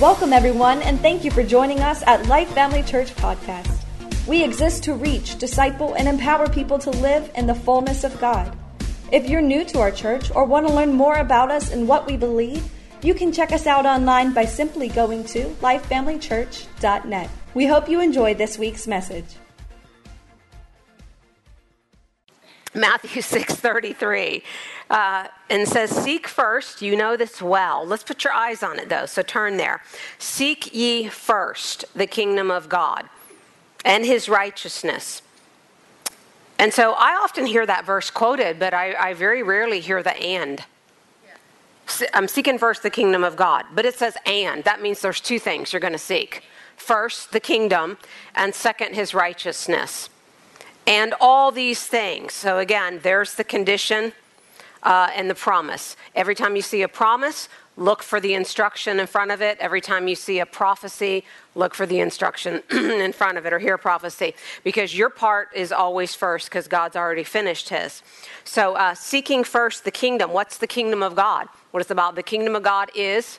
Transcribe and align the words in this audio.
Welcome, 0.00 0.32
everyone, 0.32 0.80
and 0.80 0.98
thank 0.98 1.24
you 1.24 1.30
for 1.30 1.42
joining 1.42 1.80
us 1.80 2.02
at 2.06 2.26
Life 2.26 2.48
Family 2.54 2.82
Church 2.82 3.14
Podcast. 3.16 3.84
We 4.26 4.42
exist 4.42 4.82
to 4.84 4.94
reach, 4.94 5.36
disciple, 5.36 5.92
and 5.92 6.08
empower 6.08 6.48
people 6.48 6.78
to 6.78 6.88
live 6.88 7.30
in 7.34 7.46
the 7.46 7.54
fullness 7.54 8.02
of 8.02 8.18
God. 8.18 8.56
If 9.12 9.28
you're 9.28 9.42
new 9.42 9.62
to 9.66 9.80
our 9.80 9.90
church 9.90 10.34
or 10.34 10.46
want 10.46 10.66
to 10.66 10.72
learn 10.72 10.94
more 10.94 11.16
about 11.16 11.50
us 11.50 11.70
and 11.70 11.86
what 11.86 12.06
we 12.06 12.16
believe, 12.16 12.64
you 13.02 13.12
can 13.12 13.30
check 13.30 13.52
us 13.52 13.66
out 13.66 13.84
online 13.84 14.32
by 14.32 14.46
simply 14.46 14.88
going 14.88 15.22
to 15.24 15.50
lifefamilychurch.net. 15.60 17.30
We 17.52 17.66
hope 17.66 17.86
you 17.86 18.00
enjoy 18.00 18.32
this 18.32 18.58
week's 18.58 18.86
message. 18.86 19.26
Matthew 22.74 23.22
6:33 23.22 24.42
uh, 24.90 25.26
and 25.48 25.68
says, 25.68 25.90
"Seek 25.90 26.28
first. 26.28 26.82
You 26.82 26.96
know 26.96 27.16
this 27.16 27.42
well. 27.42 27.84
Let's 27.84 28.04
put 28.04 28.24
your 28.24 28.32
eyes 28.32 28.62
on 28.62 28.78
it, 28.78 28.88
though. 28.88 29.06
So 29.06 29.22
turn 29.22 29.56
there. 29.56 29.82
Seek 30.18 30.74
ye 30.74 31.08
first 31.08 31.84
the 31.94 32.06
kingdom 32.06 32.50
of 32.50 32.68
God 32.68 33.08
and 33.84 34.04
His 34.04 34.28
righteousness." 34.28 35.22
And 36.58 36.74
so 36.74 36.92
I 36.92 37.14
often 37.14 37.46
hear 37.46 37.64
that 37.64 37.86
verse 37.86 38.10
quoted, 38.10 38.58
but 38.58 38.74
I, 38.74 38.94
I 38.94 39.14
very 39.14 39.42
rarely 39.42 39.80
hear 39.80 40.02
the 40.02 40.16
"and." 40.16 40.64
I'm 42.14 42.28
seeking 42.28 42.56
first 42.56 42.84
the 42.84 42.90
kingdom 42.90 43.24
of 43.24 43.34
God, 43.34 43.64
but 43.74 43.84
it 43.84 43.94
says 43.96 44.16
"and." 44.24 44.62
That 44.62 44.80
means 44.80 45.00
there's 45.00 45.20
two 45.20 45.40
things 45.40 45.72
you're 45.72 45.80
going 45.80 45.92
to 45.92 45.98
seek: 45.98 46.44
first 46.76 47.32
the 47.32 47.40
kingdom, 47.40 47.98
and 48.34 48.54
second 48.54 48.94
His 48.94 49.12
righteousness 49.12 50.08
and 50.90 51.14
all 51.20 51.52
these 51.52 51.86
things. 51.86 52.32
So, 52.32 52.58
again, 52.58 52.98
there's 53.04 53.34
the 53.34 53.44
condition 53.44 54.12
uh, 54.82 55.08
and 55.14 55.30
the 55.30 55.36
promise. 55.36 55.96
Every 56.16 56.34
time 56.34 56.56
you 56.56 56.62
see 56.62 56.82
a 56.82 56.88
promise, 56.88 57.48
look 57.76 58.02
for 58.02 58.18
the 58.18 58.34
instruction 58.34 58.98
in 58.98 59.06
front 59.06 59.30
of 59.30 59.40
it. 59.40 59.56
Every 59.60 59.80
time 59.80 60.08
you 60.08 60.16
see 60.16 60.40
a 60.40 60.46
prophecy, 60.46 61.24
look 61.54 61.76
for 61.76 61.86
the 61.86 62.00
instruction 62.00 62.60
in 62.72 63.12
front 63.12 63.38
of 63.38 63.46
it 63.46 63.52
or 63.52 63.60
hear 63.60 63.78
prophecy 63.78 64.34
because 64.64 64.92
your 64.92 65.10
part 65.10 65.50
is 65.54 65.70
always 65.70 66.16
first 66.16 66.48
because 66.48 66.66
God's 66.66 66.96
already 66.96 67.22
finished 67.22 67.68
his. 67.68 68.02
So, 68.42 68.74
uh, 68.74 68.94
seeking 68.94 69.44
first 69.44 69.84
the 69.84 69.92
kingdom. 69.92 70.32
What's 70.32 70.58
the 70.58 70.66
kingdom 70.66 71.04
of 71.04 71.14
God? 71.14 71.46
What 71.70 71.82
it's 71.82 71.92
about? 71.92 72.16
The 72.16 72.24
kingdom 72.24 72.56
of 72.56 72.64
God 72.64 72.90
is 72.96 73.38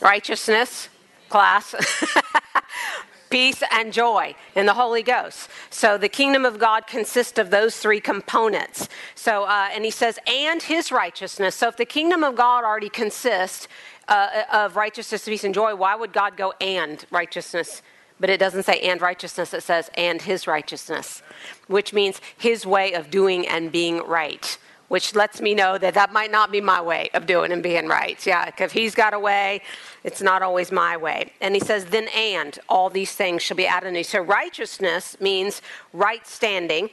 righteousness, 0.00 0.88
class. 1.28 1.74
peace, 3.34 3.64
and 3.72 3.92
joy 3.92 4.32
in 4.54 4.64
the 4.64 4.74
Holy 4.74 5.02
Ghost. 5.02 5.50
So 5.68 5.98
the 5.98 6.08
kingdom 6.08 6.44
of 6.44 6.56
God 6.56 6.86
consists 6.86 7.36
of 7.36 7.50
those 7.50 7.76
three 7.76 8.00
components. 8.00 8.88
So, 9.16 9.42
uh, 9.42 9.70
and 9.72 9.84
he 9.84 9.90
says, 9.90 10.20
and 10.28 10.62
his 10.62 10.92
righteousness. 10.92 11.56
So 11.56 11.66
if 11.66 11.76
the 11.76 11.84
kingdom 11.84 12.22
of 12.22 12.36
God 12.36 12.62
already 12.62 12.88
consists 12.88 13.66
uh, 14.06 14.44
of 14.52 14.76
righteousness, 14.76 15.24
peace, 15.24 15.42
and 15.42 15.52
joy, 15.52 15.74
why 15.74 15.96
would 15.96 16.12
God 16.12 16.36
go 16.36 16.54
and 16.60 17.04
righteousness? 17.10 17.82
But 18.20 18.30
it 18.30 18.38
doesn't 18.38 18.62
say 18.62 18.78
and 18.78 19.02
righteousness, 19.02 19.52
it 19.52 19.64
says 19.64 19.90
and 19.96 20.22
his 20.22 20.46
righteousness, 20.46 21.20
which 21.66 21.92
means 21.92 22.20
his 22.38 22.64
way 22.64 22.92
of 22.92 23.10
doing 23.10 23.48
and 23.48 23.72
being 23.72 23.98
right 24.06 24.56
which 24.88 25.14
lets 25.14 25.40
me 25.40 25.54
know 25.54 25.78
that 25.78 25.94
that 25.94 26.12
might 26.12 26.30
not 26.30 26.52
be 26.52 26.60
my 26.60 26.80
way 26.80 27.10
of 27.14 27.26
doing 27.26 27.52
and 27.52 27.62
being 27.62 27.88
right. 27.88 28.24
Yeah, 28.26 28.46
because 28.46 28.72
he's 28.72 28.94
got 28.94 29.14
a 29.14 29.18
way, 29.18 29.62
it's 30.02 30.22
not 30.22 30.42
always 30.42 30.70
my 30.70 30.96
way. 30.96 31.32
And 31.40 31.54
he 31.54 31.60
says, 31.60 31.86
then 31.86 32.08
and 32.08 32.58
all 32.68 32.90
these 32.90 33.12
things 33.12 33.42
shall 33.42 33.56
be 33.56 33.66
added 33.66 33.88
unto 33.88 33.98
you. 33.98 34.04
So 34.04 34.20
righteousness 34.20 35.16
means 35.20 35.62
right 35.92 36.26
standing. 36.26 36.90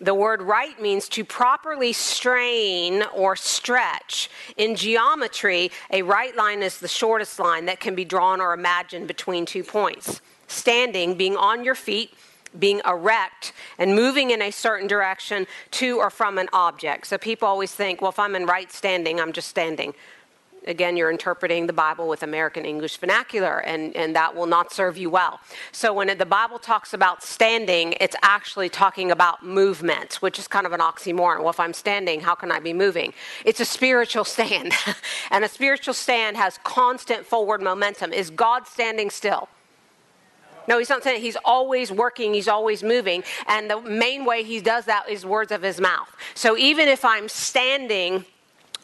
The 0.00 0.14
word 0.14 0.42
right 0.42 0.80
means 0.80 1.08
to 1.10 1.24
properly 1.24 1.92
strain 1.92 3.02
or 3.14 3.34
stretch. 3.34 4.30
In 4.56 4.76
geometry, 4.76 5.72
a 5.90 6.02
right 6.02 6.36
line 6.36 6.62
is 6.62 6.78
the 6.78 6.86
shortest 6.88 7.40
line 7.40 7.66
that 7.66 7.80
can 7.80 7.96
be 7.96 8.04
drawn 8.04 8.40
or 8.40 8.52
imagined 8.52 9.08
between 9.08 9.44
two 9.44 9.64
points. 9.64 10.20
Standing, 10.46 11.16
being 11.16 11.36
on 11.36 11.64
your 11.64 11.74
feet, 11.74 12.14
being 12.58 12.80
erect 12.86 13.52
and 13.78 13.94
moving 13.94 14.30
in 14.30 14.42
a 14.42 14.50
certain 14.50 14.86
direction 14.86 15.46
to 15.72 15.98
or 15.98 16.10
from 16.10 16.38
an 16.38 16.48
object. 16.52 17.06
So 17.06 17.18
people 17.18 17.48
always 17.48 17.72
think, 17.72 18.00
well, 18.00 18.10
if 18.10 18.18
I'm 18.18 18.34
in 18.34 18.46
right 18.46 18.70
standing, 18.72 19.20
I'm 19.20 19.32
just 19.32 19.48
standing. 19.48 19.94
Again, 20.66 20.98
you're 20.98 21.10
interpreting 21.10 21.66
the 21.66 21.72
Bible 21.72 22.08
with 22.08 22.22
American 22.22 22.66
English 22.66 22.98
vernacular, 22.98 23.60
and, 23.60 23.96
and 23.96 24.14
that 24.14 24.34
will 24.34 24.46
not 24.46 24.70
serve 24.70 24.98
you 24.98 25.08
well. 25.08 25.40
So, 25.72 25.94
when 25.94 26.14
the 26.18 26.26
Bible 26.26 26.58
talks 26.58 26.92
about 26.92 27.22
standing, 27.22 27.94
it's 28.00 28.16
actually 28.22 28.68
talking 28.68 29.10
about 29.10 29.42
movement, 29.42 30.16
which 30.16 30.38
is 30.38 30.46
kind 30.46 30.66
of 30.66 30.72
an 30.72 30.80
oxymoron. 30.80 31.38
Well, 31.38 31.48
if 31.50 31.60
I'm 31.60 31.72
standing, 31.72 32.20
how 32.20 32.34
can 32.34 32.52
I 32.52 32.60
be 32.60 32.74
moving? 32.74 33.14
It's 33.46 33.60
a 33.60 33.64
spiritual 33.64 34.24
stand, 34.24 34.72
and 35.30 35.42
a 35.42 35.48
spiritual 35.48 35.94
stand 35.94 36.36
has 36.36 36.58
constant 36.64 37.24
forward 37.24 37.62
momentum. 37.62 38.12
Is 38.12 38.28
God 38.28 38.66
standing 38.66 39.08
still? 39.08 39.48
No, 40.68 40.78
he's 40.78 40.90
not 40.90 41.02
saying 41.02 41.22
he's 41.22 41.36
always 41.44 41.90
working, 41.90 42.34
he's 42.34 42.46
always 42.46 42.82
moving. 42.82 43.24
And 43.46 43.70
the 43.70 43.80
main 43.80 44.24
way 44.26 44.44
he 44.44 44.60
does 44.60 44.84
that 44.84 45.08
is 45.08 45.24
words 45.24 45.50
of 45.50 45.62
his 45.62 45.80
mouth. 45.80 46.14
So 46.34 46.56
even 46.58 46.88
if 46.88 47.04
I'm 47.04 47.28
standing 47.28 48.26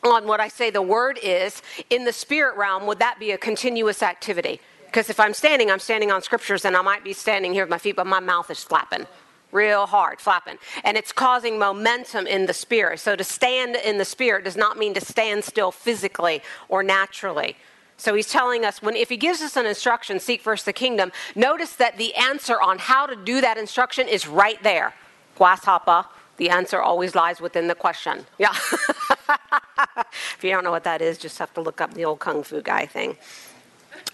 on 0.02 0.26
what 0.26 0.40
I 0.40 0.48
say 0.48 0.70
the 0.70 0.82
word 0.82 1.18
is, 1.22 1.62
in 1.90 2.04
the 2.04 2.12
spirit 2.12 2.56
realm, 2.56 2.86
would 2.86 2.98
that 2.98 3.18
be 3.18 3.30
a 3.32 3.38
continuous 3.38 4.02
activity? 4.02 4.60
Because 4.86 5.10
if 5.10 5.20
I'm 5.20 5.34
standing, 5.34 5.70
I'm 5.70 5.78
standing 5.78 6.10
on 6.10 6.22
scriptures 6.22 6.64
and 6.64 6.76
I 6.76 6.82
might 6.82 7.04
be 7.04 7.12
standing 7.12 7.52
here 7.52 7.64
with 7.64 7.70
my 7.70 7.78
feet, 7.78 7.96
but 7.96 8.06
my 8.06 8.20
mouth 8.20 8.50
is 8.50 8.64
flapping 8.64 9.06
real 9.54 9.86
hard, 9.86 10.20
flapping. 10.20 10.58
And 10.82 10.96
it's 10.96 11.12
causing 11.12 11.58
momentum 11.58 12.26
in 12.26 12.46
the 12.46 12.52
spirit. 12.52 12.98
So 12.98 13.14
to 13.14 13.22
stand 13.24 13.76
in 13.76 13.98
the 13.98 14.04
spirit 14.04 14.44
does 14.44 14.56
not 14.56 14.76
mean 14.76 14.94
to 14.94 15.00
stand 15.00 15.44
still 15.44 15.70
physically 15.70 16.42
or 16.68 16.82
naturally. 16.82 17.56
So 17.96 18.14
he's 18.14 18.28
telling 18.28 18.64
us 18.64 18.82
when 18.82 18.96
if 18.96 19.08
he 19.08 19.16
gives 19.16 19.40
us 19.40 19.56
an 19.56 19.66
instruction, 19.66 20.18
seek 20.18 20.40
first 20.40 20.66
the 20.66 20.72
kingdom, 20.72 21.12
notice 21.34 21.76
that 21.76 21.96
the 21.96 22.14
answer 22.14 22.60
on 22.60 22.78
how 22.78 23.06
to 23.06 23.16
do 23.16 23.40
that 23.40 23.56
instruction 23.56 24.08
is 24.08 24.26
right 24.26 24.62
there. 24.62 24.94
Grasshopper, 25.36 26.06
the 26.36 26.50
answer 26.50 26.80
always 26.80 27.14
lies 27.14 27.40
within 27.40 27.68
the 27.68 27.74
question. 27.74 28.26
Yeah. 28.38 28.52
if 30.36 30.38
you 30.42 30.50
don't 30.50 30.64
know 30.64 30.70
what 30.70 30.84
that 30.84 31.00
is, 31.00 31.18
just 31.18 31.38
have 31.38 31.54
to 31.54 31.60
look 31.60 31.80
up 31.80 31.94
the 31.94 32.04
old 32.04 32.18
kung 32.18 32.42
fu 32.42 32.60
guy 32.60 32.86
thing. 32.86 33.16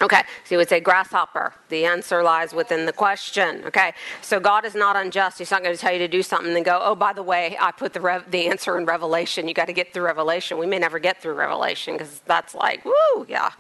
Okay, 0.03 0.23
so 0.45 0.55
you 0.55 0.59
would 0.59 0.69
say 0.69 0.81
grasshopper. 0.81 1.53
The 1.69 1.85
answer 1.85 2.23
lies 2.23 2.55
within 2.55 2.87
the 2.87 2.93
question. 2.93 3.63
Okay, 3.67 3.93
so 4.23 4.41
God 4.41 4.65
is 4.65 4.75
not 4.75 4.97
unjust. 4.97 5.39
He's 5.39 5.51
not 5.51 5.63
going 5.63 5.75
to 5.75 5.81
tell 5.81 5.93
you 5.93 5.99
to 5.99 6.09
do 6.09 6.23
something 6.23 6.57
and 6.57 6.65
go, 6.65 6.79
oh, 6.83 6.95
by 6.95 7.13
the 7.13 7.23
way, 7.23 7.55
I 7.61 7.71
put 7.71 7.93
the, 7.93 8.01
rev- 8.01 8.31
the 8.31 8.47
answer 8.47 8.79
in 8.79 8.87
Revelation. 8.87 9.47
You 9.47 9.53
got 9.53 9.67
to 9.67 9.75
get 9.75 9.93
through 9.93 10.05
Revelation. 10.05 10.57
We 10.57 10.67
may 10.67 10.79
never 10.79 10.99
get 10.99 11.21
through 11.21 11.35
Revelation 11.35 11.95
because 11.95 12.21
that's 12.21 12.55
like, 12.55 12.83
woo, 12.85 13.27
yeah 13.29 13.51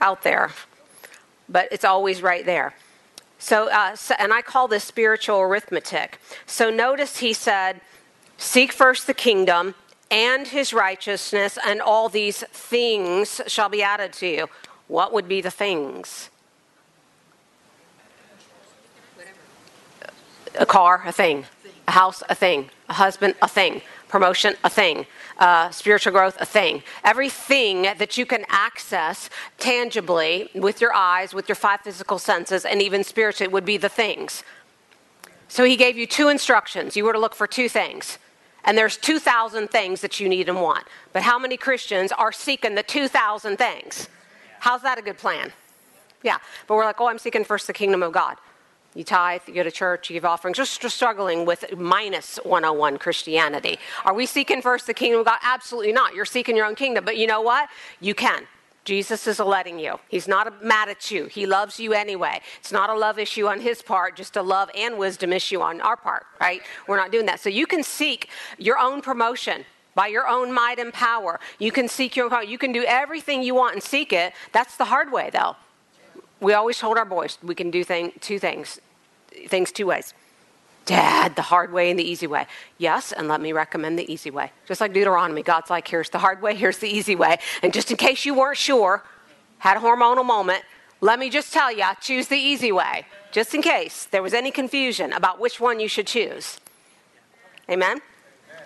out 0.00 0.22
there, 0.22 0.50
but 1.48 1.68
it's 1.72 1.84
always 1.84 2.22
right 2.22 2.44
there. 2.44 2.74
So, 3.38 3.70
uh, 3.70 3.94
so, 3.94 4.14
and 4.18 4.32
I 4.32 4.42
call 4.42 4.68
this 4.68 4.84
spiritual 4.84 5.40
arithmetic. 5.40 6.18
So 6.46 6.70
notice 6.70 7.18
he 7.18 7.32
said, 7.32 7.80
Seek 8.36 8.72
first 8.72 9.06
the 9.06 9.14
kingdom 9.14 9.74
and 10.10 10.46
his 10.46 10.72
righteousness, 10.72 11.58
and 11.66 11.80
all 11.80 12.08
these 12.08 12.42
things 12.52 13.40
shall 13.46 13.68
be 13.68 13.82
added 13.82 14.12
to 14.14 14.26
you. 14.26 14.48
What 14.86 15.12
would 15.12 15.28
be 15.28 15.40
the 15.40 15.50
things? 15.50 16.30
A 20.58 20.66
car, 20.66 21.02
a 21.06 21.12
thing. 21.12 21.44
A 21.86 21.92
house, 21.92 22.22
a 22.28 22.34
thing. 22.34 22.70
A 22.88 22.94
husband, 22.94 23.34
a 23.42 23.48
thing. 23.48 23.82
Promotion, 24.08 24.54
a 24.64 24.70
thing 24.70 25.06
uh, 25.38 25.70
spiritual 25.70 26.12
growth 26.12 26.36
a 26.40 26.44
thing. 26.44 26.82
Everything 27.04 27.82
that 27.82 28.18
you 28.18 28.26
can 28.26 28.44
access 28.48 29.30
tangibly 29.58 30.50
with 30.54 30.80
your 30.80 30.92
eyes, 30.92 31.32
with 31.32 31.48
your 31.48 31.56
five 31.56 31.80
physical 31.80 32.18
senses, 32.18 32.64
and 32.64 32.82
even 32.82 33.04
spiritually 33.04 33.52
would 33.52 33.64
be 33.64 33.76
the 33.76 33.88
things. 33.88 34.42
So 35.48 35.64
he 35.64 35.76
gave 35.76 35.96
you 35.96 36.06
two 36.06 36.28
instructions. 36.28 36.96
You 36.96 37.04
were 37.04 37.12
to 37.12 37.18
look 37.18 37.34
for 37.34 37.46
two 37.46 37.68
things. 37.68 38.18
And 38.64 38.76
there's 38.76 38.96
2,000 38.98 39.68
things 39.68 40.02
that 40.02 40.20
you 40.20 40.28
need 40.28 40.48
and 40.48 40.60
want. 40.60 40.84
But 41.12 41.22
how 41.22 41.38
many 41.38 41.56
Christians 41.56 42.12
are 42.12 42.32
seeking 42.32 42.74
the 42.74 42.82
2,000 42.82 43.56
things? 43.56 44.08
How's 44.60 44.82
that 44.82 44.98
a 44.98 45.02
good 45.02 45.16
plan? 45.16 45.52
Yeah. 46.22 46.38
But 46.66 46.74
we're 46.74 46.84
like, 46.84 47.00
oh, 47.00 47.06
I'm 47.06 47.18
seeking 47.18 47.44
first 47.44 47.66
the 47.66 47.72
kingdom 47.72 48.02
of 48.02 48.12
God. 48.12 48.36
You 48.94 49.04
tithe, 49.04 49.42
you 49.46 49.54
go 49.54 49.62
to 49.62 49.70
church, 49.70 50.08
you 50.08 50.14
give 50.14 50.24
offerings, 50.24 50.56
just 50.56 50.82
struggling 50.90 51.44
with 51.44 51.76
minus 51.76 52.38
101 52.42 52.98
Christianity. 52.98 53.78
Are 54.04 54.14
we 54.14 54.26
seeking 54.26 54.62
first 54.62 54.86
the 54.86 54.94
kingdom 54.94 55.20
of 55.20 55.26
God? 55.26 55.38
Absolutely 55.42 55.92
not. 55.92 56.14
You're 56.14 56.24
seeking 56.24 56.56
your 56.56 56.66
own 56.66 56.74
kingdom. 56.74 57.04
But 57.04 57.16
you 57.16 57.26
know 57.26 57.42
what? 57.42 57.68
You 58.00 58.14
can. 58.14 58.46
Jesus 58.84 59.26
is 59.26 59.38
letting 59.38 59.78
you. 59.78 60.00
He's 60.08 60.26
not 60.26 60.64
mad 60.64 60.88
at 60.88 61.10
you. 61.10 61.26
He 61.26 61.44
loves 61.44 61.78
you 61.78 61.92
anyway. 61.92 62.40
It's 62.58 62.72
not 62.72 62.88
a 62.88 62.94
love 62.94 63.18
issue 63.18 63.46
on 63.46 63.60
his 63.60 63.82
part, 63.82 64.16
just 64.16 64.36
a 64.36 64.42
love 64.42 64.70
and 64.74 64.96
wisdom 64.96 65.30
issue 65.30 65.60
on 65.60 65.82
our 65.82 65.96
part, 65.96 66.24
right? 66.40 66.62
We're 66.86 66.96
not 66.96 67.12
doing 67.12 67.26
that. 67.26 67.38
So 67.38 67.50
you 67.50 67.66
can 67.66 67.82
seek 67.82 68.30
your 68.56 68.78
own 68.78 69.02
promotion 69.02 69.66
by 69.94 70.06
your 70.06 70.26
own 70.26 70.54
might 70.54 70.78
and 70.78 70.90
power. 70.90 71.38
You 71.58 71.70
can 71.70 71.86
seek 71.86 72.16
your 72.16 72.34
own, 72.34 72.48
you 72.48 72.56
can 72.56 72.72
do 72.72 72.82
everything 72.84 73.42
you 73.42 73.54
want 73.54 73.74
and 73.74 73.82
seek 73.82 74.14
it. 74.14 74.32
That's 74.52 74.76
the 74.76 74.86
hard 74.86 75.12
way, 75.12 75.28
though 75.30 75.56
we 76.40 76.52
always 76.52 76.78
told 76.78 76.98
our 76.98 77.04
boys 77.04 77.38
we 77.42 77.54
can 77.54 77.70
do 77.70 77.84
thing, 77.84 78.12
two 78.20 78.38
things, 78.38 78.80
things 79.48 79.72
two 79.72 79.86
ways. 79.86 80.14
Dad, 80.84 81.36
the 81.36 81.42
hard 81.42 81.70
way 81.70 81.90
and 81.90 81.98
the 81.98 82.04
easy 82.04 82.26
way. 82.26 82.46
Yes, 82.78 83.12
and 83.12 83.28
let 83.28 83.42
me 83.42 83.52
recommend 83.52 83.98
the 83.98 84.10
easy 84.10 84.30
way. 84.30 84.52
Just 84.66 84.80
like 84.80 84.94
Deuteronomy, 84.94 85.42
God's 85.42 85.68
like, 85.68 85.86
here's 85.86 86.08
the 86.08 86.18
hard 86.18 86.40
way, 86.40 86.54
here's 86.54 86.78
the 86.78 86.88
easy 86.88 87.14
way. 87.14 87.38
And 87.62 87.74
just 87.74 87.90
in 87.90 87.98
case 87.98 88.24
you 88.24 88.34
weren't 88.34 88.56
sure, 88.56 89.04
had 89.58 89.76
a 89.76 89.80
hormonal 89.80 90.24
moment. 90.24 90.62
Let 91.00 91.18
me 91.18 91.28
just 91.30 91.52
tell 91.52 91.70
you, 91.70 91.84
choose 92.00 92.28
the 92.28 92.38
easy 92.38 92.72
way, 92.72 93.04
just 93.32 93.54
in 93.54 93.62
case 93.62 94.06
there 94.06 94.22
was 94.22 94.32
any 94.32 94.50
confusion 94.50 95.12
about 95.12 95.38
which 95.38 95.60
one 95.60 95.78
you 95.78 95.88
should 95.88 96.06
choose. 96.06 96.58
Amen? 97.70 98.00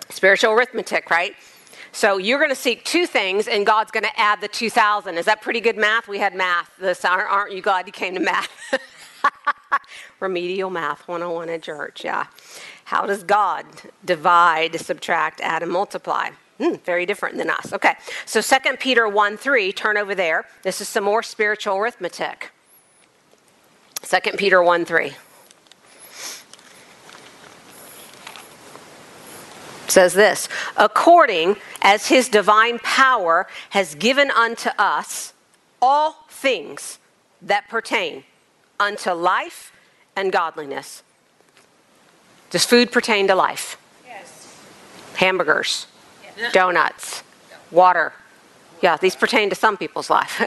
Spiritual 0.09 0.53
arithmetic, 0.53 1.09
right? 1.09 1.35
So 1.93 2.17
you're 2.17 2.39
going 2.39 2.49
to 2.49 2.55
seek 2.55 2.83
two 2.83 3.05
things, 3.05 3.47
and 3.47 3.67
God's 3.67 3.91
going 3.91 4.03
to 4.03 4.19
add 4.19 4.41
the 4.41 4.47
2,000. 4.47 5.15
Is 5.15 5.25
that 5.25 5.43
pretty 5.43 5.61
good 5.61 5.77
math? 5.77 6.07
We 6.07 6.17
had 6.17 6.33
math. 6.33 6.71
This 6.79 7.05
aren't 7.05 7.53
you 7.53 7.61
glad 7.61 7.85
you 7.85 7.93
came 7.93 8.15
to 8.15 8.19
math? 8.19 8.49
Remedial 10.19 10.71
math 10.71 11.07
101 11.07 11.49
at 11.49 11.61
church, 11.61 12.03
yeah. 12.03 12.25
How 12.85 13.05
does 13.05 13.23
God 13.23 13.65
divide, 14.03 14.79
subtract, 14.79 15.39
add, 15.41 15.61
and 15.61 15.71
multiply? 15.71 16.31
Hmm, 16.57 16.75
very 16.83 17.05
different 17.05 17.37
than 17.37 17.51
us. 17.51 17.71
Okay, 17.71 17.93
so 18.25 18.41
2 18.41 18.77
Peter 18.77 19.07
1 19.07 19.37
3, 19.37 19.71
turn 19.71 19.95
over 19.95 20.15
there. 20.15 20.45
This 20.63 20.81
is 20.81 20.89
some 20.89 21.03
more 21.03 21.21
spiritual 21.21 21.77
arithmetic. 21.77 22.49
2 24.01 24.31
Peter 24.35 24.63
1 24.63 24.83
3. 24.83 25.13
Says 29.93 30.13
this 30.13 30.49
according 30.75 31.55
as 31.81 32.07
his 32.07 32.27
divine 32.27 32.79
power 32.79 33.47
has 33.69 33.95
given 33.95 34.31
unto 34.31 34.69
us 34.77 35.33
all 35.81 36.25
things 36.29 36.99
that 37.41 37.69
pertain 37.69 38.23
unto 38.79 39.11
life 39.11 39.71
and 40.15 40.31
godliness. 40.31 41.03
Does 42.49 42.65
food 42.65 42.91
pertain 42.91 43.27
to 43.27 43.35
life? 43.35 43.77
Yes. 44.05 44.59
Hamburgers, 45.15 45.87
yes. 46.37 46.53
donuts, 46.53 47.23
water. 47.71 48.13
Yeah, 48.81 48.97
these 48.97 49.15
pertain 49.15 49.49
to 49.49 49.55
some 49.55 49.77
people's 49.77 50.09
life. 50.09 50.41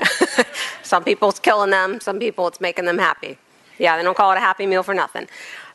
some 0.83 1.05
people 1.05 1.31
it's 1.31 1.39
killing 1.39 1.71
them, 1.71 2.01
some 2.01 2.19
people 2.19 2.47
it's 2.49 2.61
making 2.61 2.85
them 2.85 2.99
happy. 2.99 3.39
Yeah, 3.79 3.97
they 3.97 4.03
don't 4.03 4.17
call 4.17 4.33
it 4.33 4.37
a 4.37 4.41
happy 4.41 4.67
meal 4.67 4.83
for 4.83 4.95
nothing. 4.95 5.29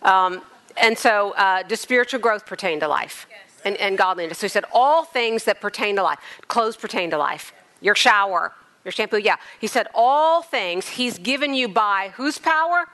Um, 0.04 0.42
and 0.78 0.98
so, 0.98 1.32
uh, 1.32 1.64
does 1.64 1.82
spiritual 1.82 2.20
growth 2.20 2.46
pertain 2.46 2.80
to 2.80 2.88
life? 2.88 3.28
Yes 3.30 3.51
and, 3.64 3.78
and 3.78 3.98
godliness. 3.98 4.40
So 4.40 4.46
he 4.46 4.50
said, 4.50 4.66
all 4.74 5.04
things 5.04 5.44
that 5.46 5.62
pertain 5.62 5.96
to 5.96 6.04
life. 6.04 6.20
Clothes 6.48 6.76
pertain 6.76 7.10
to 7.12 7.18
life. 7.18 7.54
Your 7.82 7.96
shower, 7.96 8.54
your 8.84 8.92
shampoo, 8.92 9.18
yeah. 9.18 9.38
He 9.60 9.68
said, 9.68 9.88
all 9.94 10.42
things 10.42 10.88
he's 10.90 11.18
given 11.18 11.54
you 11.54 11.68
by 11.68 12.14
whose 12.16 12.38
power? 12.38 12.86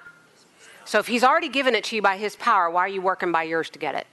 So 0.86 1.00
if 1.00 1.08
he's 1.08 1.24
already 1.24 1.50
given 1.50 1.76
it 1.76 1.84
to 1.86 1.96
you 1.96 2.02
by 2.02 2.18
his 2.18 2.36
power, 2.36 2.70
why 2.70 2.82
are 2.82 2.88
you 2.88 3.02
working 3.02 3.32
by 3.32 3.44
yours 3.44 3.70
to 3.72 3.80
get 3.80 3.96
it? 3.96 4.08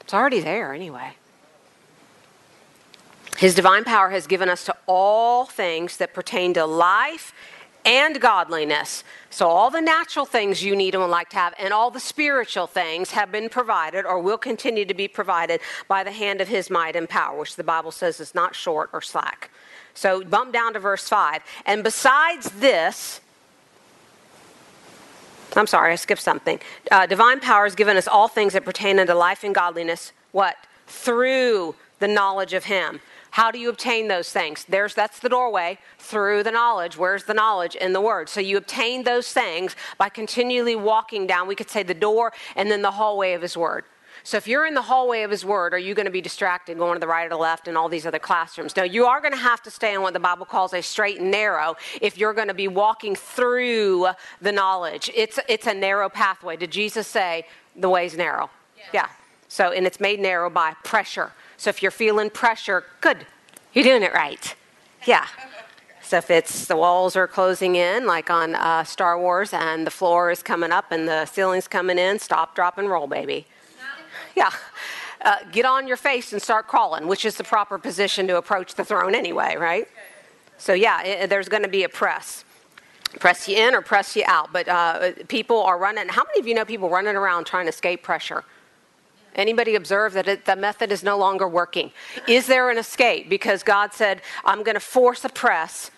It's 0.00 0.14
already 0.14 0.40
there 0.40 0.72
anyway. 0.72 1.16
His 3.36 3.54
divine 3.54 3.84
power 3.84 4.10
has 4.10 4.26
given 4.26 4.48
us 4.48 4.64
to 4.64 4.74
all 4.86 5.44
things 5.44 5.98
that 5.98 6.14
pertain 6.14 6.54
to 6.54 6.64
life 6.64 7.34
and 7.86 8.20
godliness. 8.20 9.04
So, 9.30 9.48
all 9.48 9.70
the 9.70 9.80
natural 9.80 10.26
things 10.26 10.62
you 10.62 10.74
need 10.74 10.94
and 10.94 11.10
like 11.10 11.30
to 11.30 11.36
have, 11.36 11.54
and 11.58 11.72
all 11.72 11.90
the 11.90 12.00
spiritual 12.00 12.66
things 12.66 13.12
have 13.12 13.30
been 13.30 13.48
provided 13.48 14.04
or 14.04 14.20
will 14.20 14.38
continue 14.38 14.84
to 14.84 14.94
be 14.94 15.08
provided 15.08 15.60
by 15.88 16.02
the 16.02 16.10
hand 16.10 16.40
of 16.40 16.48
his 16.48 16.68
might 16.68 16.96
and 16.96 17.08
power, 17.08 17.38
which 17.38 17.56
the 17.56 17.64
Bible 17.64 17.92
says 17.92 18.20
is 18.20 18.34
not 18.34 18.54
short 18.54 18.90
or 18.92 19.00
slack. 19.00 19.50
So, 19.94 20.22
bump 20.24 20.52
down 20.52 20.74
to 20.74 20.80
verse 20.80 21.08
5. 21.08 21.40
And 21.64 21.84
besides 21.84 22.50
this, 22.50 23.20
I'm 25.54 25.66
sorry, 25.66 25.92
I 25.92 25.96
skipped 25.96 26.20
something. 26.20 26.60
Uh, 26.90 27.06
divine 27.06 27.40
power 27.40 27.64
has 27.64 27.74
given 27.74 27.96
us 27.96 28.08
all 28.08 28.28
things 28.28 28.52
that 28.52 28.64
pertain 28.64 28.98
unto 28.98 29.14
life 29.14 29.44
and 29.44 29.54
godliness. 29.54 30.12
What? 30.32 30.56
Through 30.86 31.76
the 31.98 32.08
knowledge 32.08 32.52
of 32.52 32.64
him. 32.64 33.00
How 33.36 33.50
do 33.50 33.58
you 33.58 33.68
obtain 33.68 34.08
those 34.08 34.30
things? 34.30 34.64
There's 34.66 34.94
that's 34.94 35.18
the 35.18 35.28
doorway 35.28 35.76
through 35.98 36.42
the 36.42 36.50
knowledge. 36.50 36.96
Where's 36.96 37.24
the 37.24 37.34
knowledge 37.34 37.74
in 37.74 37.92
the 37.92 38.00
word? 38.00 38.30
So 38.30 38.40
you 38.40 38.56
obtain 38.56 39.02
those 39.02 39.30
things 39.30 39.76
by 39.98 40.08
continually 40.08 40.74
walking 40.74 41.26
down, 41.26 41.46
we 41.46 41.54
could 41.54 41.68
say 41.68 41.82
the 41.82 41.92
door 41.92 42.32
and 42.56 42.70
then 42.70 42.80
the 42.80 42.92
hallway 42.92 43.34
of 43.34 43.42
his 43.42 43.54
word. 43.54 43.84
So 44.22 44.38
if 44.38 44.48
you're 44.48 44.64
in 44.64 44.72
the 44.72 44.80
hallway 44.80 45.20
of 45.20 45.30
his 45.30 45.44
word, 45.44 45.74
are 45.74 45.78
you 45.78 45.92
going 45.92 46.06
to 46.06 46.10
be 46.10 46.22
distracted 46.22 46.78
going 46.78 46.94
to 46.94 46.98
the 46.98 47.06
right 47.06 47.26
or 47.26 47.28
the 47.28 47.36
left 47.36 47.68
and 47.68 47.76
all 47.76 47.90
these 47.90 48.06
other 48.06 48.18
classrooms? 48.18 48.74
No, 48.74 48.84
you 48.84 49.04
are 49.04 49.20
going 49.20 49.34
to 49.34 49.38
have 49.38 49.62
to 49.64 49.70
stay 49.70 49.92
in 49.92 50.00
what 50.00 50.14
the 50.14 50.18
Bible 50.18 50.46
calls 50.46 50.72
a 50.72 50.80
straight 50.80 51.20
and 51.20 51.30
narrow 51.30 51.76
if 52.00 52.16
you're 52.16 52.32
going 52.32 52.48
to 52.48 52.54
be 52.54 52.68
walking 52.68 53.14
through 53.14 54.08
the 54.40 54.50
knowledge. 54.50 55.10
It's, 55.14 55.38
it's 55.46 55.66
a 55.66 55.74
narrow 55.74 56.08
pathway. 56.08 56.56
Did 56.56 56.70
Jesus 56.70 57.06
say 57.06 57.44
the 57.76 57.90
way's 57.90 58.16
narrow? 58.16 58.48
Yeah. 58.94 59.08
So, 59.48 59.72
and 59.72 59.86
it's 59.86 60.00
made 60.00 60.20
narrow 60.20 60.48
by 60.48 60.72
pressure. 60.84 61.32
So 61.56 61.70
if 61.70 61.82
you're 61.82 61.90
feeling 61.90 62.30
pressure, 62.30 62.84
good, 63.00 63.26
you're 63.72 63.84
doing 63.84 64.02
it 64.02 64.12
right. 64.12 64.54
Yeah. 65.06 65.26
So 66.02 66.18
if 66.18 66.30
it's 66.30 66.66
the 66.66 66.76
walls 66.76 67.16
are 67.16 67.26
closing 67.26 67.76
in, 67.76 68.06
like 68.06 68.30
on 68.30 68.54
uh, 68.54 68.84
Star 68.84 69.18
Wars, 69.18 69.52
and 69.52 69.86
the 69.86 69.90
floor 69.90 70.30
is 70.30 70.42
coming 70.42 70.70
up 70.70 70.92
and 70.92 71.08
the 71.08 71.26
ceiling's 71.26 71.66
coming 71.66 71.98
in, 71.98 72.18
stop, 72.18 72.54
drop, 72.54 72.78
and 72.78 72.88
roll, 72.88 73.06
baby. 73.06 73.46
Yeah. 74.36 74.50
Uh, 75.22 75.36
get 75.50 75.64
on 75.64 75.88
your 75.88 75.96
face 75.96 76.32
and 76.32 76.40
start 76.40 76.68
crawling, 76.68 77.08
which 77.08 77.24
is 77.24 77.36
the 77.36 77.44
proper 77.44 77.78
position 77.78 78.28
to 78.28 78.36
approach 78.36 78.74
the 78.74 78.84
throne 78.84 79.14
anyway, 79.14 79.56
right? 79.56 79.88
So 80.58 80.74
yeah, 80.74 81.02
it, 81.02 81.30
there's 81.30 81.48
going 81.48 81.62
to 81.62 81.68
be 81.68 81.82
a 81.84 81.88
press. 81.88 82.44
Press 83.18 83.48
you 83.48 83.56
in 83.56 83.74
or 83.74 83.80
press 83.80 84.14
you 84.14 84.24
out. 84.26 84.52
But 84.52 84.68
uh, 84.68 85.12
people 85.28 85.62
are 85.62 85.78
running. 85.78 86.08
How 86.08 86.22
many 86.24 86.40
of 86.40 86.46
you 86.46 86.54
know 86.54 86.64
people 86.64 86.90
running 86.90 87.16
around 87.16 87.46
trying 87.46 87.64
to 87.64 87.70
escape 87.70 88.02
pressure? 88.02 88.44
Anybody 89.36 89.74
observe 89.74 90.14
that 90.14 90.26
it, 90.26 90.46
the 90.46 90.56
method 90.56 90.90
is 90.90 91.02
no 91.04 91.18
longer 91.18 91.46
working? 91.46 91.92
Is 92.26 92.46
there 92.46 92.70
an 92.70 92.78
escape? 92.78 93.28
Because 93.28 93.62
God 93.62 93.92
said, 93.92 94.22
I'm 94.44 94.62
going 94.62 94.74
to 94.74 94.80
force 94.80 95.24
a 95.24 95.28
press 95.28 95.90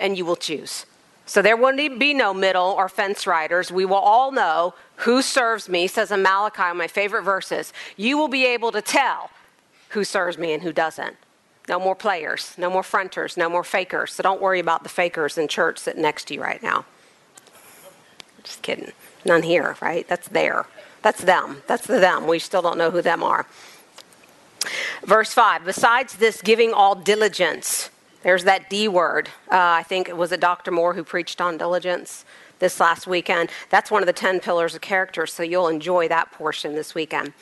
and 0.00 0.16
you 0.16 0.24
will 0.24 0.36
choose. 0.36 0.86
So 1.26 1.42
there 1.42 1.56
will 1.56 1.76
be 1.76 2.14
no 2.14 2.32
middle 2.32 2.68
or 2.68 2.88
fence 2.88 3.26
riders. 3.26 3.70
We 3.70 3.84
will 3.84 3.96
all 3.96 4.32
know 4.32 4.74
who 4.96 5.20
serves 5.22 5.68
me, 5.68 5.88
says 5.88 6.10
in 6.10 6.22
Malachi, 6.22 6.74
my 6.74 6.86
favorite 6.86 7.22
verses. 7.22 7.72
You 7.96 8.16
will 8.16 8.28
be 8.28 8.46
able 8.46 8.72
to 8.72 8.80
tell 8.80 9.30
who 9.90 10.04
serves 10.04 10.38
me 10.38 10.52
and 10.52 10.62
who 10.62 10.72
doesn't. 10.72 11.16
No 11.68 11.80
more 11.80 11.96
players, 11.96 12.54
no 12.56 12.70
more 12.70 12.84
fronters, 12.84 13.36
no 13.36 13.48
more 13.50 13.64
fakers. 13.64 14.12
So 14.14 14.22
don't 14.22 14.40
worry 14.40 14.60
about 14.60 14.84
the 14.84 14.88
fakers 14.88 15.36
in 15.36 15.48
church 15.48 15.78
sitting 15.78 16.02
next 16.02 16.28
to 16.28 16.34
you 16.34 16.42
right 16.42 16.62
now. 16.62 16.84
Just 18.44 18.62
kidding. 18.62 18.92
None 19.24 19.42
here, 19.42 19.76
right? 19.82 20.06
That's 20.06 20.28
there. 20.28 20.66
That's 21.06 21.22
them. 21.22 21.62
That's 21.68 21.86
the 21.86 22.00
them. 22.00 22.26
We 22.26 22.40
still 22.40 22.62
don't 22.62 22.76
know 22.76 22.90
who 22.90 23.00
them 23.00 23.22
are. 23.22 23.46
Verse 25.04 25.32
5 25.32 25.64
Besides 25.64 26.16
this, 26.16 26.42
giving 26.42 26.72
all 26.72 26.96
diligence. 26.96 27.90
There's 28.24 28.42
that 28.42 28.68
D 28.68 28.88
word. 28.88 29.28
Uh, 29.48 29.54
I 29.54 29.84
think 29.84 30.08
it 30.08 30.16
was 30.16 30.32
a 30.32 30.36
Dr. 30.36 30.72
Moore 30.72 30.94
who 30.94 31.04
preached 31.04 31.40
on 31.40 31.58
diligence 31.58 32.24
this 32.58 32.80
last 32.80 33.06
weekend. 33.06 33.50
That's 33.70 33.88
one 33.88 34.02
of 34.02 34.08
the 34.08 34.12
10 34.12 34.40
pillars 34.40 34.74
of 34.74 34.80
character, 34.80 35.28
so 35.28 35.44
you'll 35.44 35.68
enjoy 35.68 36.08
that 36.08 36.32
portion 36.32 36.74
this 36.74 36.92
weekend. 36.92 37.34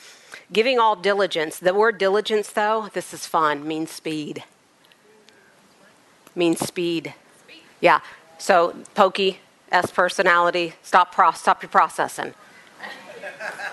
Giving 0.53 0.77
all 0.77 0.95
diligence. 0.95 1.57
The 1.57 1.73
word 1.73 1.97
diligence, 1.97 2.51
though, 2.51 2.89
this 2.93 3.15
is 3.15 3.25
fun, 3.25 3.67
means 3.67 3.89
speed. 3.89 4.43
Means 6.35 6.59
speed. 6.59 7.15
Yeah. 7.81 8.01
So, 8.37 8.75
pokey, 8.93 9.39
S 9.71 9.89
personality, 9.89 10.75
stop, 10.83 11.11
pro- 11.11 11.31
stop 11.31 11.63
your 11.63 11.69
processing. 11.71 12.35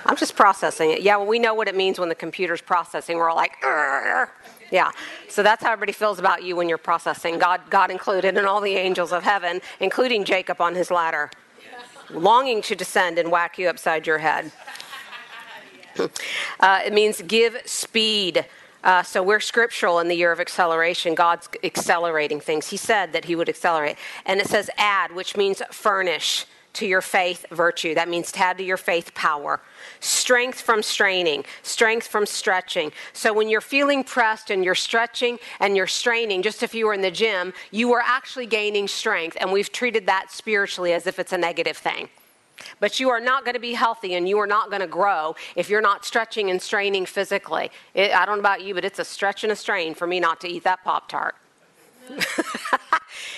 I'm 0.04 0.16
just 0.16 0.36
processing 0.36 0.90
it. 0.90 1.02
Yeah, 1.02 1.16
well, 1.16 1.26
we 1.26 1.38
know 1.38 1.54
what 1.54 1.68
it 1.68 1.76
means 1.76 1.98
when 1.98 2.08
the 2.08 2.14
computer's 2.14 2.60
processing. 2.60 3.16
We're 3.16 3.30
all 3.30 3.36
like, 3.36 3.52
Arr! 3.62 4.32
yeah. 4.70 4.90
So 5.28 5.42
that's 5.42 5.62
how 5.62 5.72
everybody 5.72 5.92
feels 5.92 6.18
about 6.18 6.42
you 6.42 6.56
when 6.56 6.68
you're 6.68 6.78
processing. 6.78 7.38
God, 7.38 7.60
God 7.70 7.90
included, 7.90 8.36
and 8.36 8.46
all 8.46 8.60
the 8.60 8.74
angels 8.74 9.12
of 9.12 9.22
heaven, 9.22 9.60
including 9.80 10.24
Jacob 10.24 10.60
on 10.60 10.74
his 10.74 10.90
ladder, 10.90 11.30
longing 12.10 12.62
to 12.62 12.74
descend 12.74 13.18
and 13.18 13.30
whack 13.30 13.58
you 13.58 13.68
upside 13.68 14.06
your 14.06 14.18
head. 14.18 14.52
Uh, 16.58 16.80
it 16.86 16.92
means 16.92 17.20
give 17.22 17.60
speed. 17.66 18.46
Uh, 18.82 19.02
so 19.02 19.22
we're 19.22 19.40
scriptural 19.40 19.98
in 19.98 20.08
the 20.08 20.14
year 20.14 20.32
of 20.32 20.40
acceleration. 20.40 21.14
God's 21.14 21.48
accelerating 21.62 22.40
things. 22.40 22.68
He 22.68 22.78
said 22.78 23.12
that 23.12 23.26
He 23.26 23.36
would 23.36 23.50
accelerate. 23.50 23.96
And 24.24 24.40
it 24.40 24.46
says 24.46 24.70
add, 24.78 25.14
which 25.14 25.36
means 25.36 25.60
furnish 25.70 26.46
to 26.74 26.86
your 26.86 27.00
faith 27.00 27.44
virtue. 27.50 27.94
That 27.94 28.08
means 28.08 28.32
to 28.32 28.40
add 28.40 28.58
to 28.58 28.64
your 28.64 28.76
faith 28.76 29.14
power. 29.14 29.60
Strength 30.00 30.60
from 30.60 30.82
straining, 30.82 31.44
strength 31.62 32.06
from 32.06 32.26
stretching. 32.26 32.92
So 33.12 33.32
when 33.32 33.48
you're 33.48 33.60
feeling 33.60 34.04
pressed 34.04 34.50
and 34.50 34.64
you're 34.64 34.74
stretching 34.74 35.38
and 35.60 35.76
you're 35.76 35.86
straining, 35.86 36.42
just 36.42 36.62
if 36.62 36.74
you 36.74 36.86
were 36.86 36.94
in 36.94 37.02
the 37.02 37.10
gym, 37.10 37.52
you 37.70 37.92
are 37.92 38.02
actually 38.04 38.46
gaining 38.46 38.88
strength. 38.88 39.36
And 39.40 39.52
we've 39.52 39.70
treated 39.70 40.06
that 40.06 40.30
spiritually 40.30 40.92
as 40.92 41.06
if 41.06 41.18
it's 41.18 41.32
a 41.32 41.38
negative 41.38 41.76
thing. 41.76 42.08
But 42.80 43.00
you 43.00 43.10
are 43.10 43.20
not 43.20 43.44
going 43.44 43.54
to 43.54 43.60
be 43.60 43.72
healthy 43.72 44.14
and 44.14 44.28
you 44.28 44.38
are 44.38 44.46
not 44.46 44.70
going 44.70 44.82
to 44.82 44.86
grow 44.86 45.34
if 45.56 45.68
you're 45.68 45.80
not 45.80 46.04
stretching 46.04 46.50
and 46.50 46.60
straining 46.60 47.06
physically. 47.06 47.70
It, 47.94 48.12
I 48.12 48.24
don't 48.24 48.36
know 48.36 48.40
about 48.40 48.62
you, 48.62 48.74
but 48.74 48.84
it's 48.84 48.98
a 48.98 49.04
stretch 49.04 49.42
and 49.42 49.52
a 49.52 49.56
strain 49.56 49.94
for 49.94 50.06
me 50.06 50.20
not 50.20 50.40
to 50.42 50.48
eat 50.48 50.64
that 50.64 50.84
Pop 50.84 51.08
Tart. 51.08 51.34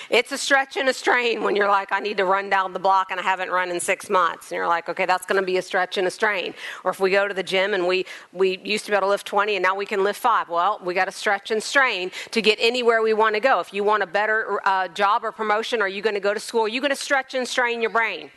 It's 0.09 0.31
a 0.31 0.37
stretch 0.37 0.77
and 0.77 0.89
a 0.89 0.93
strain 0.93 1.43
when 1.43 1.55
you're 1.55 1.67
like, 1.67 1.91
I 1.91 1.99
need 1.99 2.17
to 2.17 2.25
run 2.25 2.49
down 2.49 2.73
the 2.73 2.79
block 2.79 3.11
and 3.11 3.19
I 3.19 3.23
haven't 3.23 3.49
run 3.49 3.69
in 3.69 3.79
six 3.79 4.09
months. 4.09 4.51
And 4.51 4.57
you're 4.57 4.67
like, 4.67 4.89
okay, 4.89 5.05
that's 5.05 5.25
going 5.25 5.39
to 5.39 5.45
be 5.45 5.57
a 5.57 5.61
stretch 5.61 5.97
and 5.97 6.07
a 6.07 6.11
strain. 6.11 6.53
Or 6.83 6.91
if 6.91 6.99
we 6.99 7.11
go 7.11 7.27
to 7.27 7.33
the 7.33 7.43
gym 7.43 7.73
and 7.73 7.87
we, 7.87 8.05
we 8.33 8.59
used 8.59 8.85
to 8.85 8.91
be 8.91 8.97
able 8.97 9.07
to 9.07 9.11
lift 9.11 9.25
20 9.27 9.55
and 9.55 9.63
now 9.63 9.75
we 9.75 9.85
can 9.85 10.03
lift 10.03 10.19
five. 10.19 10.49
Well, 10.49 10.79
we 10.83 10.93
got 10.93 11.05
to 11.05 11.11
stretch 11.11 11.51
and 11.51 11.61
strain 11.61 12.11
to 12.31 12.41
get 12.41 12.57
anywhere 12.61 13.01
we 13.01 13.13
want 13.13 13.35
to 13.35 13.41
go. 13.41 13.59
If 13.59 13.73
you 13.73 13.83
want 13.83 14.03
a 14.03 14.07
better 14.07 14.61
uh, 14.65 14.87
job 14.89 15.23
or 15.23 15.31
promotion, 15.31 15.81
are 15.81 15.89
you 15.89 16.01
going 16.01 16.15
to 16.15 16.19
go 16.19 16.33
to 16.33 16.39
school? 16.39 16.63
Are 16.63 16.67
You're 16.67 16.81
going 16.81 16.89
to 16.89 16.95
stretch 16.95 17.33
and 17.33 17.47
strain 17.47 17.81
your 17.81 17.91
brain. 17.91 18.31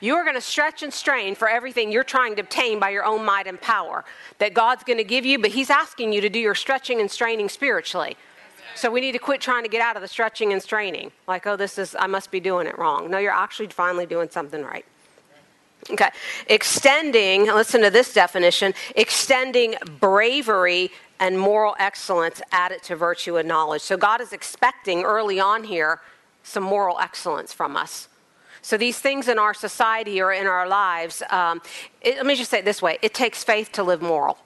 You 0.00 0.16
are 0.16 0.24
going 0.24 0.34
to 0.34 0.40
stretch 0.40 0.82
and 0.82 0.92
strain 0.92 1.34
for 1.34 1.48
everything 1.48 1.92
you're 1.92 2.04
trying 2.04 2.36
to 2.36 2.42
obtain 2.42 2.78
by 2.78 2.90
your 2.90 3.04
own 3.04 3.24
might 3.24 3.46
and 3.46 3.60
power 3.60 4.04
that 4.38 4.54
God's 4.54 4.84
going 4.84 4.98
to 4.98 5.04
give 5.04 5.24
you, 5.24 5.38
but 5.38 5.50
He's 5.50 5.70
asking 5.70 6.12
you 6.12 6.20
to 6.20 6.28
do 6.28 6.38
your 6.38 6.54
stretching 6.54 7.00
and 7.00 7.10
straining 7.10 7.48
spiritually. 7.48 8.16
So 8.76 8.90
we 8.90 9.00
need 9.00 9.12
to 9.12 9.18
quit 9.18 9.40
trying 9.40 9.62
to 9.62 9.68
get 9.68 9.80
out 9.80 9.96
of 9.96 10.02
the 10.02 10.08
stretching 10.08 10.52
and 10.52 10.62
straining. 10.62 11.12
Like, 11.26 11.46
oh, 11.46 11.56
this 11.56 11.78
is, 11.78 11.94
I 11.98 12.06
must 12.06 12.30
be 12.30 12.40
doing 12.40 12.66
it 12.66 12.78
wrong. 12.78 13.10
No, 13.10 13.18
you're 13.18 13.32
actually 13.32 13.68
finally 13.68 14.06
doing 14.06 14.28
something 14.30 14.62
right. 14.62 14.84
Okay. 15.90 16.10
Extending, 16.48 17.44
listen 17.46 17.82
to 17.82 17.90
this 17.90 18.14
definition 18.14 18.72
extending 18.96 19.74
bravery 20.00 20.90
and 21.20 21.38
moral 21.38 21.76
excellence 21.78 22.40
added 22.52 22.82
to 22.84 22.96
virtue 22.96 23.36
and 23.36 23.46
knowledge. 23.46 23.82
So 23.82 23.96
God 23.96 24.20
is 24.20 24.32
expecting 24.32 25.02
early 25.02 25.38
on 25.40 25.64
here 25.64 26.00
some 26.42 26.62
moral 26.62 26.98
excellence 26.98 27.52
from 27.52 27.76
us. 27.76 28.08
So 28.62 28.78
these 28.78 28.98
things 28.98 29.28
in 29.28 29.38
our 29.38 29.52
society 29.52 30.22
or 30.22 30.32
in 30.32 30.46
our 30.46 30.66
lives, 30.66 31.22
um, 31.30 31.60
it, 32.00 32.16
let 32.16 32.26
me 32.26 32.34
just 32.34 32.50
say 32.50 32.60
it 32.60 32.64
this 32.64 32.80
way 32.80 32.98
it 33.02 33.12
takes 33.12 33.44
faith 33.44 33.72
to 33.72 33.82
live 33.82 34.00
moral. 34.00 34.38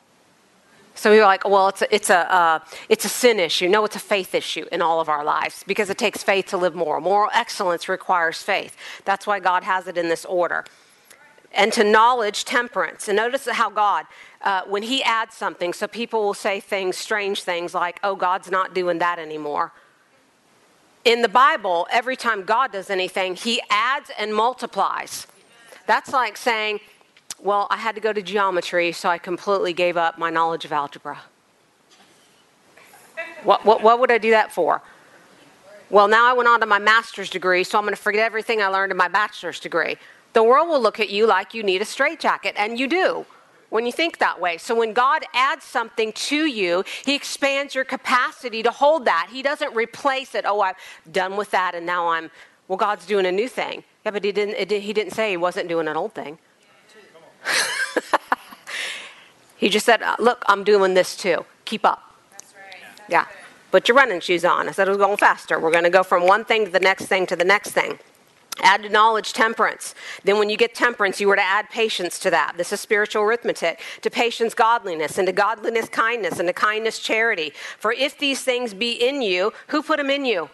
So 0.99 1.13
we 1.13 1.21
are 1.21 1.27
like, 1.27 1.49
well, 1.49 1.69
it's 1.69 1.81
a, 1.81 1.95
it's, 1.95 2.11
a, 2.11 2.35
uh, 2.35 2.59
it's 2.89 3.05
a 3.05 3.09
sin 3.09 3.39
issue. 3.39 3.69
No, 3.69 3.85
it's 3.85 3.95
a 3.95 4.01
faith 4.01 4.35
issue 4.35 4.67
in 4.73 4.83
all 4.83 5.01
of 5.01 5.09
our 5.09 5.25
lives 5.25 5.63
because 5.65 5.91
it 5.91 5.97
takes 5.97 6.25
faith 6.25 6.47
to 6.47 6.57
live 6.57 6.75
moral. 6.75 7.01
Moral 7.01 7.31
excellence 7.33 7.89
requires 7.89 8.43
faith. 8.43 8.77
That's 9.05 9.25
why 9.25 9.39
God 9.39 9.63
has 9.63 9.87
it 9.87 9.97
in 9.97 10.09
this 10.09 10.25
order. 10.25 10.65
And 11.53 11.73
to 11.75 11.85
knowledge, 11.85 12.45
temperance. 12.45 13.07
And 13.07 13.15
notice 13.15 13.47
how 13.49 13.71
God, 13.71 14.07
uh, 14.43 14.63
when 14.67 14.83
He 14.83 15.05
adds 15.05 15.37
something, 15.37 15.73
so 15.73 15.87
people 15.87 16.25
will 16.25 16.35
say 16.35 16.59
things, 16.59 16.97
strange 16.97 17.45
things 17.45 17.75
like, 17.75 18.01
oh, 18.03 18.17
God's 18.17 18.51
not 18.51 18.75
doing 18.75 18.99
that 18.99 19.21
anymore. 19.21 19.73
In 21.05 21.23
the 21.23 21.29
Bible, 21.29 21.87
every 21.93 22.17
time 22.17 22.43
God 22.43 22.73
does 22.73 22.91
anything, 22.91 23.37
He 23.37 23.63
adds 23.71 24.11
and 24.19 24.35
multiplies. 24.35 25.29
That's 25.87 26.13
like 26.13 26.37
saying, 26.37 26.81
well, 27.43 27.67
I 27.71 27.77
had 27.77 27.95
to 27.95 28.01
go 28.01 28.13
to 28.13 28.23
geometry, 28.23 28.93
so 28.93 29.09
I 29.09 29.19
completely 29.19 29.73
gave 29.73 29.97
up 29.97 30.19
my 30.19 30.31
knowledge 30.31 30.65
of 30.65 30.73
algebra. 30.73 31.19
What, 33.45 33.65
what, 33.65 33.83
what 33.83 34.01
would 34.01 34.11
I 34.11 34.19
do 34.19 34.31
that 34.31 34.53
for? 34.53 34.83
Well, 35.91 36.09
now 36.09 36.29
I 36.29 36.35
went 36.35 36.49
on 36.49 36.61
to 36.61 36.67
my 36.67 36.79
master's 36.79 37.31
degree, 37.31 37.65
so 37.65 37.79
I'm 37.79 37.85
going 37.85 37.95
to 37.95 38.01
forget 38.01 38.25
everything 38.25 38.61
I 38.61 38.67
learned 38.67 38.91
in 38.91 38.99
my 38.99 39.09
bachelor's 39.09 39.61
degree. 39.61 39.97
The 40.33 40.43
world 40.43 40.69
will 40.69 40.81
look 40.81 41.01
at 41.01 41.09
you 41.09 41.27
like 41.27 41.55
you 41.55 41.63
need 41.63 41.81
a 41.81 41.85
straitjacket, 41.85 42.55
and 42.57 42.79
you 42.79 42.87
do 42.87 43.25
when 43.71 43.87
you 43.87 43.93
think 43.93 44.19
that 44.19 44.41
way. 44.41 44.59
So 44.59 44.75
when 44.75 44.93
God 44.93 45.25
adds 45.35 45.65
something 45.65 46.13
to 46.13 46.47
you, 46.47 46.85
He 47.05 47.15
expands 47.15 47.75
your 47.75 47.85
capacity 47.85 48.63
to 48.63 48.71
hold 48.71 49.05
that. 49.07 49.29
He 49.31 49.43
doesn't 49.43 49.75
replace 49.75 50.35
it. 50.35 50.45
Oh, 50.47 50.63
I'm 50.63 50.75
done 51.11 51.37
with 51.37 51.51
that, 51.53 51.75
and 51.75 51.87
now 51.87 52.09
I'm, 52.09 52.31
well, 52.67 52.79
God's 52.79 53.07
doing 53.07 53.27
a 53.27 53.33
new 53.33 53.49
thing. 53.49 53.85
Yeah, 54.05 54.11
but 54.11 54.25
He 54.25 54.33
didn't, 54.33 54.71
He 54.71 54.93
didn't 54.93 55.13
say 55.13 55.31
He 55.31 55.37
wasn't 55.37 55.69
doing 55.69 55.89
an 55.89 55.97
old 55.97 56.13
thing. 56.13 56.39
He 59.57 59.69
just 59.69 59.87
said, 59.87 60.03
uh, 60.03 60.17
Look, 60.19 60.45
I'm 60.47 60.65
doing 60.65 60.95
this 60.95 61.17
too. 61.17 61.45
Keep 61.65 61.85
up. 61.85 62.03
Yeah. 63.09 63.27
Put 63.71 63.89
your 63.89 63.97
running 63.97 64.21
shoes 64.21 64.45
on. 64.45 64.69
I 64.69 64.73
said 64.73 64.89
it 64.89 64.91
was 64.91 64.99
going 64.99 65.19
faster. 65.19 65.59
We're 65.59 65.71
going 65.71 65.85
to 65.85 65.91
go 65.91 66.03
from 66.03 66.27
one 66.27 66.45
thing 66.45 66.65
to 66.65 66.71
the 66.71 66.81
next 66.81 67.07
thing 67.07 67.27
to 67.27 67.37
the 67.37 67.45
next 67.45 67.73
thing. 67.73 67.99
Add 68.61 68.83
to 68.83 68.89
knowledge 68.89 69.33
temperance. 69.35 69.95
Then, 70.25 70.39
when 70.39 70.51
you 70.51 70.57
get 70.57 70.75
temperance, 70.75 71.21
you 71.21 71.29
were 71.29 71.37
to 71.37 71.43
add 71.43 71.69
patience 71.71 72.19
to 72.21 72.31
that. 72.31 72.55
This 72.57 72.73
is 72.73 72.81
spiritual 72.81 73.23
arithmetic. 73.23 73.81
To 74.03 74.11
patience, 74.11 74.53
godliness. 74.55 75.19
And 75.19 75.27
to 75.27 75.33
godliness, 75.33 75.89
kindness. 75.89 76.39
And 76.39 76.49
to 76.49 76.53
kindness, 76.53 76.99
charity. 76.99 77.53
For 77.79 77.93
if 77.93 78.19
these 78.19 78.43
things 78.43 78.75
be 78.75 78.93
in 78.93 79.23
you, 79.23 79.53
who 79.69 79.83
put 79.83 79.99
them 79.99 80.11
in 80.11 80.25
you? 80.25 80.51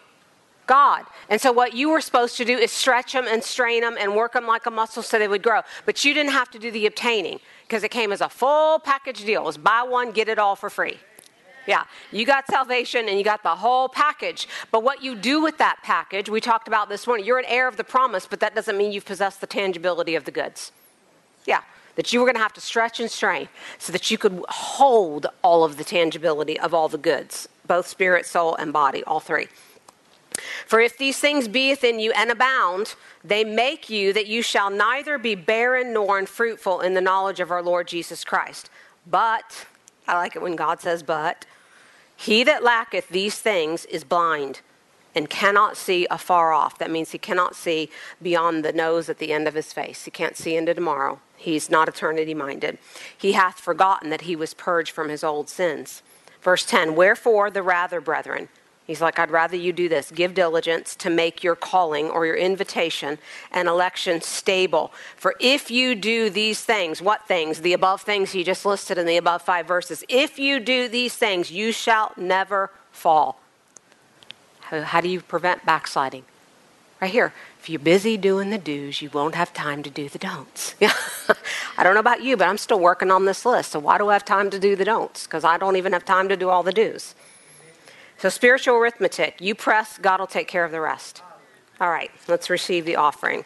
God. 0.67 1.05
And 1.29 1.39
so, 1.39 1.51
what 1.51 1.73
you 1.73 1.89
were 1.89 2.01
supposed 2.01 2.37
to 2.37 2.45
do 2.45 2.57
is 2.57 2.71
stretch 2.71 3.13
them 3.13 3.25
and 3.27 3.43
strain 3.43 3.81
them 3.81 3.95
and 3.99 4.15
work 4.15 4.33
them 4.33 4.47
like 4.47 4.65
a 4.65 4.71
muscle 4.71 5.03
so 5.03 5.19
they 5.19 5.27
would 5.27 5.43
grow. 5.43 5.61
But 5.85 6.03
you 6.03 6.13
didn't 6.13 6.31
have 6.31 6.49
to 6.51 6.59
do 6.59 6.71
the 6.71 6.85
obtaining 6.85 7.39
because 7.67 7.83
it 7.83 7.89
came 7.89 8.11
as 8.11 8.21
a 8.21 8.29
full 8.29 8.79
package 8.79 9.23
deal. 9.23 9.41
It 9.41 9.45
was 9.45 9.57
buy 9.57 9.83
one, 9.83 10.11
get 10.11 10.29
it 10.29 10.39
all 10.39 10.55
for 10.55 10.69
free. 10.69 10.97
Yeah, 11.67 11.85
you 12.11 12.25
got 12.25 12.47
salvation 12.47 13.09
and 13.09 13.17
you 13.17 13.23
got 13.23 13.41
the 13.41 13.55
whole 13.55 13.89
package. 13.89 14.47
But 14.71 14.83
what 14.83 15.01
you 15.03 15.15
do 15.15 15.41
with 15.41 15.57
that 15.57 15.79
package, 15.83 16.29
we 16.29 16.39
talked 16.39 16.67
about 16.67 16.89
this 16.89 17.07
morning, 17.07 17.25
you're 17.25 17.39
an 17.39 17.45
heir 17.47 17.67
of 17.67 17.77
the 17.77 17.83
promise, 17.83 18.27
but 18.27 18.39
that 18.41 18.53
doesn't 18.53 18.77
mean 18.77 18.91
you've 18.91 19.05
possessed 19.05 19.41
the 19.41 19.47
tangibility 19.47 20.15
of 20.15 20.25
the 20.25 20.31
goods. 20.31 20.71
Yeah, 21.45 21.61
that 21.95 22.13
you 22.13 22.19
were 22.19 22.25
going 22.25 22.35
to 22.35 22.41
have 22.41 22.53
to 22.53 22.61
stretch 22.61 22.99
and 22.99 23.09
strain 23.09 23.47
so 23.79 23.91
that 23.93 24.11
you 24.11 24.17
could 24.17 24.43
hold 24.49 25.27
all 25.41 25.63
of 25.63 25.77
the 25.77 25.83
tangibility 25.83 26.59
of 26.59 26.73
all 26.73 26.87
the 26.87 26.97
goods, 26.97 27.49
both 27.67 27.87
spirit, 27.87 28.25
soul, 28.25 28.55
and 28.55 28.71
body, 28.71 29.03
all 29.05 29.19
three. 29.19 29.47
For 30.65 30.79
if 30.79 30.97
these 30.97 31.19
things 31.19 31.47
be 31.47 31.69
within 31.69 31.99
you 31.99 32.11
and 32.13 32.31
abound, 32.31 32.95
they 33.23 33.43
make 33.43 33.89
you 33.89 34.13
that 34.13 34.27
you 34.27 34.41
shall 34.41 34.69
neither 34.69 35.17
be 35.17 35.35
barren 35.35 35.93
nor 35.93 36.17
unfruitful 36.17 36.81
in 36.81 36.93
the 36.93 37.01
knowledge 37.01 37.39
of 37.39 37.51
our 37.51 37.63
Lord 37.63 37.87
Jesus 37.87 38.23
Christ. 38.23 38.69
But, 39.05 39.65
I 40.07 40.15
like 40.15 40.35
it 40.35 40.41
when 40.41 40.55
God 40.55 40.81
says, 40.81 41.03
but, 41.03 41.45
he 42.15 42.43
that 42.43 42.63
lacketh 42.63 43.09
these 43.09 43.39
things 43.39 43.85
is 43.85 44.03
blind 44.03 44.61
and 45.13 45.29
cannot 45.29 45.77
see 45.77 46.05
afar 46.11 46.51
off. 46.51 46.77
That 46.77 46.91
means 46.91 47.11
he 47.11 47.17
cannot 47.17 47.55
see 47.55 47.89
beyond 48.21 48.63
the 48.63 48.73
nose 48.73 49.09
at 49.09 49.17
the 49.17 49.31
end 49.31 49.47
of 49.47 49.53
his 49.53 49.71
face. 49.73 50.03
He 50.05 50.11
can't 50.11 50.37
see 50.37 50.55
into 50.55 50.73
tomorrow. 50.73 51.19
He's 51.37 51.69
not 51.69 51.87
eternity 51.87 52.33
minded. 52.33 52.77
He 53.17 53.31
hath 53.31 53.59
forgotten 53.59 54.09
that 54.09 54.21
he 54.21 54.35
was 54.35 54.53
purged 54.53 54.91
from 54.91 55.09
his 55.09 55.23
old 55.23 55.49
sins. 55.49 56.01
Verse 56.41 56.65
10 56.65 56.95
Wherefore 56.95 57.49
the 57.49 57.63
rather, 57.63 58.01
brethren, 58.01 58.49
He's 58.87 59.01
like, 59.01 59.17
I'd 59.17 59.31
rather 59.31 59.55
you 59.55 59.73
do 59.73 59.89
this. 59.89 60.11
Give 60.11 60.33
diligence 60.33 60.95
to 60.97 61.09
make 61.09 61.43
your 61.43 61.55
calling 61.55 62.09
or 62.09 62.27
your 62.27 62.35
invitation 62.35 63.17
and 63.51 63.67
election 63.67 64.21
stable. 64.21 64.93
For 65.15 65.33
if 65.39 65.71
you 65.71 65.95
do 65.95 66.29
these 66.29 66.63
things, 66.63 67.01
what 67.01 67.27
things? 67.27 67.61
The 67.61 67.73
above 67.73 68.01
things 68.01 68.31
he 68.31 68.43
just 68.43 68.63
listed 68.63 68.99
in 68.99 69.07
the 69.07 69.17
above 69.17 69.41
five 69.41 69.65
verses. 69.65 70.03
If 70.07 70.37
you 70.37 70.59
do 70.59 70.87
these 70.87 71.15
things, 71.15 71.49
you 71.49 71.71
shall 71.71 72.11
never 72.15 72.69
fall. 72.91 73.39
How, 74.61 74.81
how 74.81 75.01
do 75.01 75.09
you 75.09 75.21
prevent 75.21 75.65
backsliding? 75.65 76.23
Right 77.01 77.11
here. 77.11 77.33
If 77.59 77.69
you're 77.71 77.79
busy 77.79 78.17
doing 78.17 78.51
the 78.51 78.59
do's, 78.59 79.01
you 79.01 79.09
won't 79.09 79.33
have 79.33 79.51
time 79.51 79.81
to 79.81 79.89
do 79.89 80.07
the 80.07 80.19
don'ts. 80.19 80.75
Yeah. 80.79 80.93
I 81.77 81.81
don't 81.81 81.95
know 81.95 81.99
about 81.99 82.21
you, 82.21 82.37
but 82.37 82.47
I'm 82.47 82.59
still 82.59 82.79
working 82.79 83.09
on 83.09 83.25
this 83.25 83.43
list. 83.47 83.71
So 83.71 83.79
why 83.79 83.97
do 83.97 84.09
I 84.09 84.13
have 84.13 84.23
time 84.23 84.51
to 84.51 84.59
do 84.59 84.75
the 84.75 84.85
don'ts? 84.85 85.25
Because 85.25 85.43
I 85.43 85.57
don't 85.57 85.75
even 85.75 85.91
have 85.93 86.05
time 86.05 86.29
to 86.29 86.37
do 86.37 86.49
all 86.49 86.61
the 86.61 86.71
do's. 86.71 87.15
So, 88.17 88.29
spiritual 88.29 88.75
arithmetic 88.75 89.35
you 89.39 89.55
press, 89.55 89.97
God 89.97 90.19
will 90.19 90.27
take 90.27 90.47
care 90.47 90.63
of 90.63 90.71
the 90.71 90.81
rest. 90.81 91.21
All 91.79 91.89
right, 91.89 92.11
let's 92.27 92.49
receive 92.49 92.85
the 92.85 92.95
offering. 92.95 93.43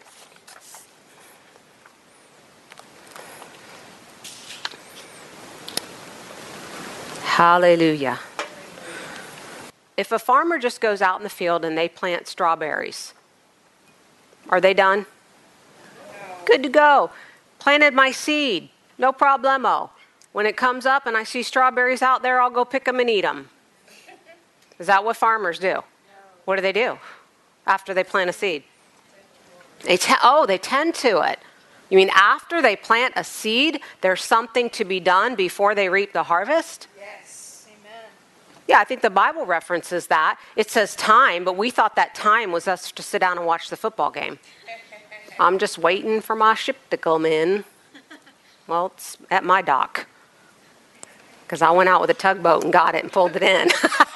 Hallelujah. 7.24 8.20
If 9.96 10.12
a 10.12 10.18
farmer 10.18 10.58
just 10.58 10.80
goes 10.80 11.02
out 11.02 11.18
in 11.18 11.24
the 11.24 11.30
field 11.30 11.64
and 11.64 11.76
they 11.76 11.88
plant 11.88 12.26
strawberries, 12.26 13.14
are 14.48 14.60
they 14.60 14.74
done? 14.74 15.06
Good 16.44 16.62
to 16.62 16.68
go. 16.68 17.10
Planted 17.58 17.94
my 17.94 18.10
seed, 18.10 18.68
no 18.98 19.12
problemo. 19.12 19.90
When 20.32 20.46
it 20.46 20.56
comes 20.56 20.86
up 20.86 21.06
and 21.06 21.16
I 21.16 21.24
see 21.24 21.42
strawberries 21.42 22.02
out 22.02 22.22
there, 22.22 22.40
I'll 22.40 22.50
go 22.50 22.64
pick 22.64 22.84
them 22.84 23.00
and 23.00 23.10
eat 23.10 23.22
them. 23.22 23.48
Is 24.80 24.86
that 24.86 25.04
what 25.04 25.16
farmers 25.16 25.60
do? 25.60 25.74
No. 25.74 25.82
What 26.46 26.56
do 26.56 26.62
they 26.62 26.72
do 26.72 26.98
after 27.66 27.94
they 27.94 28.02
plant 28.02 28.30
a 28.30 28.32
seed? 28.32 28.64
They 29.84 29.96
te- 29.96 30.14
oh, 30.22 30.46
they 30.46 30.58
tend 30.58 30.94
to 30.96 31.20
it. 31.20 31.38
You 31.90 31.96
mean 31.96 32.10
after 32.14 32.62
they 32.62 32.76
plant 32.76 33.14
a 33.16 33.24
seed, 33.24 33.80
there's 34.00 34.24
something 34.24 34.70
to 34.70 34.84
be 34.84 34.98
done 35.00 35.34
before 35.34 35.74
they 35.74 35.88
reap 35.88 36.12
the 36.12 36.22
harvest? 36.22 36.86
Yes. 36.96 37.66
Amen. 37.68 38.04
Yeah, 38.68 38.78
I 38.78 38.84
think 38.84 39.02
the 39.02 39.10
Bible 39.10 39.44
references 39.44 40.06
that. 40.06 40.38
It 40.56 40.70
says 40.70 40.94
time, 40.96 41.44
but 41.44 41.56
we 41.56 41.70
thought 41.70 41.96
that 41.96 42.14
time 42.14 42.52
was 42.52 42.66
us 42.66 42.90
to 42.92 43.02
sit 43.02 43.18
down 43.20 43.36
and 43.36 43.46
watch 43.46 43.68
the 43.68 43.76
football 43.76 44.10
game. 44.10 44.38
I'm 45.40 45.58
just 45.58 45.78
waiting 45.78 46.20
for 46.20 46.36
my 46.36 46.54
ship 46.54 46.76
to 46.90 46.96
come 46.96 47.26
in. 47.26 47.64
Well, 48.66 48.92
it's 48.94 49.18
at 49.30 49.44
my 49.44 49.62
dock. 49.62 50.06
Because 51.42 51.60
I 51.60 51.70
went 51.72 51.88
out 51.88 52.00
with 52.00 52.10
a 52.10 52.14
tugboat 52.14 52.62
and 52.62 52.72
got 52.72 52.94
it 52.94 53.02
and 53.02 53.12
pulled 53.12 53.34
it 53.34 53.42
in. 53.42 53.68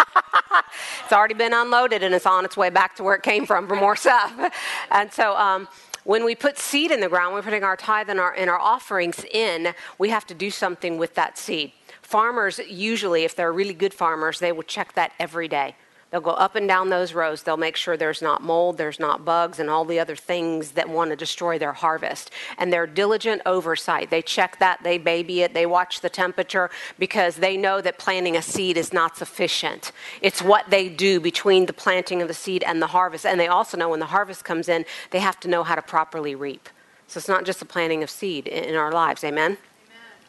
it's 1.03 1.13
already 1.13 1.35
been 1.35 1.53
unloaded 1.53 2.03
and 2.03 2.15
it's 2.15 2.27
on 2.27 2.45
its 2.45 2.57
way 2.57 2.71
back 2.71 2.97
to 2.97 3.03
where 3.03 3.15
it 3.15 3.23
came 3.23 3.47
from 3.47 3.67
for 3.69 3.77
more 3.77 3.97
stuff. 3.97 4.33
And 4.91 5.13
so, 5.13 5.37
um, 5.37 5.69
when 6.05 6.25
we 6.25 6.35
put 6.35 6.59
seed 6.59 6.91
in 6.91 7.01
the 7.01 7.09
ground, 7.09 7.35
we're 7.35 7.43
putting 7.43 7.65
our 7.65 7.77
tithe 7.77 8.11
and 8.11 8.21
our, 8.21 8.33
and 8.35 8.51
our 8.51 8.59
offerings 8.59 9.25
in, 9.33 9.75
we 9.99 10.11
have 10.11 10.27
to 10.27 10.35
do 10.35 10.51
something 10.51 10.99
with 10.99 11.15
that 11.15 11.39
seed. 11.39 11.73
Farmers, 12.03 12.61
usually, 12.69 13.25
if 13.25 13.35
they're 13.35 13.53
really 13.53 13.73
good 13.73 13.95
farmers, 13.95 14.39
they 14.39 14.53
will 14.53 14.63
check 14.63 14.93
that 14.93 15.13
every 15.19 15.49
day. 15.49 15.75
They'll 16.15 16.21
go 16.21 16.31
up 16.31 16.55
and 16.55 16.69
down 16.69 16.91
those 16.91 17.13
rows. 17.13 17.43
They'll 17.43 17.57
make 17.57 17.75
sure 17.75 17.97
there's 17.97 18.23
not 18.23 18.41
mold, 18.41 18.79
there's 18.79 19.01
not 19.01 19.25
bugs, 19.25 19.59
and 19.59 19.69
all 19.69 19.85
the 19.85 19.99
other 19.99 20.15
things 20.15 20.71
that 20.71 20.89
want 20.89 21.11
to 21.11 21.17
destroy 21.17 21.59
their 21.59 21.73
harvest. 21.73 22.31
And 22.57 22.73
they're 22.73 22.87
diligent 22.87 23.43
oversight. 23.45 24.11
They 24.11 24.23
check 24.23 24.61
that, 24.61 24.85
they 24.85 24.97
baby 24.97 25.43
it, 25.43 25.55
they 25.55 25.67
watch 25.67 26.03
the 26.03 26.09
temperature 26.09 26.71
because 27.01 27.35
they 27.35 27.57
know 27.57 27.81
that 27.81 27.99
planting 27.99 28.37
a 28.37 28.43
seed 28.43 28.77
is 28.77 28.93
not 28.93 29.17
sufficient. 29.17 29.91
It's 30.23 30.41
what 30.41 30.71
they 30.71 30.89
do 30.89 31.19
between 31.19 31.67
the 31.67 31.73
planting 31.73 32.23
of 32.23 32.29
the 32.29 32.33
seed 32.33 32.63
and 32.63 32.81
the 32.81 32.87
harvest. 32.87 33.27
And 33.27 33.41
they 33.41 33.49
also 33.49 33.77
know 33.77 33.89
when 33.89 33.99
the 33.99 34.07
harvest 34.07 34.45
comes 34.45 34.69
in, 34.69 34.85
they 35.11 35.19
have 35.19 35.41
to 35.41 35.49
know 35.49 35.65
how 35.65 35.75
to 35.75 35.83
properly 35.83 36.37
reap. 36.37 36.69
So 37.09 37.19
it's 37.19 37.27
not 37.27 37.45
just 37.45 37.59
the 37.59 37.67
planting 37.67 38.05
of 38.05 38.09
seed 38.09 38.47
in 38.47 38.77
our 38.77 38.93
lives. 38.93 39.25
Amen? 39.25 39.51
Amen. 39.51 39.59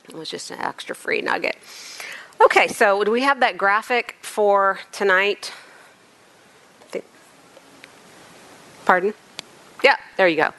It 0.10 0.16
was 0.16 0.32
just 0.32 0.50
an 0.50 0.58
extra 0.58 0.96
free 0.96 1.22
nugget. 1.22 1.58
Okay, 2.44 2.70
so 2.70 3.04
do 3.04 3.12
we 3.12 3.22
have 3.22 3.40
that 3.42 3.56
graphic 3.56 4.16
for 4.24 4.80
tonight? 4.92 5.54
Pardon? 8.86 9.14
Yeah, 9.84 9.98
there 10.16 10.28
you 10.28 10.38
go. 10.38 10.54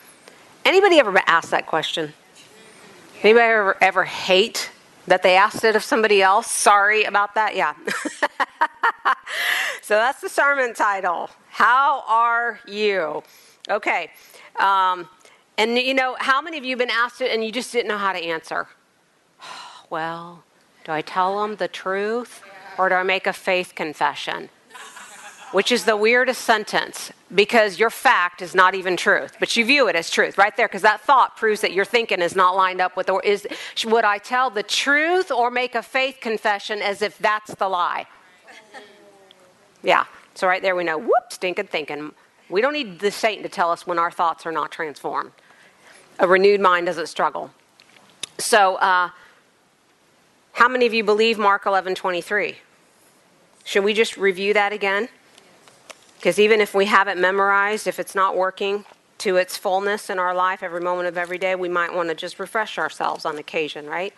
Anybody 0.65 0.99
ever 0.99 1.17
asked 1.27 1.53
that 1.53 1.67
question? 1.67 2.13
Anybody 3.23 3.45
ever, 3.45 3.77
ever 3.81 4.05
hate 4.05 4.71
that 5.07 5.23
they 5.23 5.37
asked 5.37 5.65
it 5.65 5.77
of 5.77 5.85
somebody 5.85 6.21
else? 6.23 6.51
Sorry 6.51 7.05
about 7.05 7.37
that. 7.37 7.55
Yeah. 7.55 7.75
so 9.83 9.95
that's 9.95 10.21
the 10.21 10.29
sermon 10.29 10.75
title. 10.75 11.31
How 11.51 12.03
are 12.09 12.59
you? 12.67 13.23
Okay. 13.71 14.11
Um, 14.59 15.09
and 15.57 15.79
you 15.79 15.95
know, 15.95 16.17
how 16.19 16.43
many 16.43 16.59
of 16.59 16.65
you 16.65 16.71
have 16.71 16.81
been 16.81 16.91
asked 16.91 17.21
it 17.21 17.31
and 17.31 17.45
you 17.45 17.53
just 17.53 17.73
didn't 17.73 17.89
know 17.89 17.99
how 17.99 18.13
to 18.13 18.19
answer? 18.19 18.67
well, 19.91 20.43
do 20.85 20.91
I 20.93 21.01
tell 21.01 21.41
them 21.41 21.57
the 21.57 21.69
truth 21.69 22.43
or 22.77 22.89
do 22.89 22.97
I 22.97 23.05
make 23.05 23.29
a 23.29 23.33
faith 23.33 23.75
confession? 23.77 24.51
Which 25.53 25.71
is 25.71 25.85
the 25.85 25.97
weirdest 25.97 26.43
sentence 26.43 27.13
because 27.35 27.79
your 27.79 27.91
fact 27.91 28.43
is 28.43 28.55
not 28.55 28.75
even 28.75 28.97
truth, 28.97 29.37
but 29.39 29.57
you 29.57 29.65
view 29.65 29.89
it 29.89 29.97
as 29.97 30.11
truth 30.11 30.39
right 30.39 30.57
there 30.57 30.69
because 30.69 30.83
that 30.83 31.01
thought 31.01 31.37
proves 31.37 31.61
that 31.61 31.73
your 31.73 31.85
thinking 31.85 32.21
is 32.21 32.37
not 32.37 32.57
lined 32.57 32.81
up 32.81 32.97
with, 32.97 33.09
or 33.09 33.23
is, 33.23 33.47
would 33.85 34.05
I 34.05 34.19
tell 34.19 34.51
the 34.51 34.63
truth 34.63 35.31
or 35.31 35.51
make 35.51 35.75
a 35.75 35.83
faith 35.83 36.19
confession 36.21 36.83
as 36.83 37.03
if 37.03 37.19
that's 37.19 37.55
the 37.55 37.69
lie? 37.69 38.07
Yeah, 39.83 40.05
so 40.35 40.47
right 40.47 40.63
there 40.63 40.75
we 40.75 40.85
know, 40.85 40.99
whoop, 40.99 41.31
stinking 41.31 41.67
thinking. 41.69 42.13
We 42.49 42.61
don't 42.61 42.73
need 42.73 43.01
the 43.01 43.11
Satan 43.11 43.43
to 43.43 43.49
tell 43.49 43.71
us 43.71 43.87
when 43.87 43.99
our 43.99 44.11
thoughts 44.11 44.47
are 44.47 44.53
not 44.53 44.71
transformed. 44.71 45.33
A 46.19 46.27
renewed 46.27 46.61
mind 46.61 46.87
doesn't 46.87 47.09
struggle. 47.09 47.51
So, 48.39 48.77
uh, 48.77 49.11
how 50.53 50.69
many 50.69 50.87
of 50.87 50.95
you 50.95 51.05
believe 51.05 51.39
Mark 51.39 51.67
11 51.67 51.95
23? 51.95 52.57
Should 53.65 53.85
we 53.85 53.93
just 53.93 54.17
review 54.17 54.55
that 54.55 54.73
again? 54.73 55.09
Because 56.17 56.39
even 56.39 56.61
if 56.61 56.75
we 56.75 56.87
have 56.87 57.09
it 57.09 57.19
memorized, 57.19 57.87
if 57.87 57.99
it's 57.99 58.15
not 58.15 58.37
working 58.37 58.85
to 59.19 59.37
its 59.37 59.57
fullness 59.57 60.11
in 60.11 60.19
our 60.19 60.35
life 60.35 60.63
every 60.63 60.81
moment 60.81 61.09
of 61.09 61.17
every 61.17 61.39
day, 61.39 61.55
we 61.55 61.69
might 61.69 61.95
want 61.95 62.09
to 62.09 62.15
just 62.15 62.39
refresh 62.39 62.79
ourselves 62.79 63.25
on 63.25 63.39
occasion, 63.39 63.87
right? 63.87 64.13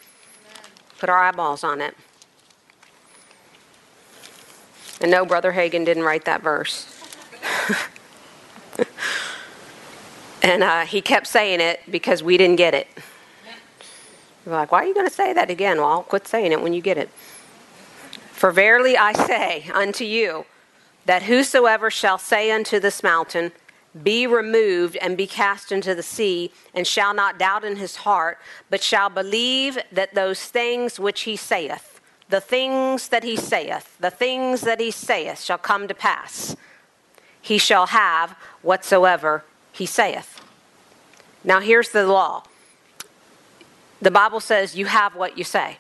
Put 0.99 1.09
our 1.09 1.19
eyeballs 1.19 1.63
on 1.63 1.81
it. 1.81 1.95
And 5.01 5.11
no, 5.11 5.25
Brother 5.25 5.53
Hagin 5.53 5.85
didn't 5.85 6.03
write 6.03 6.25
that 6.25 6.43
verse. 6.43 6.95
and 10.43 10.63
uh, 10.65 10.81
he 10.87 11.01
kept 11.01 11.29
saying 11.29 11.61
it 11.61 11.81
because 11.89 12.23
we 12.23 12.37
didn't 12.37 12.57
get 12.57 12.75
it. 12.75 12.89
We're 14.45 14.53
like, 14.53 14.73
why 14.73 14.83
are 14.83 14.87
you 14.87 14.95
going 14.95 15.07
to 15.07 15.15
say 15.15 15.33
that 15.33 15.51
again? 15.51 15.77
Well, 15.77 15.89
I'll 15.89 16.03
quit 16.03 16.27
saying 16.27 16.53
it 16.53 16.61
when 16.61 16.73
you 16.73 16.81
get 16.81 16.97
it. 16.97 17.11
For 18.33 18.51
verily 18.51 18.97
I 18.97 19.13
say 19.13 19.71
unto 19.73 20.05
you, 20.05 20.47
that 21.09 21.23
whosoever 21.23 21.91
shall 21.91 22.19
say 22.19 22.51
unto 22.51 22.79
this 22.79 23.03
mountain, 23.03 23.51
Be 24.03 24.27
removed 24.27 24.95
and 24.97 25.17
be 25.17 25.27
cast 25.27 25.73
into 25.73 25.95
the 25.95 26.03
sea, 26.03 26.53
and 26.75 26.87
shall 26.87 27.15
not 27.15 27.39
doubt 27.39 27.65
in 27.65 27.77
his 27.77 27.97
heart, 27.97 28.39
but 28.69 28.83
shall 28.83 29.09
believe 29.09 29.79
that 29.91 30.15
those 30.15 30.45
things 30.45 31.01
which 31.01 31.23
he 31.23 31.35
saith, 31.35 31.99
the 32.29 32.43
things 32.43 33.09
that 33.09 33.25
he 33.25 33.37
saith, 33.37 33.97
the 33.99 34.11
things 34.11 34.61
that 34.61 34.81
he 34.81 34.91
saith 34.91 35.41
shall 35.41 35.57
come 35.57 35.89
to 35.89 35.95
pass, 35.95 36.55
he 37.41 37.57
shall 37.57 37.87
have 37.87 38.33
whatsoever 38.61 39.45
he 39.73 39.87
saith. 39.87 40.43
Now 41.43 41.61
here's 41.61 41.89
the 41.89 42.07
law 42.07 42.45
the 44.03 44.11
Bible 44.11 44.41
says 44.41 44.77
you 44.77 44.85
have 44.85 45.17
what 45.17 45.39
you 45.39 45.45
say. 45.45 45.79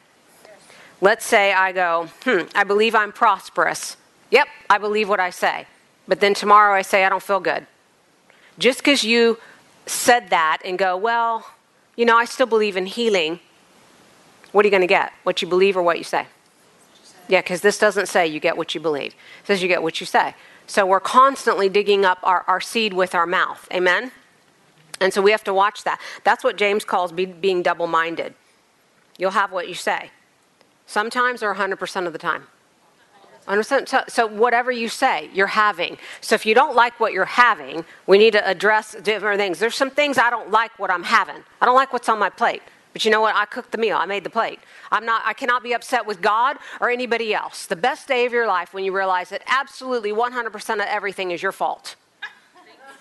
Let's 1.02 1.26
say 1.26 1.52
I 1.52 1.72
go, 1.72 2.08
hmm, 2.24 2.48
I 2.54 2.64
believe 2.64 2.94
I'm 2.94 3.12
prosperous. 3.12 3.98
Yep, 4.30 4.46
I 4.68 4.78
believe 4.78 5.08
what 5.08 5.20
I 5.20 5.30
say. 5.30 5.66
But 6.06 6.20
then 6.20 6.34
tomorrow 6.34 6.74
I 6.74 6.82
say 6.82 7.04
I 7.04 7.08
don't 7.08 7.22
feel 7.22 7.40
good. 7.40 7.66
Just 8.58 8.78
because 8.78 9.04
you 9.04 9.38
said 9.86 10.30
that 10.30 10.58
and 10.64 10.78
go, 10.78 10.96
well, 10.96 11.46
you 11.96 12.04
know, 12.04 12.16
I 12.16 12.24
still 12.24 12.46
believe 12.46 12.76
in 12.76 12.86
healing, 12.86 13.40
what 14.52 14.64
are 14.64 14.68
you 14.68 14.70
going 14.70 14.82
to 14.82 14.86
get? 14.86 15.12
What 15.22 15.42
you 15.42 15.48
believe 15.48 15.76
or 15.76 15.82
what 15.82 15.98
you 15.98 16.04
say? 16.04 16.26
Yeah, 17.28 17.42
because 17.42 17.60
this 17.60 17.78
doesn't 17.78 18.06
say 18.06 18.26
you 18.26 18.40
get 18.40 18.56
what 18.56 18.74
you 18.74 18.80
believe. 18.80 19.12
It 19.12 19.46
says 19.46 19.62
you 19.62 19.68
get 19.68 19.82
what 19.82 20.00
you 20.00 20.06
say. 20.06 20.34
So 20.66 20.86
we're 20.86 21.00
constantly 21.00 21.68
digging 21.68 22.04
up 22.04 22.18
our, 22.22 22.44
our 22.46 22.60
seed 22.60 22.92
with 22.92 23.14
our 23.14 23.26
mouth. 23.26 23.68
Amen? 23.72 24.12
And 25.00 25.12
so 25.12 25.22
we 25.22 25.30
have 25.30 25.44
to 25.44 25.54
watch 25.54 25.84
that. 25.84 26.00
That's 26.24 26.42
what 26.42 26.56
James 26.56 26.84
calls 26.84 27.12
be, 27.12 27.26
being 27.26 27.62
double 27.62 27.86
minded. 27.86 28.34
You'll 29.18 29.32
have 29.32 29.52
what 29.52 29.68
you 29.68 29.74
say. 29.74 30.10
Sometimes 30.86 31.42
or 31.42 31.54
100% 31.54 32.06
of 32.06 32.12
the 32.12 32.18
time. 32.18 32.46
Understand? 33.48 33.88
So, 33.88 34.04
so, 34.08 34.26
whatever 34.26 34.70
you 34.70 34.90
say, 34.90 35.30
you're 35.32 35.46
having. 35.46 35.96
So 36.20 36.34
if 36.34 36.44
you 36.44 36.54
don't 36.54 36.76
like 36.76 37.00
what 37.00 37.14
you're 37.14 37.24
having, 37.24 37.84
we 38.06 38.18
need 38.18 38.32
to 38.32 38.46
address 38.46 38.94
different 39.02 39.38
things. 39.38 39.58
There's 39.58 39.74
some 39.74 39.90
things 39.90 40.18
I 40.18 40.28
don't 40.28 40.50
like 40.50 40.78
what 40.78 40.90
I'm 40.90 41.02
having. 41.02 41.42
I 41.60 41.64
don't 41.64 41.74
like 41.74 41.94
what's 41.94 42.10
on 42.10 42.18
my 42.18 42.28
plate. 42.28 42.62
But 42.92 43.06
you 43.06 43.10
know 43.10 43.22
what? 43.22 43.34
I 43.34 43.46
cooked 43.46 43.72
the 43.72 43.78
meal. 43.78 43.96
I 43.96 44.04
made 44.04 44.22
the 44.22 44.30
plate. 44.30 44.60
I'm 44.92 45.06
not 45.06 45.22
I 45.24 45.32
cannot 45.32 45.62
be 45.62 45.72
upset 45.72 46.04
with 46.04 46.20
God 46.20 46.58
or 46.80 46.90
anybody 46.90 47.32
else. 47.32 47.66
The 47.66 47.76
best 47.76 48.06
day 48.06 48.26
of 48.26 48.32
your 48.32 48.46
life 48.46 48.74
when 48.74 48.84
you 48.84 48.94
realize 48.94 49.30
that 49.30 49.42
absolutely 49.46 50.12
100% 50.12 50.74
of 50.74 50.80
everything 50.80 51.30
is 51.30 51.42
your 51.42 51.52
fault. 51.52 51.96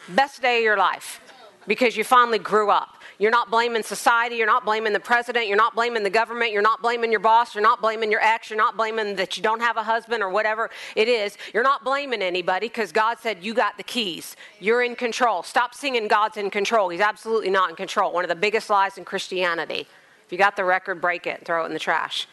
best 0.07 0.41
day 0.41 0.59
of 0.59 0.63
your 0.63 0.77
life 0.77 1.19
because 1.67 1.97
you 1.97 2.05
finally 2.05 2.39
grew 2.39 2.69
up. 2.69 2.96
You're 3.19 3.31
not 3.31 3.49
blaming 3.49 3.81
society. 3.81 4.35
You're 4.35 4.45
not 4.45 4.63
blaming 4.63 4.93
the 4.93 4.99
president. 4.99 5.47
You're 5.47 5.57
not 5.57 5.73
blaming 5.73 6.03
the 6.03 6.09
government. 6.09 6.51
You're 6.51 6.61
not 6.61 6.83
blaming 6.83 7.09
your 7.09 7.19
boss. 7.19 7.55
You're 7.55 7.63
not 7.63 7.81
blaming 7.81 8.11
your 8.11 8.21
ex. 8.21 8.49
You're 8.49 8.57
not 8.57 8.77
blaming 8.77 9.15
that 9.15 9.35
you 9.37 9.43
don't 9.43 9.59
have 9.59 9.75
a 9.75 9.83
husband 9.83 10.21
or 10.21 10.29
whatever 10.29 10.69
it 10.95 11.07
is. 11.07 11.35
You're 11.51 11.63
not 11.63 11.83
blaming 11.83 12.21
anybody 12.21 12.67
because 12.67 12.91
God 12.91 13.17
said 13.19 13.43
you 13.43 13.55
got 13.55 13.75
the 13.77 13.83
keys. 13.83 14.35
You're 14.59 14.83
in 14.83 14.95
control. 14.95 15.41
Stop 15.41 15.73
singing 15.73 16.07
God's 16.07 16.37
in 16.37 16.51
control. 16.51 16.89
He's 16.89 17.01
absolutely 17.01 17.49
not 17.49 17.71
in 17.71 17.75
control. 17.75 18.13
One 18.13 18.23
of 18.23 18.29
the 18.29 18.35
biggest 18.35 18.69
lies 18.69 18.99
in 18.99 19.05
Christianity. 19.05 19.87
If 20.25 20.31
you 20.31 20.37
got 20.37 20.55
the 20.55 20.65
record, 20.65 21.01
break 21.01 21.25
it, 21.25 21.37
and 21.37 21.45
throw 21.45 21.63
it 21.63 21.67
in 21.67 21.73
the 21.73 21.79
trash. 21.79 22.27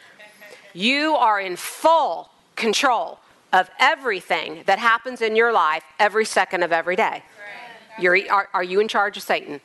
You 0.75 1.14
are 1.14 1.40
in 1.40 1.57
full 1.57 2.29
control 2.57 3.20
of 3.55 3.70
everything 3.79 4.64
that 4.66 4.81
happens 4.81 5.23
in 5.23 5.37
your 5.37 5.53
life 5.53 5.85
every 5.99 6.25
second 6.25 6.62
of 6.62 6.73
every 6.73 6.97
day. 6.97 7.23
You're, 8.01 8.18
are, 8.31 8.49
are 8.53 8.64
you 8.64 8.81
in 8.81 8.88
charge 8.88 9.16
of 9.16 9.23
Satan? 9.23 9.61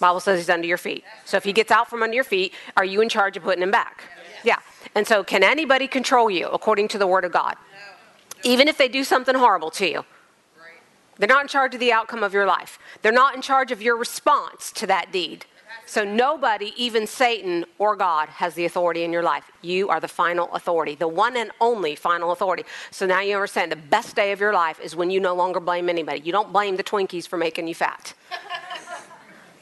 Bible 0.00 0.20
says 0.20 0.38
he's 0.38 0.50
under 0.50 0.66
your 0.66 0.78
feet. 0.78 1.04
So 1.24 1.36
if 1.36 1.44
he 1.44 1.52
gets 1.52 1.70
out 1.70 1.88
from 1.88 2.02
under 2.02 2.14
your 2.14 2.24
feet, 2.24 2.52
are 2.76 2.84
you 2.84 3.00
in 3.00 3.08
charge 3.08 3.36
of 3.36 3.42
putting 3.42 3.62
him 3.62 3.70
back? 3.70 4.04
Yeah. 4.42 4.58
And 4.94 5.06
so 5.06 5.24
can 5.24 5.42
anybody 5.42 5.86
control 5.86 6.30
you 6.30 6.48
according 6.48 6.88
to 6.88 6.98
the 6.98 7.06
word 7.06 7.24
of 7.24 7.32
God? 7.32 7.56
Even 8.42 8.68
if 8.68 8.76
they 8.76 8.88
do 8.88 9.04
something 9.04 9.34
horrible 9.34 9.70
to 9.72 9.88
you. 9.88 10.04
They're 11.16 11.28
not 11.28 11.42
in 11.42 11.48
charge 11.48 11.74
of 11.74 11.80
the 11.80 11.92
outcome 11.92 12.24
of 12.24 12.34
your 12.34 12.44
life. 12.44 12.78
They're 13.02 13.12
not 13.12 13.36
in 13.36 13.42
charge 13.42 13.70
of 13.70 13.80
your 13.80 13.96
response 13.96 14.72
to 14.72 14.86
that 14.88 15.12
deed. 15.12 15.46
So 15.86 16.02
nobody, 16.02 16.72
even 16.76 17.06
Satan 17.06 17.64
or 17.78 17.94
God, 17.94 18.28
has 18.30 18.54
the 18.54 18.64
authority 18.64 19.04
in 19.04 19.12
your 19.12 19.22
life. 19.22 19.50
You 19.62 19.90
are 19.90 20.00
the 20.00 20.08
final 20.08 20.52
authority, 20.52 20.94
the 20.94 21.08
one 21.08 21.36
and 21.36 21.50
only 21.60 21.94
final 21.94 22.32
authority. 22.32 22.64
So 22.90 23.06
now 23.06 23.20
you 23.20 23.34
understand 23.34 23.70
the 23.70 23.76
best 23.76 24.16
day 24.16 24.32
of 24.32 24.40
your 24.40 24.52
life 24.52 24.80
is 24.80 24.96
when 24.96 25.10
you 25.10 25.20
no 25.20 25.34
longer 25.34 25.60
blame 25.60 25.88
anybody. 25.88 26.20
You 26.20 26.32
don't 26.32 26.52
blame 26.52 26.76
the 26.76 26.84
Twinkies 26.84 27.28
for 27.28 27.36
making 27.36 27.68
you 27.68 27.74
fat. 27.74 28.14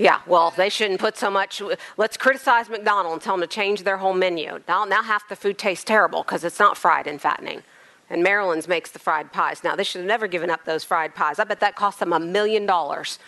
Yeah, 0.02 0.20
well, 0.26 0.52
they 0.56 0.68
shouldn't 0.68 0.98
put 0.98 1.16
so 1.16 1.30
much. 1.30 1.62
Let's 1.96 2.16
criticize 2.16 2.68
McDonald's 2.68 3.12
and 3.12 3.22
tell 3.22 3.36
them 3.36 3.48
to 3.48 3.54
change 3.54 3.84
their 3.84 3.98
whole 3.98 4.14
menu. 4.14 4.58
Now, 4.66 4.84
now 4.84 5.00
half 5.00 5.28
the 5.28 5.36
food 5.36 5.58
tastes 5.58 5.84
terrible 5.84 6.24
because 6.24 6.42
it's 6.42 6.58
not 6.58 6.76
fried 6.76 7.06
and 7.06 7.20
fattening. 7.20 7.62
And 8.10 8.20
Maryland's 8.20 8.66
makes 8.66 8.90
the 8.90 8.98
fried 8.98 9.32
pies. 9.32 9.62
Now, 9.62 9.76
they 9.76 9.84
should 9.84 10.00
have 10.00 10.08
never 10.08 10.26
given 10.26 10.50
up 10.50 10.64
those 10.64 10.82
fried 10.82 11.14
pies. 11.14 11.38
I 11.38 11.44
bet 11.44 11.60
that 11.60 11.76
cost 11.76 12.00
them 12.00 12.12
a 12.12 12.18
million 12.18 12.66
dollars 12.66 13.20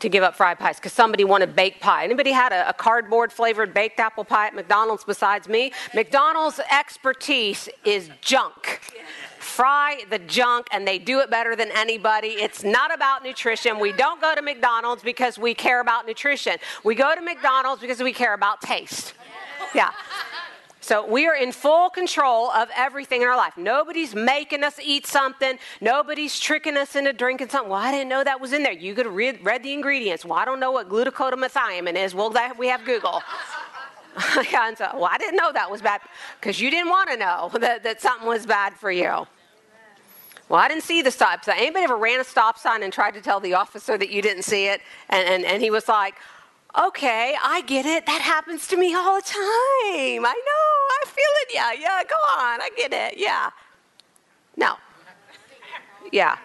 to 0.00 0.08
give 0.08 0.24
up 0.24 0.34
fried 0.34 0.58
pies 0.58 0.74
because 0.74 0.92
somebody 0.92 1.22
wanted 1.22 1.54
baked 1.54 1.80
pie. 1.80 2.02
Anybody 2.02 2.32
had 2.32 2.50
a, 2.50 2.68
a, 2.68 2.72
cardboard 2.72 3.32
flavored 3.32 3.72
baked 3.72 4.00
apple 4.00 4.24
pie 4.24 4.48
at 4.48 4.54
McDonald's 4.56 5.04
besides 5.04 5.46
me? 5.48 5.72
McDonald's 5.94 6.58
expertise 6.72 7.68
is 7.84 8.10
junk 8.20 8.80
fry 9.42 10.04
the 10.10 10.18
junk 10.18 10.68
and 10.72 10.86
they 10.86 10.98
do 10.98 11.20
it 11.20 11.30
better 11.30 11.56
than 11.56 11.70
anybody. 11.72 12.28
It's 12.28 12.62
not 12.62 12.94
about 12.94 13.22
nutrition. 13.22 13.78
We 13.78 13.92
don't 13.92 14.20
go 14.20 14.34
to 14.34 14.42
McDonald's 14.42 15.02
because 15.02 15.38
we 15.38 15.54
care 15.54 15.80
about 15.80 16.06
nutrition. 16.06 16.56
We 16.84 16.94
go 16.94 17.14
to 17.14 17.20
McDonald's 17.20 17.80
because 17.80 18.00
we 18.00 18.12
care 18.12 18.34
about 18.34 18.60
taste. 18.60 19.14
Yeah. 19.74 19.90
So 20.80 21.06
we 21.06 21.26
are 21.28 21.36
in 21.36 21.52
full 21.52 21.90
control 21.90 22.50
of 22.50 22.68
everything 22.76 23.22
in 23.22 23.28
our 23.28 23.36
life. 23.36 23.56
Nobody's 23.56 24.16
making 24.16 24.64
us 24.64 24.80
eat 24.82 25.06
something. 25.06 25.56
Nobody's 25.80 26.40
tricking 26.40 26.76
us 26.76 26.96
into 26.96 27.12
drinking 27.12 27.50
something. 27.50 27.70
Well, 27.70 27.80
I 27.80 27.92
didn't 27.92 28.08
know 28.08 28.24
that 28.24 28.40
was 28.40 28.52
in 28.52 28.64
there. 28.64 28.72
You 28.72 28.94
could 28.94 29.06
have 29.06 29.14
read, 29.14 29.44
read 29.44 29.62
the 29.62 29.72
ingredients. 29.72 30.24
Well, 30.24 30.38
I 30.38 30.44
don't 30.44 30.58
know 30.58 30.72
what 30.72 30.88
glucosamine 30.88 31.94
is. 31.94 32.16
Well, 32.16 32.30
that, 32.30 32.58
we 32.58 32.66
have 32.66 32.84
Google. 32.84 33.22
and 34.54 34.76
so, 34.76 34.88
well, 34.94 35.08
I 35.10 35.18
didn't 35.18 35.36
know 35.36 35.52
that 35.52 35.70
was 35.70 35.82
bad 35.82 36.00
because 36.40 36.60
you 36.60 36.70
didn't 36.70 36.90
want 36.90 37.10
to 37.10 37.16
know 37.16 37.50
that, 37.60 37.82
that 37.82 38.00
something 38.00 38.28
was 38.28 38.46
bad 38.46 38.74
for 38.74 38.90
you. 38.90 39.26
Well, 40.48 40.60
I 40.60 40.68
didn't 40.68 40.82
see 40.82 41.00
the 41.00 41.10
stop 41.10 41.44
sign. 41.44 41.56
Anybody 41.58 41.84
ever 41.84 41.96
ran 41.96 42.20
a 42.20 42.24
stop 42.24 42.58
sign 42.58 42.82
and 42.82 42.92
tried 42.92 43.14
to 43.14 43.22
tell 43.22 43.40
the 43.40 43.54
officer 43.54 43.96
that 43.96 44.10
you 44.10 44.20
didn't 44.20 44.42
see 44.42 44.66
it? 44.66 44.82
And, 45.08 45.26
and, 45.26 45.44
and 45.44 45.62
he 45.62 45.70
was 45.70 45.88
like, 45.88 46.14
okay, 46.78 47.34
I 47.42 47.62
get 47.62 47.86
it. 47.86 48.04
That 48.04 48.20
happens 48.20 48.66
to 48.68 48.76
me 48.76 48.94
all 48.94 49.16
the 49.16 49.22
time. 49.22 50.26
I 50.26 50.42
know. 50.46 50.96
I 51.00 51.04
feel 51.06 51.24
it. 51.42 51.48
Yeah, 51.54 51.72
yeah, 51.72 52.02
go 52.04 52.16
on. 52.38 52.60
I 52.60 52.68
get 52.76 52.92
it. 52.92 53.18
Yeah. 53.18 53.50
No. 54.56 54.76
Yeah. 56.10 56.36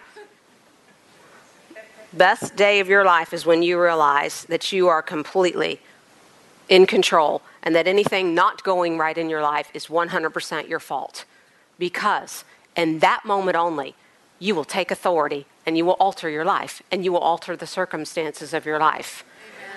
Best 2.14 2.56
day 2.56 2.80
of 2.80 2.88
your 2.88 3.04
life 3.04 3.34
is 3.34 3.44
when 3.44 3.62
you 3.62 3.78
realize 3.78 4.44
that 4.44 4.72
you 4.72 4.88
are 4.88 5.02
completely 5.02 5.80
in 6.70 6.86
control 6.86 7.42
and 7.62 7.74
that 7.74 7.86
anything 7.86 8.34
not 8.34 8.62
going 8.62 8.98
right 8.98 9.16
in 9.16 9.28
your 9.28 9.42
life 9.42 9.70
is 9.74 9.86
100% 9.86 10.68
your 10.68 10.80
fault. 10.80 11.24
Because 11.78 12.44
in 12.76 13.00
that 13.00 13.24
moment 13.24 13.56
only, 13.56 13.94
you 14.38 14.54
will 14.54 14.64
take 14.64 14.90
authority 14.90 15.46
and 15.66 15.76
you 15.76 15.84
will 15.84 15.96
alter 16.00 16.28
your 16.28 16.44
life 16.44 16.82
and 16.90 17.04
you 17.04 17.12
will 17.12 17.20
alter 17.20 17.56
the 17.56 17.66
circumstances 17.66 18.54
of 18.54 18.64
your 18.64 18.78
life. 18.78 19.24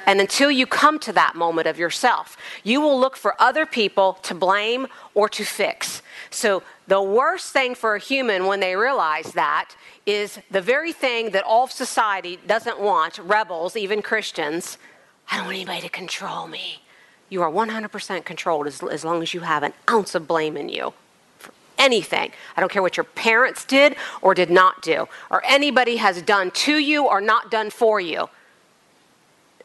And 0.06 0.20
until 0.20 0.50
you 0.50 0.65
come 0.65 0.98
to 1.00 1.13
that 1.13 1.36
moment 1.36 1.67
of 1.67 1.78
yourself, 1.78 2.36
you 2.63 2.82
will 2.82 3.00
look 3.00 3.15
for 3.15 3.39
other 3.39 3.65
people 3.65 4.13
to 4.24 4.34
blame 4.34 4.88
or 5.13 5.30
to 5.30 5.44
fix. 5.44 6.02
So, 6.32 6.63
the 6.88 7.02
worst 7.02 7.54
thing 7.54 7.76
for 7.76 7.96
a 7.96 8.00
human 8.00 8.48
when 8.48 8.60
they 8.60 8.76
realize 8.76 9.34
that 9.34 9.76
is 10.06 10.39
the 10.50 10.62
very 10.62 10.91
thing 10.91 11.32
that 11.32 11.44
all 11.44 11.65
of 11.65 11.72
society 11.72 12.39
doesn't 12.48 12.80
want 12.80 13.20
rebels, 13.20 13.76
even 13.76 14.02
Christians. 14.02 14.78
I 15.30 15.38
don't 15.38 15.46
want 15.46 15.58
anybody 15.58 15.82
to 15.82 15.89
control 15.89 16.48
me. 16.48 16.82
You 17.32 17.41
are 17.41 17.50
100% 17.50 18.26
controlled 18.26 18.67
as, 18.67 18.84
as 18.84 19.06
long 19.06 19.24
as 19.24 19.34
you 19.34 19.39
have 19.39 19.63
an 19.63 19.72
ounce 19.89 20.13
of 20.15 20.28
blame 20.28 20.58
in 20.58 20.67
you 20.67 20.94
for 21.39 21.54
anything. 21.78 22.34
I 22.58 22.60
don't 22.60 22.70
care 22.70 22.82
what 22.82 22.98
your 22.98 23.06
parents 23.06 23.63
did 23.63 23.96
or 24.22 24.36
did 24.36 24.52
not 24.52 24.82
do, 24.82 25.08
or 25.32 25.41
anybody 25.46 25.96
has 25.96 26.22
done 26.22 26.52
to 26.52 26.78
you 26.78 27.08
or 27.08 27.22
not 27.22 27.50
done 27.50 27.70
for 27.70 28.02
you. 28.02 28.30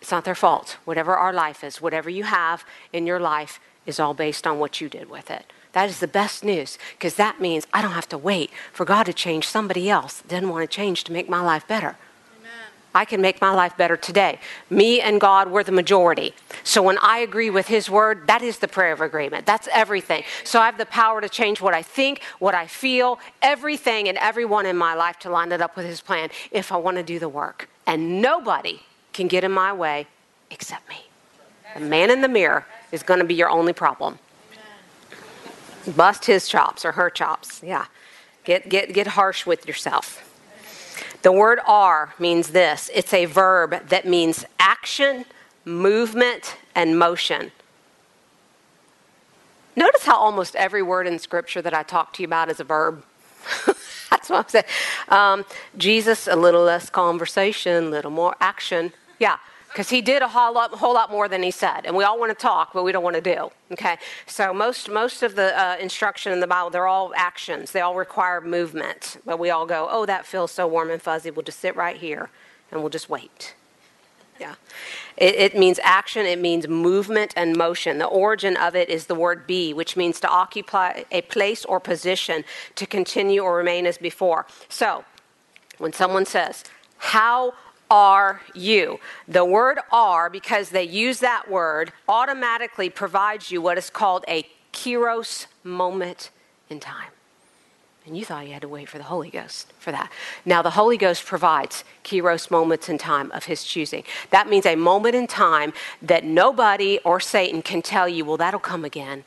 It's 0.01 0.13
not 0.13 0.25
their 0.25 0.37
fault. 0.37 0.77
Whatever 0.85 1.17
our 1.17 1.33
life 1.33 1.65
is, 1.65 1.83
whatever 1.83 2.09
you 2.09 2.23
have 2.23 2.65
in 2.93 3.05
your 3.05 3.19
life 3.19 3.59
is 3.85 3.99
all 3.99 4.15
based 4.15 4.47
on 4.47 4.61
what 4.61 4.81
you 4.81 4.89
did 4.89 5.11
with 5.11 5.29
it. 5.29 5.53
That 5.73 5.89
is 5.89 5.99
the 5.99 6.07
best 6.07 6.45
news 6.45 6.79
because 6.93 7.17
that 7.17 7.41
means 7.41 7.67
I 7.73 7.83
don't 7.83 7.91
have 7.91 8.09
to 8.11 8.19
wait 8.19 8.51
for 8.73 8.85
God 8.85 9.05
to 9.05 9.13
change 9.13 9.49
somebody 9.49 9.91
else 9.91 10.21
that 10.21 10.29
doesn't 10.29 10.49
want 10.49 10.63
to 10.63 10.73
change 10.73 11.03
to 11.05 11.13
make 11.13 11.29
my 11.29 11.41
life 11.41 11.67
better. 11.67 11.97
I 12.97 13.05
can 13.05 13.21
make 13.21 13.43
my 13.43 13.53
life 13.53 13.77
better 13.77 13.95
today. 13.95 14.39
Me 14.71 15.03
and 15.03 15.21
God, 15.21 15.51
we're 15.51 15.63
the 15.63 15.71
majority. 15.71 16.33
So 16.65 16.83
when 16.83 16.97
I 17.03 17.19
agree 17.19 17.51
with 17.51 17.67
His 17.67 17.91
word, 17.91 18.27
that 18.27 18.41
is 18.41 18.59
the 18.59 18.69
prayer 18.69 18.93
of 18.93 19.03
agreement. 19.03 19.45
That's 19.45 19.69
everything. 19.71 20.25
So 20.45 20.61
I 20.61 20.65
have 20.65 20.79
the 20.79 20.87
power 20.87 21.21
to 21.21 21.29
change 21.29 21.61
what 21.61 21.75
I 21.75 21.83
think, 21.83 22.23
what 22.39 22.55
I 22.55 22.67
feel, 22.67 23.21
everything 23.43 24.09
and 24.09 24.17
everyone 24.17 24.65
in 24.65 24.79
my 24.79 24.95
life 24.95 25.19
to 25.21 25.31
line 25.31 25.53
it 25.53 25.61
up 25.61 25.77
with 25.77 25.85
His 25.85 26.01
plan 26.01 26.31
if 26.51 26.73
I 26.73 26.79
want 26.79 26.97
to 26.97 27.03
do 27.03 27.19
the 27.19 27.29
work. 27.29 27.69
And 27.87 28.23
nobody 28.23 28.81
can 29.13 29.29
get 29.29 29.45
in 29.45 29.53
my 29.53 29.75
way 29.75 30.07
except 30.51 30.89
me. 30.89 31.05
The 31.75 31.81
man 31.81 32.11
in 32.11 32.23
the 32.23 32.29
mirror 32.29 32.65
is 32.93 33.03
going 33.03 33.21
to 33.21 33.27
be 33.27 33.35
your 33.35 33.51
only 33.51 33.75
problem. 33.75 34.19
Bust 35.95 36.25
his 36.25 36.49
chops 36.49 36.83
or 36.87 36.93
her 36.93 37.11
chops. 37.11 37.61
Yeah. 37.63 37.85
Get, 38.45 38.71
get, 38.71 38.95
get 38.95 39.09
harsh 39.09 39.45
with 39.45 39.67
yourself. 39.67 40.36
The 41.23 41.33
word 41.33 41.61
are 41.67 42.15
means 42.19 42.49
this 42.49 42.91
it's 42.95 43.13
a 43.13 43.25
verb 43.25 43.89
that 43.89 44.07
means 44.07 44.45
action, 44.59 45.25
movement, 45.65 46.57
and 46.75 46.99
motion. 46.99 47.53
Notice 49.75 50.05
how 50.05 50.17
almost 50.17 50.57
every 50.57 50.83
word 50.83 51.07
in 51.07 51.19
Scripture 51.19 51.61
that 51.61 51.75
I 51.75 51.83
talk 51.83 52.15
to 52.15 52.23
you 52.23 52.27
about 52.27 52.51
is 52.51 52.61
a 52.61 52.65
verb. 52.65 53.05
That's 54.11 54.31
what 54.31 54.45
I'm 54.45 54.49
saying. 54.49 54.65
Um, 55.09 55.45
Jesus, 55.77 56.27
a 56.27 56.37
little 56.37 56.63
less 56.63 56.89
conversation, 56.89 57.85
a 57.85 57.91
little 57.91 58.11
more 58.11 58.35
action. 58.41 58.93
Yeah, 59.19 59.37
because 59.77 59.91
he 59.91 60.01
did 60.01 60.23
a 60.23 60.29
whole 60.29 60.55
lot, 60.55 60.71
whole 60.73 60.95
lot 60.95 61.11
more 61.11 61.29
than 61.29 61.43
he 61.43 61.51
said. 61.51 61.85
And 61.85 61.95
we 61.95 62.03
all 62.03 62.19
want 62.19 62.31
to 62.31 62.35
talk, 62.35 62.73
but 62.73 62.83
we 62.83 62.93
don't 62.93 63.05
want 63.05 63.17
to 63.17 63.21
do. 63.21 63.51
Okay? 63.73 63.99
So 64.25 64.55
most, 64.55 64.89
most 64.89 65.23
of 65.23 65.35
the 65.35 65.55
uh, 65.55 65.77
instruction 65.79 66.33
in 66.33 66.41
the 66.41 66.47
Bible, 66.47 66.71
they're 66.71 66.87
all 66.87 67.13
actions. 67.15 67.73
They 67.73 67.83
all 67.83 67.95
require 67.95 68.41
movement. 68.41 69.19
But 69.27 69.39
we 69.39 69.51
all 69.51 69.67
go, 69.67 69.87
oh, 69.91 70.07
that 70.07 70.25
feels 70.25 70.51
so 70.51 70.67
warm 70.67 70.91
and 70.91 71.03
fuzzy. 71.03 71.31
We'll 71.31 71.43
just 71.43 71.61
sit 71.61 71.77
right 71.77 71.99
here 71.99 72.31
and 72.73 72.81
we'll 72.81 72.89
just 72.89 73.11
wait. 73.11 73.55
Yeah. 74.41 74.55
It, 75.19 75.35
it, 75.35 75.59
means 75.59 75.79
action, 75.83 76.25
it 76.25 76.41
means 76.41 76.67
movement 76.67 77.35
and 77.37 77.55
motion. 77.55 77.99
The 77.99 78.07
origin 78.07 78.57
of 78.57 78.75
it 78.75 78.89
is 78.89 79.05
the 79.05 79.15
word 79.15 79.47
be, 79.47 79.75
which 79.75 79.95
means 79.95 80.21
to 80.21 80.29
occupy 80.31 81.05
a 81.13 81.21
place 81.21 81.67
or 81.67 81.81
position, 81.81 82.45
to 82.77 82.87
continue 82.87 83.43
or 83.43 83.55
remain 83.59 83.85
as 83.85 83.99
before. 83.99 84.47
So, 84.71 85.05
when 85.77 85.93
someone 85.93 86.25
says, 86.25 86.65
How 86.97 87.53
are 87.91 88.41
you. 88.55 88.99
The 89.29 89.45
word 89.45 89.79
are, 89.93 90.29
because 90.31 90.71
they 90.71 90.85
use 90.85 91.21
that 91.21 91.51
word, 91.51 91.93
automatically 92.09 92.91
provides 92.91 93.51
you 93.51 93.63
what 93.63 93.79
is 93.79 93.91
called 93.91 94.25
a 94.29 94.47
kairos 94.73 95.47
moment 95.65 96.31
in 96.69 96.81
time. 96.81 97.11
And 98.07 98.17
you 98.17 98.25
thought 98.25 98.47
you 98.47 98.53
had 98.53 98.63
to 98.63 98.69
wait 98.69 98.89
for 98.89 98.99
the 98.99 99.05
Holy 99.05 99.31
Ghost 99.31 99.73
for 99.81 99.91
that. 99.91 100.13
Now, 100.45 100.63
the 100.63 100.71
Holy 100.71 100.97
Ghost 100.97 101.25
provides 101.27 101.83
kairos 102.05 102.51
moments 102.53 102.89
in 102.89 102.99
time 102.99 103.33
of 103.33 103.45
His 103.45 103.65
choosing. 103.65 104.05
That 104.31 104.49
means 104.49 104.65
a 104.65 104.77
moment 104.77 105.17
in 105.17 105.27
time 105.27 105.73
that 106.01 106.25
nobody 106.25 107.01
or 107.05 107.19
Satan 107.19 107.63
can 107.63 107.83
tell 107.83 108.09
you, 108.09 108.25
well, 108.25 108.37
that'll 108.37 108.61
come 108.61 108.85
again. 108.85 109.25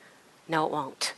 No, 0.48 0.66
it 0.66 0.72
won't. 0.72 1.14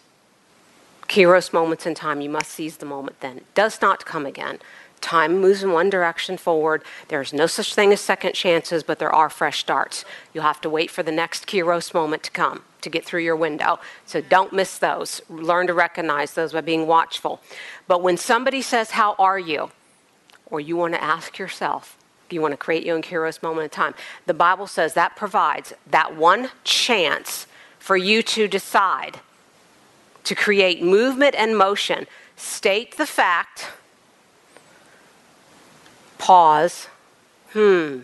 Kairos 1.08 1.54
moments 1.54 1.86
in 1.86 1.94
time, 1.94 2.22
you 2.22 2.30
must 2.30 2.50
seize 2.50 2.78
the 2.78 2.86
moment 2.86 3.20
then. 3.20 3.38
It 3.38 3.54
does 3.54 3.80
not 3.80 4.06
come 4.06 4.26
again. 4.26 4.58
Time 5.02 5.40
moves 5.40 5.64
in 5.64 5.72
one 5.72 5.90
direction 5.90 6.38
forward. 6.38 6.84
There's 7.10 7.34
no 7.34 7.48
such 7.48 7.76
thing 7.76 7.92
as 7.92 8.00
second 8.00 8.34
chances, 8.34 8.84
but 8.84 9.00
there 9.00 9.14
are 9.14 9.30
fresh 9.30 9.60
starts. 9.60 10.06
You'll 10.34 10.44
have 10.44 10.62
to 10.62 10.70
wait 10.70 10.90
for 10.90 11.04
the 11.04 11.12
next 11.12 11.48
Kairos 11.48 11.94
moment 11.94 12.24
to 12.24 12.32
come 12.32 12.64
to 12.82 12.90
get 12.90 13.04
through 13.04 13.22
your 13.22 13.36
window. 13.36 13.80
So 14.06 14.22
don't 14.22 14.54
miss 14.54 14.78
those. 14.78 15.22
Learn 15.30 15.68
to 15.68 15.74
recognize 15.74 16.34
those 16.34 16.54
by 16.54 16.62
being 16.62 16.88
watchful. 16.88 17.42
But 17.88 18.02
when 18.02 18.18
somebody 18.18 18.62
says, 18.62 18.92
How 18.92 19.16
are 19.20 19.40
you? 19.40 19.72
or 20.52 20.60
you 20.60 20.76
want 20.76 20.94
to 20.94 21.04
ask 21.04 21.40
yourself, 21.40 21.98
do 22.30 22.36
you 22.36 22.42
want 22.42 22.52
to 22.52 22.58
create 22.58 22.86
your 22.86 22.96
own 22.96 23.02
Kairos 23.02 23.42
moment 23.42 23.66
of 23.66 23.72
time? 23.72 23.94
The 24.26 24.34
Bible 24.34 24.68
says 24.68 24.94
that 24.94 25.16
provides 25.16 25.74
that 25.90 26.16
one 26.16 26.50
chance 26.64 27.48
for 27.80 27.98
you 27.98 28.22
to 28.22 28.48
decide 28.48 29.20
to 30.26 30.36
create 30.36 30.84
movement 30.84 31.34
and 31.36 31.58
motion. 31.58 32.06
State 32.36 32.98
the 32.98 33.06
fact 33.06 33.70
pause. 36.22 36.88
Hmm, 37.54 38.02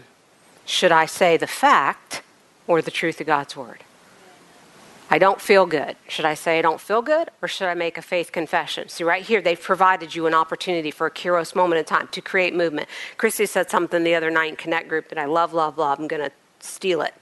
should 0.65 0.91
I 0.91 1.05
say 1.05 1.37
the 1.37 1.47
fact 1.47 2.23
or 2.65 2.81
the 2.81 2.89
truth 2.89 3.21
of 3.21 3.27
God's 3.27 3.55
word? 3.55 3.83
I 5.09 5.19
don't 5.19 5.39
feel 5.39 5.67
good. 5.67 5.95
Should 6.09 6.25
I 6.25 6.33
say 6.33 6.57
I 6.57 6.63
don't 6.63 6.81
feel 6.81 7.03
good 7.03 7.29
or 7.41 7.47
should 7.47 7.67
I 7.67 7.75
make 7.75 7.95
a 7.95 8.01
faith 8.01 8.31
confession? 8.31 8.89
See, 8.89 9.03
right 9.03 9.23
here, 9.23 9.39
they've 9.39 9.61
provided 9.61 10.15
you 10.15 10.25
an 10.25 10.33
opportunity 10.33 10.89
for 10.89 11.05
a 11.05 11.11
Kairos 11.11 11.55
moment 11.55 11.77
in 11.79 11.85
time 11.85 12.07
to 12.09 12.19
create 12.19 12.55
movement. 12.55 12.89
Christy 13.17 13.45
said 13.45 13.69
something 13.69 14.03
the 14.03 14.15
other 14.15 14.31
night 14.31 14.49
in 14.49 14.55
Connect 14.55 14.89
Group 14.89 15.09
that 15.09 15.19
I 15.19 15.25
love, 15.25 15.53
love, 15.53 15.77
love. 15.77 15.99
I'm 15.99 16.07
going 16.07 16.23
to 16.23 16.31
steal 16.59 17.01
it 17.03 17.13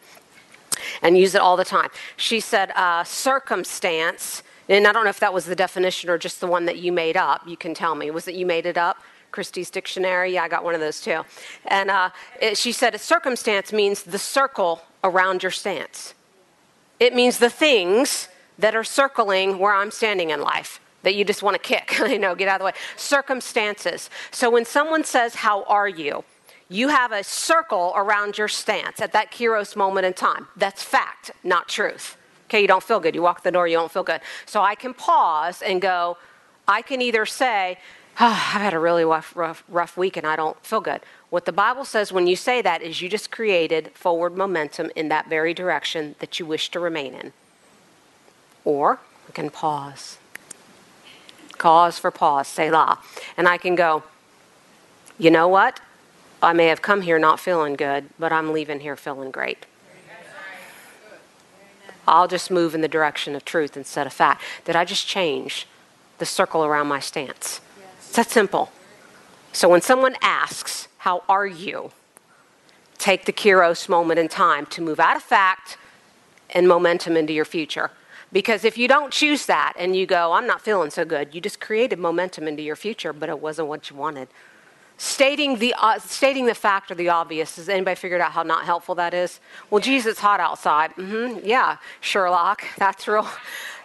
and 1.01 1.17
use 1.17 1.35
it 1.35 1.41
all 1.41 1.57
the 1.57 1.65
time. 1.65 1.89
She 2.15 2.39
said, 2.39 2.71
uh, 2.71 3.03
circumstance, 3.03 4.43
and 4.69 4.87
I 4.87 4.93
don't 4.93 5.03
know 5.03 5.09
if 5.09 5.19
that 5.19 5.33
was 5.33 5.45
the 5.45 5.55
definition 5.55 6.09
or 6.09 6.17
just 6.17 6.39
the 6.39 6.47
one 6.47 6.65
that 6.65 6.77
you 6.77 6.91
made 6.91 7.17
up. 7.17 7.41
You 7.45 7.57
can 7.57 7.73
tell 7.73 7.95
me. 7.95 8.09
Was 8.11 8.27
it 8.29 8.33
you 8.33 8.45
made 8.45 8.65
it 8.65 8.77
up? 8.77 8.97
Christie's 9.35 9.69
Dictionary. 9.69 10.33
Yeah, 10.33 10.43
I 10.43 10.47
got 10.47 10.63
one 10.63 10.75
of 10.75 10.79
those 10.79 11.01
too. 11.01 11.25
And 11.65 11.91
uh, 11.91 12.09
it, 12.41 12.57
she 12.57 12.71
said 12.71 12.95
a 12.95 12.97
circumstance 12.97 13.73
means 13.73 14.03
the 14.03 14.17
circle 14.17 14.81
around 15.03 15.43
your 15.43 15.51
stance. 15.51 16.13
It 17.01 17.13
means 17.13 17.37
the 17.39 17.49
things 17.49 18.29
that 18.57 18.75
are 18.75 18.85
circling 18.85 19.59
where 19.59 19.73
I'm 19.73 19.91
standing 19.91 20.29
in 20.29 20.39
life 20.39 20.79
that 21.03 21.15
you 21.15 21.25
just 21.25 21.43
want 21.43 21.55
to 21.55 21.61
kick, 21.61 21.99
you 22.09 22.17
know, 22.17 22.33
get 22.33 22.47
out 22.47 22.55
of 22.55 22.59
the 22.59 22.65
way. 22.67 22.73
Circumstances. 22.95 24.09
So 24.31 24.49
when 24.49 24.63
someone 24.63 25.03
says, 25.03 25.35
How 25.35 25.63
are 25.63 25.89
you? 25.89 26.23
You 26.69 26.87
have 26.87 27.11
a 27.11 27.23
circle 27.23 27.91
around 27.95 28.37
your 28.37 28.47
stance 28.47 29.01
at 29.01 29.11
that 29.11 29.31
Kairos 29.31 29.75
moment 29.75 30.05
in 30.05 30.13
time. 30.13 30.47
That's 30.55 30.81
fact, 30.81 31.31
not 31.43 31.67
truth. 31.67 32.15
Okay, 32.45 32.61
you 32.61 32.67
don't 32.67 32.81
feel 32.81 33.01
good. 33.01 33.13
You 33.13 33.21
walk 33.21 33.43
the 33.43 33.51
door, 33.51 33.67
you 33.67 33.75
don't 33.75 33.91
feel 33.91 34.03
good. 34.03 34.21
So 34.45 34.61
I 34.61 34.75
can 34.75 34.93
pause 34.93 35.61
and 35.61 35.81
go, 35.81 36.17
I 36.67 36.81
can 36.81 37.01
either 37.01 37.25
say, 37.25 37.77
oh, 38.19 38.25
I've 38.53 38.61
had 38.61 38.73
a 38.73 38.79
really 38.79 39.05
rough, 39.05 39.35
rough, 39.35 39.63
rough 39.67 39.97
week 39.97 40.17
and 40.17 40.25
I 40.25 40.35
don't 40.35 40.63
feel 40.65 40.81
good. 40.81 41.01
What 41.29 41.45
the 41.45 41.51
Bible 41.51 41.85
says 41.85 42.11
when 42.11 42.27
you 42.27 42.35
say 42.35 42.61
that 42.61 42.81
is 42.81 43.01
you 43.01 43.09
just 43.09 43.31
created 43.31 43.91
forward 43.93 44.35
momentum 44.35 44.91
in 44.95 45.09
that 45.09 45.29
very 45.29 45.53
direction 45.53 46.15
that 46.19 46.39
you 46.39 46.45
wish 46.45 46.69
to 46.71 46.79
remain 46.79 47.13
in. 47.13 47.33
Or 48.63 48.99
we 49.27 49.33
can 49.33 49.49
pause. 49.49 50.17
Cause 51.57 51.99
for 51.99 52.11
pause, 52.11 52.47
Selah. 52.47 52.99
And 53.37 53.47
I 53.47 53.57
can 53.57 53.75
go, 53.75 54.03
you 55.17 55.31
know 55.31 55.47
what? 55.47 55.79
I 56.41 56.53
may 56.53 56.67
have 56.67 56.81
come 56.81 57.01
here 57.01 57.17
not 57.17 57.39
feeling 57.39 57.75
good, 57.75 58.09
but 58.19 58.31
I'm 58.31 58.51
leaving 58.51 58.81
here 58.81 58.95
feeling 58.95 59.31
great. 59.31 59.65
I'll 62.07 62.27
just 62.27 62.51
move 62.51 62.75
in 62.75 62.81
the 62.81 62.87
direction 62.87 63.35
of 63.35 63.45
truth 63.45 63.75
instead 63.75 64.05
of 64.05 64.13
fact. 64.13 64.43
Did 64.65 64.75
I 64.75 64.85
just 64.85 65.07
change 65.07 65.67
the 66.19 66.25
circle 66.25 66.63
around 66.63 66.87
my 66.87 66.99
stance? 66.99 67.61
It's 68.15 68.29
that 68.29 68.33
simple. 68.33 68.71
So 69.51 69.67
when 69.67 69.81
someone 69.81 70.15
asks, 70.21 70.87
How 70.99 71.25
are 71.27 71.45
you? 71.45 71.91
Take 72.97 73.25
the 73.25 73.33
Kairos 73.33 73.89
moment 73.89 74.19
in 74.19 74.29
time 74.29 74.65
to 74.67 74.81
move 74.81 75.01
out 75.01 75.17
of 75.17 75.21
fact 75.21 75.77
and 76.51 76.65
momentum 76.65 77.17
into 77.17 77.33
your 77.33 77.43
future. 77.43 77.91
Because 78.31 78.63
if 78.63 78.77
you 78.77 78.87
don't 78.87 79.11
choose 79.11 79.47
that 79.47 79.73
and 79.77 79.97
you 79.97 80.05
go, 80.05 80.31
I'm 80.31 80.47
not 80.47 80.61
feeling 80.61 80.91
so 80.91 81.03
good, 81.03 81.35
you 81.35 81.41
just 81.41 81.59
created 81.59 81.99
momentum 81.99 82.47
into 82.47 82.63
your 82.63 82.77
future, 82.77 83.11
but 83.11 83.27
it 83.27 83.41
wasn't 83.41 83.67
what 83.67 83.89
you 83.89 83.97
wanted. 83.97 84.29
Stating 84.95 85.59
the, 85.59 85.75
uh, 85.77 85.99
stating 85.99 86.45
the 86.45 86.55
fact 86.55 86.91
or 86.91 86.95
the 86.95 87.09
obvious, 87.09 87.57
has 87.57 87.67
anybody 87.67 87.95
figured 87.95 88.21
out 88.21 88.31
how 88.31 88.43
not 88.43 88.63
helpful 88.63 88.95
that 88.95 89.13
is? 89.13 89.41
Well, 89.69 89.81
geez, 89.81 90.05
it's 90.05 90.21
hot 90.21 90.39
outside. 90.39 90.91
Mm-hmm. 90.91 91.45
Yeah, 91.45 91.79
Sherlock, 91.99 92.63
that's 92.77 93.09
real. 93.09 93.27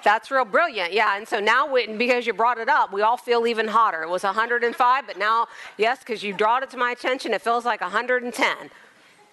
That's 0.03 0.31
real 0.31 0.45
brilliant. 0.45 0.93
Yeah, 0.93 1.17
and 1.17 1.27
so 1.27 1.41
now 1.41 1.71
we, 1.71 1.87
because 1.87 2.27
you 2.27 2.33
brought 2.33 2.59
it 2.59 2.69
up, 2.69 2.93
we 2.93 3.03
all 3.03 3.17
feel 3.17 3.47
even 3.47 3.69
hotter. 3.69 4.03
It 4.03 4.09
was 4.09 4.23
105, 4.23 5.07
but 5.07 5.19
now, 5.19 5.47
yes, 5.77 5.99
because 5.99 6.23
you 6.23 6.35
brought 6.35 6.63
it 6.63 6.71
to 6.71 6.77
my 6.77 6.93
attention, 6.93 7.35
it 7.35 7.43
feels 7.43 7.65
like 7.65 7.81
110. 7.81 8.71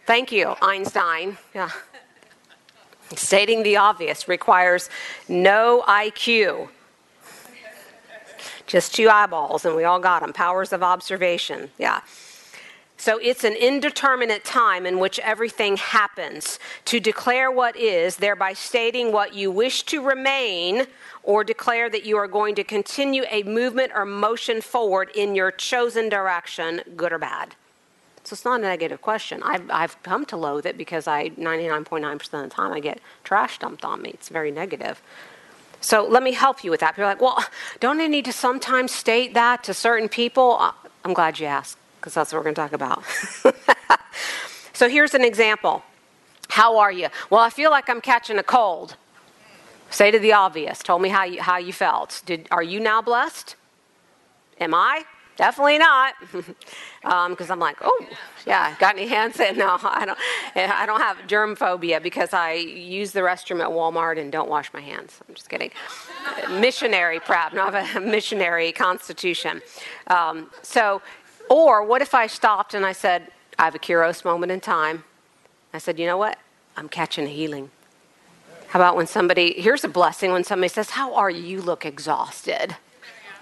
Thank 0.05 0.31
you, 0.31 0.55
Einstein. 0.61 1.37
Yeah. 1.53 1.69
Stating 3.15 3.63
the 3.63 3.77
obvious 3.77 4.27
requires 4.27 4.89
no 5.29 5.83
IQ, 5.87 6.67
just 8.65 8.93
two 8.93 9.09
eyeballs, 9.09 9.63
and 9.63 9.75
we 9.75 9.85
all 9.85 9.99
got 9.99 10.21
them. 10.21 10.33
Powers 10.33 10.73
of 10.73 10.83
observation. 10.83 11.69
Yeah. 11.77 12.01
So 12.99 13.19
it's 13.19 13.43
an 13.43 13.53
indeterminate 13.53 14.43
time 14.43 14.87
in 14.87 14.97
which 14.97 15.19
everything 15.19 15.77
happens. 15.77 16.57
To 16.85 16.99
declare 16.99 17.51
what 17.51 17.77
is, 17.77 18.17
thereby 18.17 18.53
stating 18.53 19.11
what 19.11 19.35
you 19.35 19.51
wish 19.51 19.83
to 19.83 20.03
remain, 20.03 20.87
or 21.21 21.43
declare 21.43 21.89
that 21.91 22.05
you 22.05 22.17
are 22.17 22.27
going 22.27 22.55
to 22.55 22.63
continue 22.63 23.23
a 23.29 23.43
movement 23.43 23.91
or 23.93 24.03
motion 24.03 24.61
forward 24.61 25.11
in 25.15 25.35
your 25.35 25.51
chosen 25.51 26.09
direction, 26.09 26.81
good 26.95 27.13
or 27.13 27.19
bad. 27.19 27.55
So 28.23 28.33
it's 28.33 28.43
not 28.43 28.59
a 28.59 28.63
negative 28.63 29.01
question. 29.01 29.43
I've, 29.43 29.69
I've 29.69 30.01
come 30.03 30.25
to 30.25 30.35
loathe 30.35 30.65
it 30.65 30.77
because 30.77 31.07
I 31.07 31.29
99.9% 31.29 32.13
of 32.13 32.29
the 32.29 32.47
time 32.49 32.73
I 32.73 32.79
get 32.79 32.99
trash 33.23 33.59
dumped 33.59 33.85
on 33.85 34.01
me. 34.01 34.09
It's 34.09 34.29
very 34.29 34.51
negative. 34.51 35.01
So 35.81 36.05
let 36.05 36.23
me 36.23 36.33
help 36.33 36.63
you 36.63 36.71
with 36.71 36.79
that. 36.79 36.97
You're 36.97 37.05
like, 37.05 37.21
well, 37.21 37.41
don't 37.79 38.01
I 38.01 38.07
need 38.07 38.25
to 38.25 38.33
sometimes 38.33 38.91
state 38.91 39.35
that 39.35 39.63
to 39.65 39.73
certain 39.73 40.09
people? 40.09 40.57
Uh, 40.59 40.71
I'm 41.05 41.13
glad 41.13 41.39
you 41.39 41.45
asked 41.45 41.77
because 41.99 42.13
that's 42.13 42.31
what 42.31 42.39
we're 42.39 42.43
going 42.43 42.55
to 42.55 42.61
talk 42.61 42.73
about. 42.73 43.03
so 44.73 44.89
here's 44.89 45.13
an 45.13 45.23
example. 45.23 45.83
How 46.49 46.77
are 46.77 46.91
you? 46.91 47.09
Well, 47.29 47.41
I 47.41 47.49
feel 47.49 47.71
like 47.71 47.89
I'm 47.89 48.01
catching 48.01 48.37
a 48.37 48.43
cold. 48.43 48.95
Say 49.89 50.11
to 50.11 50.19
the 50.19 50.33
obvious. 50.33 50.79
Told 50.79 51.01
me 51.01 51.09
how 51.09 51.23
you, 51.23 51.41
how 51.41 51.57
you 51.57 51.73
felt. 51.73 52.21
Did, 52.25 52.47
are 52.51 52.63
you 52.63 52.79
now 52.79 53.01
blessed? 53.01 53.55
Am 54.59 54.73
I? 54.73 55.03
Definitely 55.37 55.77
not, 55.77 56.15
because 56.31 56.49
um, 57.03 57.37
I'm 57.51 57.59
like, 57.59 57.77
oh, 57.81 58.05
yeah. 58.47 58.75
Got 58.79 58.97
any 58.97 59.07
hands? 59.07 59.39
In? 59.39 59.55
No, 59.67 59.77
I 59.83 60.03
don't. 60.05 60.17
I 60.55 60.85
don't 60.87 60.99
have 60.99 61.27
germ 61.27 61.55
phobia 61.55 62.01
because 62.01 62.33
I 62.33 62.53
use 62.53 63.11
the 63.11 63.19
restroom 63.19 63.61
at 63.61 63.69
Walmart 63.69 64.19
and 64.19 64.31
don't 64.31 64.49
wash 64.49 64.73
my 64.73 64.81
hands. 64.81 65.19
I'm 65.27 65.35
just 65.35 65.47
kidding. 65.47 65.69
missionary 66.59 67.19
prep, 67.19 67.53
not 67.53 67.75
a 67.75 67.99
missionary 67.99 68.71
constitution. 68.71 69.61
Um, 70.07 70.49
so, 70.63 71.03
or 71.49 71.83
what 71.83 72.01
if 72.01 72.13
I 72.13 72.27
stopped 72.27 72.73
and 72.73 72.85
I 72.85 72.91
said, 72.91 73.31
I 73.57 73.65
have 73.65 73.75
a 73.75 73.79
Kairos 73.79 74.23
moment 74.23 74.51
in 74.51 74.59
time. 74.59 75.03
I 75.73 75.79
said, 75.79 75.99
you 75.99 76.05
know 76.05 76.17
what? 76.17 76.37
I'm 76.75 76.89
catching 76.89 77.25
a 77.25 77.29
healing. 77.29 77.71
How 78.67 78.79
about 78.79 78.95
when 78.95 79.07
somebody? 79.07 79.53
Here's 79.59 79.83
a 79.83 79.87
blessing 79.87 80.31
when 80.31 80.43
somebody 80.43 80.67
says, 80.67 80.91
"How 80.91 81.15
are 81.15 81.29
you? 81.29 81.41
You 81.41 81.61
look 81.61 81.85
exhausted." 81.85 82.75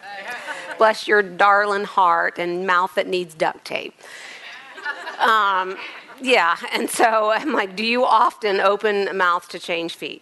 Bless 0.78 1.08
your 1.08 1.24
darling 1.24 1.86
heart 1.86 2.38
and 2.38 2.68
mouth 2.68 2.94
that 2.96 3.08
needs 3.08 3.34
duct 3.34 3.66
tape. 3.66 3.96
Um, 5.20 5.78
yeah, 6.22 6.58
and 6.72 6.90
so 6.90 7.32
I'm 7.32 7.54
like, 7.54 7.76
do 7.76 7.84
you 7.84 8.06
often 8.06 8.60
open 8.60 9.18
mouth 9.18 9.48
to 9.50 9.60
change 9.60 9.96
feet? 9.96 10.22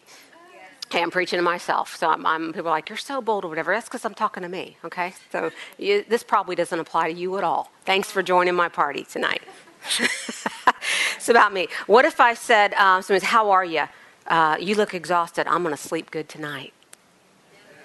Okay, 0.94 1.02
I'm 1.02 1.10
preaching 1.10 1.38
to 1.38 1.44
myself. 1.44 1.96
So 1.96 2.08
I'm, 2.08 2.24
I'm 2.24 2.54
people 2.54 2.68
are 2.68 2.70
like, 2.70 2.88
you're 2.88 3.00
so 3.00 3.20
bold 3.20 3.46
or 3.46 3.48
whatever. 3.48 3.74
That's 3.74 3.88
because 3.88 4.06
I'm 4.06 4.14
talking 4.14 4.44
to 4.44 4.50
me, 4.50 4.78
okay? 4.84 5.16
So 5.32 5.50
you, 5.80 6.06
this 6.08 6.22
probably 6.22 6.56
doesn't 6.56 6.80
apply 6.80 7.12
to 7.12 7.18
you 7.18 7.36
at 7.40 7.44
all. 7.44 7.72
Thanks 7.84 8.12
for 8.12 8.22
joining 8.22 8.54
my 8.54 8.70
party 8.70 9.04
tonight. 9.04 9.42
it's 10.00 11.30
about 11.30 11.52
me. 11.52 11.68
What 11.88 12.06
if 12.06 12.20
I 12.20 12.36
said, 12.36 12.76
um, 12.76 13.02
how 13.24 13.50
are 13.50 13.66
you? 13.66 13.86
Uh, 14.28 14.58
you 14.60 14.76
look 14.76 14.94
exhausted. 14.94 15.48
I'm 15.48 15.64
going 15.64 15.76
to 15.76 15.82
sleep 15.82 16.12
good 16.12 16.30
tonight. 16.30 16.74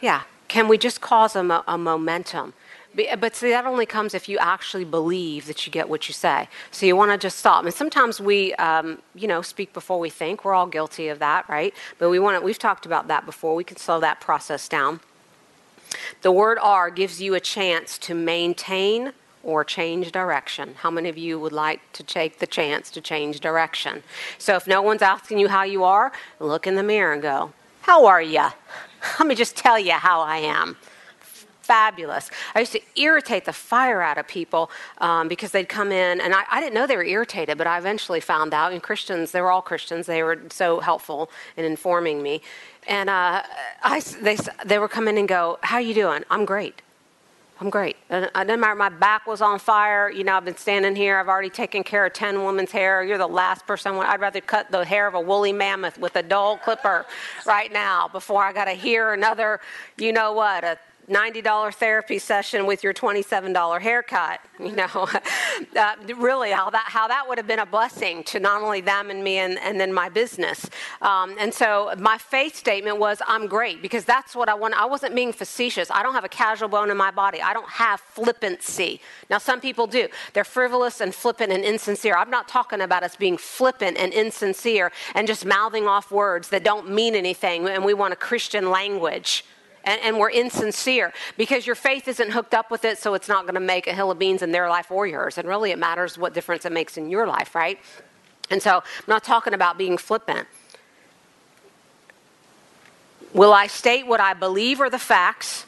Yeah, 0.02 0.24
can 0.48 0.68
we 0.68 0.76
just 0.76 1.00
cause 1.00 1.34
a, 1.34 1.64
a 1.66 1.78
momentum? 1.78 2.52
But 3.18 3.37
see, 3.37 3.50
that 3.50 3.66
only 3.66 3.87
comes 3.87 4.14
if 4.14 4.28
you 4.28 4.38
actually 4.38 4.84
believe 4.84 5.46
that 5.46 5.66
you 5.66 5.72
get 5.72 5.88
what 5.88 6.08
you 6.08 6.14
say. 6.14 6.48
So 6.70 6.84
you 6.87 6.96
want 6.96 7.12
to 7.12 7.18
just 7.18 7.38
stop. 7.38 7.64
And 7.64 7.72
sometimes 7.72 8.20
we, 8.20 8.54
um, 8.54 8.98
you 9.14 9.28
know, 9.28 9.42
speak 9.42 9.72
before 9.72 10.00
we 10.00 10.11
think. 10.11 10.44
We're 10.44 10.54
all 10.54 10.66
guilty 10.66 11.08
of 11.08 11.18
that, 11.20 11.48
right? 11.48 11.72
But 11.98 12.11
we 12.11 12.18
want 12.18 12.38
to, 12.38 12.44
we've 12.44 12.58
talked 12.58 12.87
about 12.87 13.06
that 13.08 13.24
before. 13.24 13.54
We 13.54 13.64
can 13.64 13.76
slow 13.76 14.00
that 14.00 14.20
process 14.20 14.68
down. 14.68 15.00
The 16.22 16.32
word 16.32 16.58
"are" 16.58 16.90
gives 16.90 17.20
you 17.22 17.34
a 17.34 17.40
chance 17.40 17.96
to 17.98 18.14
maintain 18.14 19.12
or 19.42 19.64
change 19.64 20.12
direction. 20.12 20.74
How 20.78 20.90
many 20.90 21.08
of 21.08 21.16
you 21.16 21.38
would 21.38 21.52
like 21.52 21.80
to 21.92 22.02
take 22.02 22.38
the 22.38 22.46
chance 22.46 22.90
to 22.90 23.00
change 23.00 23.40
direction? 23.40 24.02
So 24.37 24.56
if 24.56 24.66
no 24.66 24.82
one's 24.82 25.02
asking 25.02 25.38
you 25.38 25.48
how 25.48 25.62
you 25.62 25.84
are, 25.84 26.12
look 26.40 26.66
in 26.66 26.74
the 26.74 26.82
mirror 26.82 27.12
and 27.12 27.22
go, 27.22 27.52
"How 27.82 28.06
are 28.06 28.20
you?" 28.20 28.48
Let 29.18 29.28
me 29.28 29.34
just 29.34 29.56
tell 29.56 29.78
you 29.78 29.92
how 29.92 30.20
I 30.20 30.38
am. 30.38 30.76
Fabulous. 31.68 32.31
I 32.54 32.61
used 32.61 32.72
to 32.72 32.81
irritate 32.96 33.44
the 33.44 33.52
fire 33.52 34.00
out 34.00 34.16
of 34.16 34.26
people 34.26 34.70
um, 35.02 35.28
because 35.28 35.50
they'd 35.50 35.68
come 35.68 35.92
in, 35.92 36.18
and 36.18 36.33
I, 36.35 36.44
I, 36.50 36.61
didn't 36.62 36.72
know 36.72 36.87
they 36.87 36.96
were 36.96 37.04
irritated, 37.04 37.59
but 37.59 37.66
I 37.66 37.76
eventually 37.76 38.20
found 38.20 38.54
out. 38.54 38.72
And 38.72 38.83
Christians, 38.83 39.33
they 39.33 39.42
were 39.42 39.50
all 39.50 39.61
Christians. 39.61 40.07
They 40.07 40.22
were 40.22 40.40
so 40.48 40.81
helpful 40.81 41.31
in 41.59 41.66
informing 41.66 42.22
me. 42.22 42.40
And 42.87 43.11
uh, 43.11 43.42
I, 43.83 44.00
they, 44.22 44.38
they 44.64 44.78
were 44.78 44.88
come 44.88 45.09
in 45.09 45.18
and 45.18 45.28
go, 45.28 45.59
"How 45.62 45.76
you 45.76 45.92
doing?" 45.92 46.24
I'm 46.31 46.46
great. 46.46 46.81
I'm 47.61 47.68
great. 47.68 47.96
It 48.09 48.33
doesn't 48.33 48.61
matter. 48.61 48.74
My 48.74 48.88
back 48.88 49.26
was 49.26 49.42
on 49.42 49.59
fire. 49.59 50.09
You 50.09 50.22
know, 50.24 50.37
I've 50.37 50.44
been 50.44 50.57
standing 50.57 50.94
here. 50.94 51.18
I've 51.18 51.28
already 51.28 51.50
taken 51.50 51.83
care 51.83 52.07
of 52.07 52.12
10 52.12 52.44
women's 52.44 52.70
hair. 52.70 53.02
You're 53.02 53.18
the 53.18 53.26
last 53.26 53.66
person. 53.66 53.96
I'd 53.96 54.20
rather 54.20 54.40
cut 54.40 54.70
the 54.70 54.85
hair 54.85 55.09
of 55.09 55.14
a 55.14 55.20
woolly 55.20 55.52
mammoth 55.52 55.98
with 55.98 56.14
a 56.14 56.22
dull 56.22 56.57
clipper 56.57 57.04
right 57.46 57.72
now 57.72 58.07
before 58.07 58.44
I 58.44 58.52
got 58.52 58.66
to 58.66 58.74
hear 58.74 59.12
another, 59.12 59.61
you 59.96 60.12
know 60.12 60.33
what, 60.33 60.62
a 60.62 60.78
$90 61.08 61.74
therapy 61.74 62.18
session 62.18 62.66
with 62.66 62.84
your 62.84 62.92
$27 62.92 63.80
haircut. 63.80 64.40
You 64.58 64.74
know, 64.74 65.08
uh, 65.76 65.94
really 66.16 66.50
how 66.50 66.68
that, 66.70 66.86
how 66.88 67.06
that 67.06 67.28
would 67.28 67.38
have 67.38 67.46
been 67.46 67.60
a 67.60 67.64
blessing 67.64 68.24
to 68.24 68.40
not 68.40 68.60
only 68.60 68.80
them 68.80 69.08
and 69.08 69.22
me 69.22 69.38
and, 69.38 69.56
and 69.60 69.78
then 69.80 69.92
my 69.92 70.08
business. 70.08 70.68
Um, 71.00 71.36
and 71.38 71.54
so 71.54 71.94
my 71.96 72.18
faith 72.18 72.56
statement 72.56 72.98
was, 72.98 73.22
I'm 73.28 73.46
great 73.46 73.80
because 73.82 74.04
that's 74.04 74.34
what 74.34 74.48
I 74.48 74.54
want. 74.54 74.74
I 74.74 74.84
wasn't 74.84 75.14
being 75.14 75.32
facetious. 75.32 75.92
I 75.92 76.02
don't 76.02 76.12
have 76.12 76.24
a 76.24 76.28
casual 76.28 76.68
bone 76.68 76.90
in 76.90 76.96
my 76.96 77.12
body. 77.12 77.40
I 77.40 77.52
don't 77.52 77.68
have 77.68 78.00
flippancy. 78.00 79.00
Now, 79.30 79.38
some 79.38 79.60
people 79.60 79.86
do. 79.86 80.08
They're 80.32 80.42
frivolous 80.42 81.00
and 81.00 81.14
flippant 81.14 81.52
and 81.52 81.64
insincere. 81.64 82.16
I'm 82.16 82.30
not 82.30 82.48
talking 82.48 82.80
about 82.80 83.04
us 83.04 83.14
being 83.14 83.38
flippant 83.38 83.96
and 83.96 84.12
insincere 84.12 84.90
and 85.14 85.28
just 85.28 85.46
mouthing 85.46 85.86
off 85.86 86.10
words 86.10 86.48
that 86.48 86.64
don't 86.64 86.90
mean 86.90 87.14
anything 87.14 87.68
and 87.68 87.84
we 87.84 87.94
want 87.94 88.12
a 88.12 88.16
Christian 88.16 88.70
language 88.70 89.44
and, 89.88 90.03
and 90.03 90.18
we're 90.18 90.31
insincere 90.31 91.14
because 91.38 91.66
your 91.66 91.74
faith 91.74 92.07
isn't 92.09 92.31
hooked 92.31 92.53
up 92.53 92.70
with 92.70 92.85
it, 92.85 92.98
so 92.98 93.14
it's 93.14 93.29
not 93.29 93.44
going 93.44 93.55
to 93.55 93.61
make 93.61 93.87
a 93.87 93.94
hill 93.94 94.11
of 94.11 94.18
beans 94.18 94.42
in 94.42 94.53
their 94.53 94.68
life 94.68 94.90
or 94.90 95.07
yours. 95.07 95.38
And 95.38 95.48
really, 95.48 95.70
it 95.70 95.79
matters 95.79 96.18
what 96.18 96.35
difference 96.35 96.66
it 96.66 96.72
makes 96.72 96.98
in 96.98 97.09
your 97.09 97.27
life, 97.27 97.55
right? 97.55 97.81
And 98.51 98.62
so, 98.62 98.77
I'm 98.77 99.05
not 99.07 99.24
talking 99.24 99.55
about 99.55 99.79
being 99.79 99.96
flippant. 99.96 100.46
Will 103.33 103.53
I 103.53 103.66
state 103.66 104.07
what 104.07 104.20
I 104.20 104.35
believe 104.35 104.79
are 104.81 104.90
the 104.90 104.98
facts, 104.98 105.64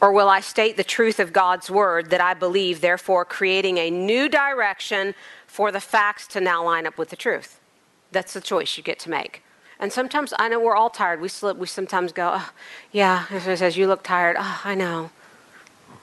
or 0.00 0.12
will 0.12 0.30
I 0.30 0.40
state 0.40 0.78
the 0.78 0.84
truth 0.84 1.20
of 1.20 1.32
God's 1.32 1.70
word 1.70 2.08
that 2.08 2.22
I 2.22 2.32
believe, 2.32 2.80
therefore 2.80 3.26
creating 3.26 3.76
a 3.76 3.90
new 3.90 4.30
direction 4.30 5.14
for 5.46 5.70
the 5.70 5.80
facts 5.80 6.26
to 6.28 6.40
now 6.40 6.64
line 6.64 6.86
up 6.86 6.96
with 6.96 7.10
the 7.10 7.16
truth? 7.16 7.60
That's 8.12 8.32
the 8.32 8.40
choice 8.40 8.78
you 8.78 8.82
get 8.82 8.98
to 9.00 9.10
make. 9.10 9.42
And 9.82 9.92
sometimes 9.92 10.32
I 10.38 10.48
know 10.48 10.60
we're 10.60 10.76
all 10.76 10.90
tired. 10.90 11.20
We 11.20 11.28
slip. 11.28 11.56
We 11.56 11.66
sometimes 11.66 12.12
go, 12.12 12.34
oh, 12.36 12.50
yeah. 12.92 13.24
If 13.32 13.48
it 13.48 13.58
says 13.58 13.76
you 13.76 13.88
look 13.88 14.04
tired, 14.04 14.36
oh, 14.38 14.60
I 14.64 14.76
know. 14.76 15.10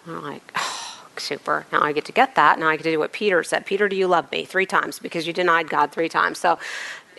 And 0.06 0.18
I'm 0.18 0.22
like, 0.22 0.52
oh, 0.56 1.02
super. 1.16 1.66
Now 1.72 1.82
I 1.82 1.94
get 1.94 2.04
to 2.06 2.12
get 2.12 2.36
that. 2.36 2.60
Now 2.60 2.68
I 2.68 2.76
get 2.76 2.84
to 2.84 2.92
do 2.92 3.00
what 3.00 3.14
Peter 3.14 3.42
said. 3.42 3.66
Peter, 3.66 3.88
do 3.88 3.96
you 3.96 4.06
love 4.06 4.30
me? 4.34 4.44
Three 4.44 4.66
times 4.66 5.00
because 5.00 5.26
you 5.26 5.32
denied 5.32 5.70
God 5.70 5.94
three 5.94 6.10
times. 6.10 6.40
So 6.40 6.60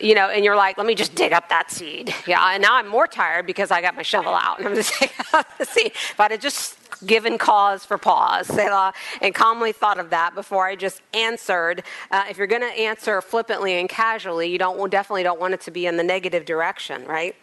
you 0.00 0.14
know, 0.14 0.28
and 0.28 0.44
you're 0.44 0.56
like, 0.56 0.78
let 0.78 0.86
me 0.86 0.94
just 0.94 1.14
dig 1.14 1.32
up 1.32 1.48
that 1.48 1.70
seed. 1.70 2.14
Yeah, 2.26 2.54
and 2.54 2.62
now 2.62 2.76
I'm 2.76 2.88
more 2.88 3.06
tired 3.06 3.46
because 3.46 3.70
I 3.70 3.80
got 3.80 3.94
my 3.94 4.02
shovel 4.02 4.34
out 4.34 4.58
and 4.58 4.68
I'm 4.68 4.74
just 4.74 4.92
digging 5.00 5.16
up 5.32 5.46
the 5.58 5.64
seed. 5.64 5.92
If 5.92 6.18
I'd 6.18 6.30
have 6.30 6.40
just 6.40 6.76
given 7.06 7.38
cause 7.38 7.84
for 7.84 7.98
pause, 7.98 8.46
Selah, 8.46 8.92
and 9.22 9.34
calmly 9.34 9.72
thought 9.72 9.98
of 9.98 10.10
that 10.10 10.34
before 10.34 10.66
I 10.66 10.76
just 10.76 11.02
answered. 11.14 11.82
Uh, 12.10 12.24
if 12.28 12.38
you're 12.38 12.46
going 12.46 12.62
to 12.62 12.78
answer 12.78 13.20
flippantly 13.20 13.74
and 13.74 13.88
casually, 13.88 14.50
you 14.50 14.58
don't 14.58 14.90
definitely 14.90 15.22
don't 15.22 15.40
want 15.40 15.54
it 15.54 15.60
to 15.62 15.70
be 15.70 15.86
in 15.86 15.96
the 15.96 16.02
negative 16.02 16.44
direction, 16.44 17.04
right? 17.06 17.36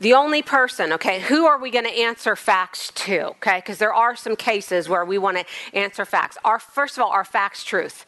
The 0.00 0.14
only 0.14 0.42
person, 0.42 0.92
okay, 0.92 1.20
who 1.20 1.46
are 1.46 1.58
we 1.58 1.72
going 1.72 1.84
to 1.84 1.98
answer 1.98 2.36
facts 2.36 2.92
to? 2.94 3.30
Okay, 3.30 3.58
because 3.58 3.78
there 3.78 3.92
are 3.92 4.14
some 4.14 4.36
cases 4.36 4.88
where 4.88 5.04
we 5.04 5.18
want 5.18 5.38
to 5.38 5.44
answer 5.76 6.04
facts. 6.04 6.38
Our 6.44 6.60
first 6.60 6.96
of 6.96 7.02
all, 7.02 7.10
are 7.10 7.24
facts 7.24 7.64
truth? 7.64 8.06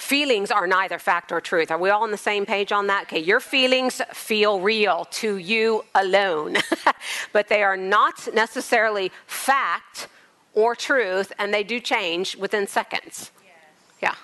Feelings 0.00 0.50
are 0.50 0.66
neither 0.66 0.98
fact 0.98 1.30
or 1.30 1.42
truth. 1.42 1.70
Are 1.70 1.76
we 1.76 1.90
all 1.90 2.04
on 2.04 2.10
the 2.10 2.16
same 2.16 2.46
page 2.46 2.72
on 2.72 2.86
that? 2.86 3.02
Okay, 3.02 3.18
your 3.18 3.38
feelings 3.38 4.00
feel 4.14 4.58
real 4.58 5.06
to 5.10 5.36
you 5.36 5.84
alone, 5.94 6.56
but 7.34 7.48
they 7.48 7.62
are 7.62 7.76
not 7.76 8.26
necessarily 8.32 9.12
fact 9.26 10.08
or 10.54 10.74
truth, 10.74 11.34
and 11.38 11.52
they 11.52 11.62
do 11.62 11.78
change 11.78 12.34
within 12.34 12.66
seconds. 12.66 13.30
Yeah. 14.00 14.14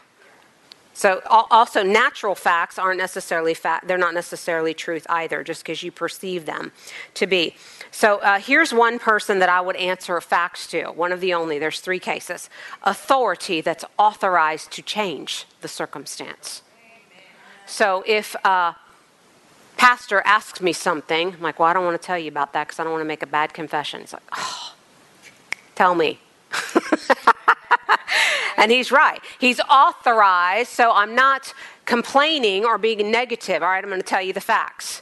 So 0.95 1.21
also 1.29 1.83
natural 1.83 2.35
facts 2.35 2.79
aren't 2.79 2.99
necessarily 2.99 3.53
fact; 3.53 3.87
they're 3.87 3.99
not 3.99 4.15
necessarily 4.15 4.73
truth 4.73 5.07
either, 5.11 5.45
just 5.45 5.63
because 5.63 5.83
you 5.83 5.93
perceive 5.93 6.47
them 6.47 6.73
to 7.13 7.27
be. 7.27 7.55
So 7.97 8.19
uh, 8.19 8.39
here's 8.39 8.75
one 8.75 8.99
person 8.99 9.39
that 9.39 9.49
I 9.49 9.63
would 9.63 9.77
answer 9.77 10.21
facts 10.21 10.67
to, 10.67 10.89
one 10.89 11.13
of 11.13 11.23
the 11.23 11.33
only. 11.33 11.59
There's 11.59 11.81
three 11.81 11.99
cases. 11.99 12.51
Authority 12.83 13.63
that's 13.63 13.87
authorized 13.99 14.71
to 14.73 14.83
change 14.83 15.47
the 15.63 15.69
circumstance. 15.69 16.61
So 17.65 18.05
if 18.07 18.35
a 18.45 18.77
pastor 19.79 20.21
asks 20.27 20.61
me 20.61 20.75
something, 20.75 21.33
I'm 21.33 21.41
like, 21.41 21.59
well, 21.59 21.71
I 21.71 21.73
don't 21.73 21.87
want 21.87 21.99
to 21.99 22.07
tell 22.07 22.19
you 22.19 22.29
about 22.29 22.53
that 22.53 22.67
because 22.67 22.79
I 22.79 22.85
don't 22.85 22.93
want 22.93 23.01
to 23.01 23.09
make 23.09 23.23
a 23.23 23.27
bad 23.27 23.55
confession. 23.55 24.03
He's 24.03 24.13
like, 24.13 24.29
oh, 24.37 24.75
tell 25.75 25.95
me. 25.95 26.21
and 28.59 28.71
he's 28.71 28.93
right. 28.93 29.23
He's 29.39 29.59
authorized, 29.71 30.69
so 30.69 30.93
I'm 30.93 31.15
not 31.15 31.55
complaining 31.87 32.67
or 32.67 32.77
being 32.77 33.11
negative. 33.11 33.63
All 33.63 33.71
right, 33.71 33.83
I'm 33.83 33.89
going 33.89 34.03
to 34.03 34.07
tell 34.07 34.21
you 34.21 34.35
the 34.35 34.43
facts. 34.43 35.01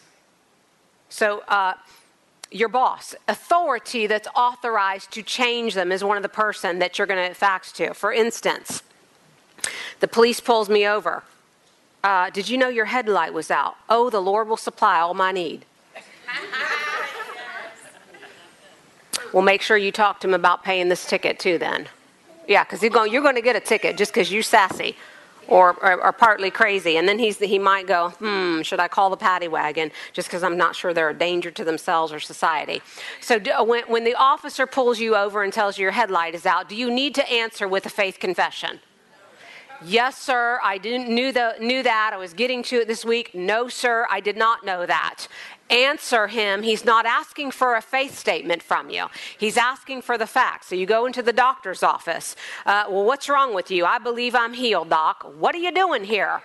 So, 1.08 1.40
uh, 1.48 1.74
your 2.54 2.68
boss. 2.68 3.14
Authority 3.26 4.06
that's 4.06 4.28
authorized 4.36 5.10
to 5.10 5.22
change 5.22 5.74
them 5.74 5.90
is 5.90 6.04
one 6.04 6.16
of 6.16 6.22
the 6.22 6.28
person 6.28 6.78
that 6.78 6.98
you're 6.98 7.06
going 7.06 7.28
to 7.28 7.34
fax 7.34 7.72
to. 7.72 7.92
For 7.92 8.12
instance, 8.12 8.82
the 10.00 10.08
police 10.08 10.40
pulls 10.40 10.68
me 10.68 10.86
over. 10.86 11.24
Uh, 12.04 12.30
did 12.30 12.48
you 12.48 12.56
know 12.56 12.68
your 12.68 12.84
headlight 12.84 13.34
was 13.34 13.50
out? 13.50 13.76
Oh, 13.88 14.08
the 14.08 14.20
Lord 14.20 14.48
will 14.48 14.56
supply 14.56 15.00
all 15.00 15.14
my 15.14 15.32
need. 15.32 15.64
well, 19.32 19.42
make 19.42 19.60
sure 19.60 19.76
you 19.76 19.90
talk 19.90 20.20
to 20.20 20.28
him 20.28 20.34
about 20.34 20.62
paying 20.62 20.88
this 20.88 21.06
ticket 21.06 21.40
too, 21.40 21.58
then. 21.58 21.88
Yeah, 22.46 22.62
because 22.62 22.82
you're 22.82 23.22
going 23.22 23.34
to 23.34 23.42
get 23.42 23.56
a 23.56 23.60
ticket 23.60 23.96
just 23.96 24.12
because 24.12 24.30
you're 24.30 24.42
sassy 24.42 24.96
or, 25.48 25.74
or, 25.82 26.04
or, 26.04 26.12
partly 26.12 26.50
crazy. 26.50 26.96
And 26.96 27.08
then 27.08 27.18
he's, 27.18 27.38
he 27.38 27.58
might 27.58 27.86
go, 27.86 28.10
hmm, 28.10 28.62
should 28.62 28.80
I 28.80 28.88
call 28.88 29.10
the 29.10 29.16
paddy 29.16 29.48
wagon 29.48 29.90
just 30.12 30.28
because 30.28 30.42
I'm 30.42 30.56
not 30.56 30.76
sure 30.76 30.94
they're 30.94 31.10
a 31.10 31.14
danger 31.14 31.50
to 31.50 31.64
themselves 31.64 32.12
or 32.12 32.20
society? 32.20 32.82
So 33.20 33.38
do, 33.38 33.52
when, 33.64 33.84
when 33.84 34.04
the 34.04 34.14
officer 34.14 34.66
pulls 34.66 34.98
you 34.98 35.16
over 35.16 35.42
and 35.42 35.52
tells 35.52 35.78
you 35.78 35.82
your 35.82 35.92
headlight 35.92 36.34
is 36.34 36.46
out, 36.46 36.68
do 36.68 36.76
you 36.76 36.90
need 36.90 37.14
to 37.16 37.30
answer 37.30 37.68
with 37.68 37.86
a 37.86 37.90
faith 37.90 38.18
confession? 38.18 38.80
Yes, 39.82 40.16
sir, 40.16 40.60
I 40.62 40.78
didn't 40.78 41.08
knew, 41.08 41.30
the, 41.30 41.56
knew 41.60 41.82
that. 41.82 42.12
I 42.14 42.16
was 42.16 42.32
getting 42.32 42.62
to 42.64 42.76
it 42.76 42.88
this 42.88 43.04
week. 43.04 43.34
No, 43.34 43.68
sir, 43.68 44.06
I 44.10 44.20
did 44.20 44.36
not 44.36 44.64
know 44.64 44.86
that. 44.86 45.26
Answer 45.70 46.26
him. 46.26 46.62
He's 46.62 46.84
not 46.84 47.06
asking 47.06 47.52
for 47.52 47.74
a 47.74 47.80
faith 47.80 48.16
statement 48.16 48.62
from 48.62 48.90
you. 48.90 49.06
He's 49.38 49.56
asking 49.56 50.02
for 50.02 50.18
the 50.18 50.26
facts. 50.26 50.68
So 50.68 50.74
you 50.74 50.86
go 50.86 51.06
into 51.06 51.22
the 51.22 51.32
doctor's 51.32 51.82
office. 51.82 52.36
Uh, 52.66 52.84
well, 52.88 53.04
what's 53.04 53.28
wrong 53.28 53.54
with 53.54 53.70
you? 53.70 53.84
I 53.84 53.98
believe 53.98 54.34
I'm 54.34 54.52
healed, 54.52 54.90
doc. 54.90 55.24
What 55.38 55.54
are 55.54 55.58
you 55.58 55.72
doing 55.72 56.04
here? 56.04 56.42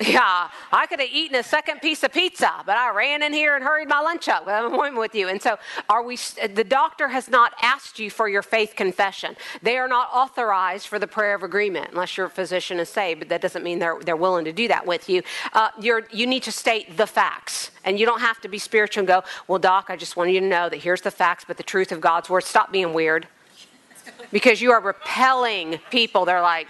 Yeah, 0.10 0.48
I 0.72 0.86
could 0.86 0.98
have 1.00 1.10
eaten 1.12 1.36
a 1.36 1.42
second 1.42 1.80
piece 1.82 2.02
of 2.02 2.10
pizza, 2.10 2.50
but 2.64 2.78
I 2.78 2.90
ran 2.90 3.22
in 3.22 3.34
here 3.34 3.54
and 3.54 3.62
hurried 3.62 3.86
my 3.86 4.00
lunch 4.00 4.28
up. 4.28 4.46
I'm 4.46 4.72
appointment 4.72 4.98
with 4.98 5.14
you. 5.14 5.28
And 5.28 5.42
so, 5.42 5.58
are 5.90 6.02
we? 6.02 6.16
The 6.16 6.64
doctor 6.64 7.08
has 7.08 7.28
not 7.28 7.52
asked 7.60 7.98
you 7.98 8.10
for 8.10 8.26
your 8.26 8.40
faith 8.40 8.74
confession. 8.76 9.36
They 9.60 9.76
are 9.76 9.88
not 9.88 10.08
authorized 10.10 10.86
for 10.86 10.98
the 10.98 11.06
prayer 11.06 11.34
of 11.34 11.42
agreement 11.42 11.88
unless 11.90 12.16
your 12.16 12.30
physician 12.30 12.78
is 12.78 12.88
saved. 12.88 13.20
But 13.20 13.28
that 13.28 13.42
doesn't 13.42 13.62
mean 13.62 13.78
they're 13.78 13.98
they're 14.00 14.16
willing 14.16 14.46
to 14.46 14.52
do 14.54 14.68
that 14.68 14.86
with 14.86 15.06
you. 15.10 15.22
Uh, 15.52 15.68
you're 15.78 16.04
you 16.10 16.26
need 16.26 16.44
to 16.44 16.52
state 16.52 16.96
the 16.96 17.06
facts, 17.06 17.70
and 17.84 18.00
you 18.00 18.06
don't 18.06 18.20
have 18.20 18.40
to 18.40 18.48
be 18.48 18.58
spiritual 18.58 19.02
and 19.02 19.08
go, 19.08 19.22
"Well, 19.48 19.58
doc, 19.58 19.86
I 19.90 19.96
just 19.96 20.16
want 20.16 20.30
you 20.30 20.40
to 20.40 20.46
know 20.46 20.70
that 20.70 20.78
here's 20.78 21.02
the 21.02 21.10
facts, 21.10 21.44
but 21.46 21.58
the 21.58 21.62
truth 21.62 21.92
of 21.92 22.00
God's 22.00 22.30
word." 22.30 22.44
Stop 22.44 22.72
being 22.72 22.94
weird, 22.94 23.28
because 24.32 24.62
you 24.62 24.72
are 24.72 24.80
repelling 24.80 25.78
people. 25.90 26.24
They're 26.24 26.40
like, 26.40 26.68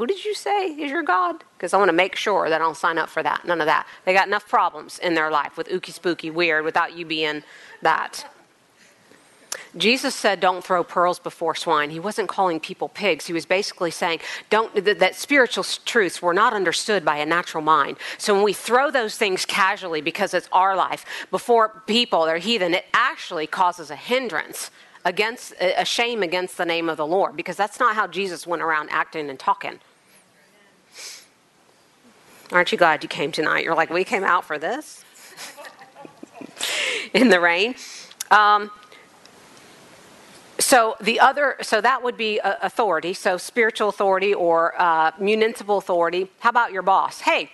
who 0.00 0.06
did 0.06 0.24
you 0.24 0.34
say 0.34 0.68
is 0.68 0.90
your 0.90 1.02
God? 1.02 1.44
Because 1.58 1.74
I 1.74 1.76
want 1.76 1.90
to 1.90 1.92
make 1.92 2.16
sure 2.16 2.48
that 2.48 2.58
I 2.58 2.64
don't 2.64 2.74
sign 2.74 2.96
up 2.96 3.10
for 3.10 3.22
that. 3.22 3.44
None 3.44 3.60
of 3.60 3.66
that. 3.66 3.86
They 4.06 4.14
got 4.14 4.26
enough 4.26 4.48
problems 4.48 4.98
in 4.98 5.12
their 5.12 5.30
life 5.30 5.58
with 5.58 5.68
ooky 5.68 5.92
spooky 5.92 6.30
weird 6.30 6.64
without 6.64 6.96
you 6.96 7.04
being 7.04 7.42
that. 7.82 8.24
Jesus 9.76 10.14
said, 10.14 10.40
"Don't 10.40 10.64
throw 10.64 10.82
pearls 10.82 11.18
before 11.18 11.54
swine." 11.54 11.90
He 11.90 12.00
wasn't 12.00 12.30
calling 12.30 12.60
people 12.60 12.88
pigs. 12.88 13.26
He 13.26 13.34
was 13.34 13.44
basically 13.44 13.90
saying, 13.90 14.20
"Don't 14.48 14.74
that, 14.86 15.00
that 15.00 15.16
spiritual 15.16 15.64
truths 15.64 16.22
were 16.22 16.32
not 16.32 16.54
understood 16.54 17.04
by 17.04 17.16
a 17.16 17.26
natural 17.26 17.62
mind." 17.62 17.98
So 18.16 18.32
when 18.32 18.42
we 18.42 18.54
throw 18.54 18.90
those 18.90 19.18
things 19.18 19.44
casually 19.44 20.00
because 20.00 20.32
it's 20.32 20.48
our 20.50 20.76
life 20.76 21.04
before 21.30 21.82
people, 21.86 22.24
they're 22.24 22.38
heathen, 22.38 22.72
it 22.72 22.86
actually 22.94 23.46
causes 23.46 23.90
a 23.90 23.96
hindrance 23.96 24.70
against 25.04 25.52
a 25.60 25.84
shame 25.84 26.22
against 26.22 26.56
the 26.56 26.64
name 26.64 26.88
of 26.88 26.96
the 26.96 27.06
Lord 27.06 27.36
because 27.36 27.58
that's 27.58 27.78
not 27.78 27.94
how 27.94 28.06
Jesus 28.06 28.46
went 28.46 28.62
around 28.62 28.88
acting 28.90 29.28
and 29.28 29.38
talking. 29.38 29.78
Aren't 32.52 32.72
you 32.72 32.78
glad 32.78 33.02
you 33.02 33.08
came 33.08 33.30
tonight? 33.30 33.64
You're 33.64 33.76
like, 33.76 33.90
we 33.90 34.02
came 34.02 34.24
out 34.24 34.44
for 34.44 34.58
this 34.58 35.04
in 37.14 37.28
the 37.28 37.38
rain. 37.38 37.76
Um, 38.30 38.70
so 40.58 40.96
the 41.00 41.20
other, 41.20 41.56
so 41.62 41.80
that 41.80 42.02
would 42.02 42.16
be 42.16 42.40
uh, 42.40 42.56
authority, 42.60 43.14
so 43.14 43.36
spiritual 43.36 43.88
authority 43.88 44.34
or 44.34 44.74
uh, 44.80 45.12
municipal 45.18 45.78
authority. 45.78 46.28
How 46.40 46.50
about 46.50 46.72
your 46.72 46.82
boss? 46.82 47.20
Hey, 47.20 47.50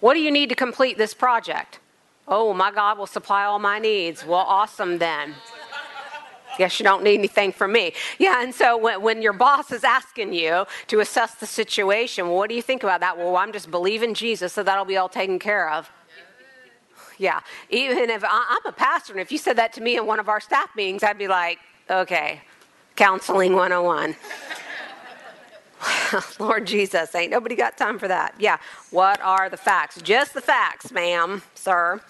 what 0.00 0.14
do 0.14 0.20
you 0.20 0.30
need 0.30 0.48
to 0.48 0.54
complete 0.54 0.98
this 0.98 1.14
project? 1.14 1.78
Oh, 2.26 2.54
my 2.54 2.70
God 2.70 2.96
will 2.96 3.06
supply 3.06 3.44
all 3.44 3.58
my 3.58 3.78
needs. 3.78 4.24
Well, 4.24 4.40
awesome 4.40 4.98
then. 4.98 5.34
Guess 6.58 6.78
you 6.78 6.84
don't 6.84 7.02
need 7.02 7.18
anything 7.18 7.52
from 7.52 7.72
me. 7.72 7.92
Yeah, 8.18 8.42
and 8.42 8.54
so 8.54 8.76
when, 8.76 9.02
when 9.02 9.22
your 9.22 9.32
boss 9.32 9.72
is 9.72 9.84
asking 9.84 10.32
you 10.32 10.66
to 10.88 11.00
assess 11.00 11.34
the 11.34 11.46
situation, 11.46 12.28
well, 12.28 12.36
what 12.36 12.48
do 12.48 12.54
you 12.54 12.62
think 12.62 12.82
about 12.82 13.00
that? 13.00 13.16
Well, 13.16 13.36
I'm 13.36 13.52
just 13.52 13.70
believing 13.70 14.14
Jesus, 14.14 14.52
so 14.52 14.62
that'll 14.62 14.84
be 14.84 14.96
all 14.96 15.08
taken 15.08 15.38
care 15.38 15.70
of. 15.70 15.90
Yeah, 17.18 17.40
even 17.70 18.10
if 18.10 18.24
I'm 18.28 18.66
a 18.66 18.72
pastor, 18.72 19.12
and 19.12 19.20
if 19.20 19.30
you 19.30 19.38
said 19.38 19.56
that 19.56 19.72
to 19.74 19.80
me 19.80 19.96
in 19.96 20.06
one 20.06 20.18
of 20.18 20.28
our 20.28 20.40
staff 20.40 20.70
meetings, 20.74 21.02
I'd 21.04 21.18
be 21.18 21.28
like, 21.28 21.58
okay, 21.88 22.40
counseling 22.96 23.54
101. 23.54 24.16
Lord 26.38 26.66
Jesus, 26.66 27.14
ain't 27.14 27.30
nobody 27.30 27.54
got 27.54 27.76
time 27.76 27.98
for 27.98 28.08
that. 28.08 28.34
Yeah, 28.38 28.58
what 28.90 29.20
are 29.20 29.48
the 29.48 29.56
facts? 29.56 30.00
Just 30.02 30.34
the 30.34 30.40
facts, 30.40 30.90
ma'am, 30.90 31.42
sir. 31.54 32.00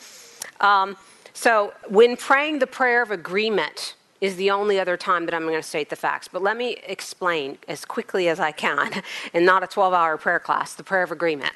Um, 0.60 0.96
so, 1.32 1.74
when 1.88 2.16
praying 2.16 2.60
the 2.60 2.66
prayer 2.66 3.02
of 3.02 3.10
agreement, 3.10 3.96
is 4.24 4.36
the 4.36 4.50
only 4.50 4.80
other 4.80 4.96
time 4.96 5.26
that 5.26 5.34
I'm 5.34 5.42
going 5.42 5.54
to 5.54 5.62
state 5.62 5.90
the 5.90 5.96
facts. 5.96 6.28
But 6.28 6.42
let 6.42 6.56
me 6.56 6.78
explain 6.86 7.58
as 7.68 7.84
quickly 7.84 8.26
as 8.28 8.40
I 8.40 8.52
can, 8.52 9.02
and 9.34 9.44
not 9.44 9.62
a 9.62 9.66
12 9.66 9.92
hour 9.92 10.16
prayer 10.16 10.40
class, 10.40 10.72
the 10.74 10.82
prayer 10.82 11.02
of 11.02 11.12
agreement. 11.12 11.52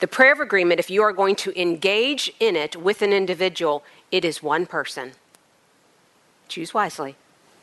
The 0.00 0.08
prayer 0.08 0.32
of 0.32 0.40
agreement, 0.40 0.80
if 0.80 0.88
you 0.90 1.02
are 1.02 1.12
going 1.12 1.36
to 1.36 1.60
engage 1.60 2.32
in 2.40 2.56
it 2.56 2.74
with 2.74 3.02
an 3.02 3.12
individual, 3.12 3.84
it 4.10 4.24
is 4.24 4.42
one 4.42 4.64
person. 4.64 5.12
Choose 6.48 6.72
wisely, 6.72 7.16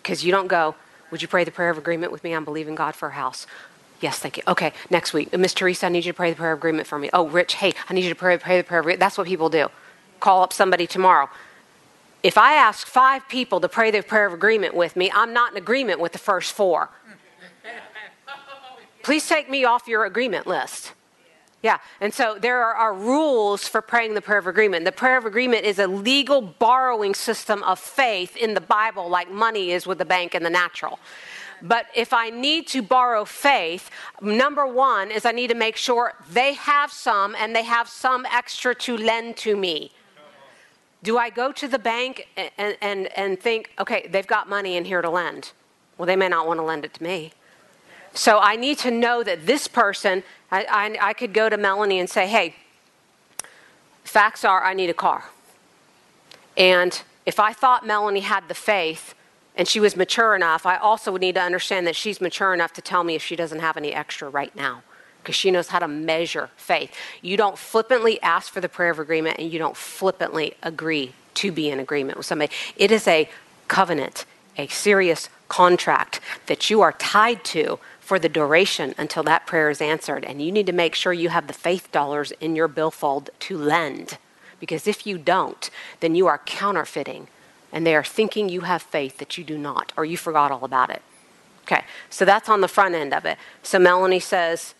because 0.03 0.23
you 0.23 0.31
don't 0.31 0.47
go, 0.47 0.75
Would 1.09 1.23
you 1.23 1.27
pray 1.27 1.43
the 1.43 1.51
prayer 1.51 1.71
of 1.71 1.77
agreement 1.79 2.11
with 2.11 2.23
me? 2.23 2.33
I'm 2.33 2.45
believing 2.45 2.75
God 2.75 2.95
for 2.95 3.09
a 3.09 3.13
house. 3.13 3.47
Yes, 4.01 4.19
thank 4.19 4.37
you. 4.37 4.43
Okay, 4.47 4.71
next 4.91 5.13
week. 5.13 5.33
Uh, 5.33 5.39
Miss 5.39 5.53
Teresa, 5.55 5.87
I 5.87 5.89
need 5.89 6.05
you 6.05 6.11
to 6.11 6.15
pray 6.15 6.29
the 6.29 6.35
prayer 6.35 6.51
of 6.51 6.59
agreement 6.59 6.87
for 6.87 6.99
me. 6.99 7.09
Oh, 7.11 7.27
Rich, 7.27 7.55
hey, 7.55 7.73
I 7.89 7.93
need 7.95 8.03
you 8.03 8.09
to 8.09 8.15
pray, 8.15 8.37
pray 8.37 8.57
the 8.59 8.63
prayer 8.63 8.81
of 8.81 8.85
agreement. 8.85 8.99
That's 8.99 9.17
what 9.17 9.25
people 9.25 9.49
do. 9.49 9.69
Call 10.19 10.43
up 10.43 10.53
somebody 10.53 10.85
tomorrow. 10.85 11.29
If 12.25 12.39
I 12.39 12.55
ask 12.55 12.87
five 12.87 13.29
people 13.29 13.59
to 13.61 13.69
pray 13.69 13.91
the 13.91 14.01
prayer 14.01 14.25
of 14.25 14.33
agreement 14.33 14.73
with 14.73 14.95
me, 14.95 15.11
I'm 15.13 15.31
not 15.31 15.51
in 15.51 15.57
agreement 15.57 15.99
with 15.99 16.11
the 16.11 16.17
first 16.17 16.53
four. 16.53 16.89
Please 19.03 19.29
take 19.29 19.47
me 19.47 19.63
off 19.63 19.87
your 19.87 20.05
agreement 20.05 20.47
list. 20.47 20.93
Yeah, 21.61 21.77
and 22.01 22.11
so 22.11 22.39
there 22.41 22.63
are, 22.63 22.73
are, 22.73 22.95
rules 22.95 23.67
for 23.67 23.79
praying 23.79 24.15
the 24.15 24.21
prayer 24.21 24.39
of 24.39 24.47
agreement. 24.47 24.85
The 24.85 24.91
prayer 24.91 25.19
of 25.19 25.25
agreement 25.25 25.65
is 25.65 25.77
a 25.77 25.85
legal 25.85 26.41
borrowing 26.41 27.13
system 27.13 27.61
of 27.61 27.77
faith 27.77 28.35
in 28.35 28.55
the 28.55 28.61
Bible, 28.61 29.07
like 29.07 29.29
money 29.29 29.69
is 29.69 29.85
with 29.85 29.99
the 29.99 30.05
bank 30.05 30.33
and 30.33 30.43
the 30.43 30.49
natural. 30.49 30.97
But 31.61 31.85
if 31.93 32.11
I 32.11 32.31
need 32.31 32.65
to 32.69 32.81
borrow 32.81 33.23
faith, 33.23 33.91
number 34.19 34.65
one 34.65 35.11
is 35.11 35.25
I 35.25 35.31
need 35.31 35.49
to 35.49 35.55
make 35.55 35.75
sure 35.75 36.15
they 36.31 36.55
have 36.55 36.91
some 36.91 37.35
and 37.35 37.55
they 37.55 37.65
have 37.65 37.87
some 37.87 38.25
extra 38.25 38.73
to 38.73 38.97
lend 38.97 39.37
to 39.37 39.55
me. 39.55 39.91
Do 41.05 41.19
I 41.19 41.29
go 41.29 41.51
to 41.51 41.67
the 41.67 41.77
bank 41.77 42.27
and, 42.35 42.75
and, 42.81 43.07
and 43.15 43.39
think, 43.39 43.69
okay, 43.77 44.07
they've 44.09 44.25
got 44.25 44.49
money 44.49 44.75
in 44.75 44.85
here 44.85 45.03
to 45.03 45.09
lend? 45.09 45.51
Well, 45.99 46.07
they 46.07 46.15
may 46.15 46.27
not 46.27 46.47
want 46.47 46.59
to 46.59 46.63
lend 46.63 46.83
it 46.83 46.95
to 46.95 47.03
me. 47.03 47.31
So 48.15 48.39
I 48.39 48.55
need 48.55 48.79
to 48.79 48.89
know 48.89 49.21
that 49.21 49.45
this 49.45 49.67
person, 49.67 50.23
I, 50.51 50.65
I, 50.67 51.09
I 51.09 51.13
could 51.13 51.31
go 51.31 51.47
to 51.47 51.57
Melanie 51.57 51.99
and 51.99 52.09
say, 52.09 52.25
hey, 52.25 52.55
facts 54.03 54.43
are 54.43 54.63
I 54.63 54.73
need 54.73 54.89
a 54.89 54.95
car. 54.95 55.25
And 56.57 56.99
if 57.27 57.39
I 57.39 57.53
thought 57.53 57.85
Melanie 57.85 58.21
had 58.21 58.47
the 58.47 58.55
faith 58.55 59.13
and 59.55 59.67
she 59.67 59.79
was 59.79 59.95
mature 59.95 60.35
enough, 60.35 60.65
I 60.65 60.77
also 60.77 61.11
would 61.11 61.21
need 61.21 61.35
to 61.35 61.41
understand 61.41 61.85
that 61.85 61.95
she's 61.95 62.19
mature 62.19 62.51
enough 62.51 62.73
to 62.73 62.81
tell 62.81 63.03
me 63.03 63.13
if 63.13 63.21
she 63.21 63.35
doesn't 63.35 63.59
have 63.59 63.77
any 63.77 63.93
extra 63.93 64.27
right 64.27 64.55
now 64.55 64.81
because 65.25 65.35
she 65.35 65.49
knows 65.49 65.69
how 65.69 65.79
to 65.79 65.87
measure 65.87 66.51
faith. 66.55 66.95
You 67.23 67.35
don't 67.35 67.57
flippantly 67.57 68.21
ask 68.21 68.53
for 68.53 68.61
the 68.61 68.69
prayer 68.69 68.91
of 68.91 68.99
agreement 68.99 69.39
and 69.39 69.51
you 69.51 69.57
don't 69.57 69.75
flippantly 69.75 70.53
agree 70.61 71.13
to 71.33 71.51
be 71.51 71.69
in 71.69 71.79
agreement 71.79 72.17
with 72.17 72.27
somebody. 72.27 72.53
It 72.77 72.91
is 72.91 73.07
a 73.07 73.27
covenant, 73.67 74.25
a 74.55 74.67
serious 74.67 75.29
contract 75.47 76.21
that 76.45 76.69
you 76.69 76.81
are 76.81 76.93
tied 76.93 77.43
to 77.45 77.79
for 77.99 78.19
the 78.19 78.29
duration 78.29 78.93
until 78.99 79.23
that 79.23 79.47
prayer 79.47 79.71
is 79.71 79.81
answered. 79.81 80.23
And 80.23 80.39
you 80.39 80.51
need 80.51 80.67
to 80.67 80.71
make 80.71 80.93
sure 80.93 81.11
you 81.11 81.29
have 81.29 81.47
the 81.47 81.53
faith 81.53 81.91
dollars 81.91 82.31
in 82.39 82.55
your 82.55 82.67
billfold 82.67 83.31
to 83.39 83.57
lend. 83.57 84.19
Because 84.59 84.87
if 84.87 85.07
you 85.07 85.17
don't, 85.17 85.71
then 86.01 86.13
you 86.13 86.27
are 86.27 86.37
counterfeiting. 86.45 87.27
And 87.71 87.85
they 87.85 87.95
are 87.95 88.03
thinking 88.03 88.47
you 88.47 88.61
have 88.61 88.83
faith 88.83 89.17
that 89.17 89.39
you 89.39 89.43
do 89.43 89.57
not, 89.57 89.91
or 89.97 90.05
you 90.05 90.17
forgot 90.17 90.51
all 90.51 90.63
about 90.63 90.91
it. 90.91 91.01
Okay, 91.63 91.83
so 92.11 92.25
that's 92.25 92.47
on 92.47 92.61
the 92.61 92.67
front 92.67 92.93
end 92.93 93.11
of 93.11 93.25
it. 93.25 93.39
So 93.63 93.79
Melanie 93.79 94.19
says, 94.19 94.75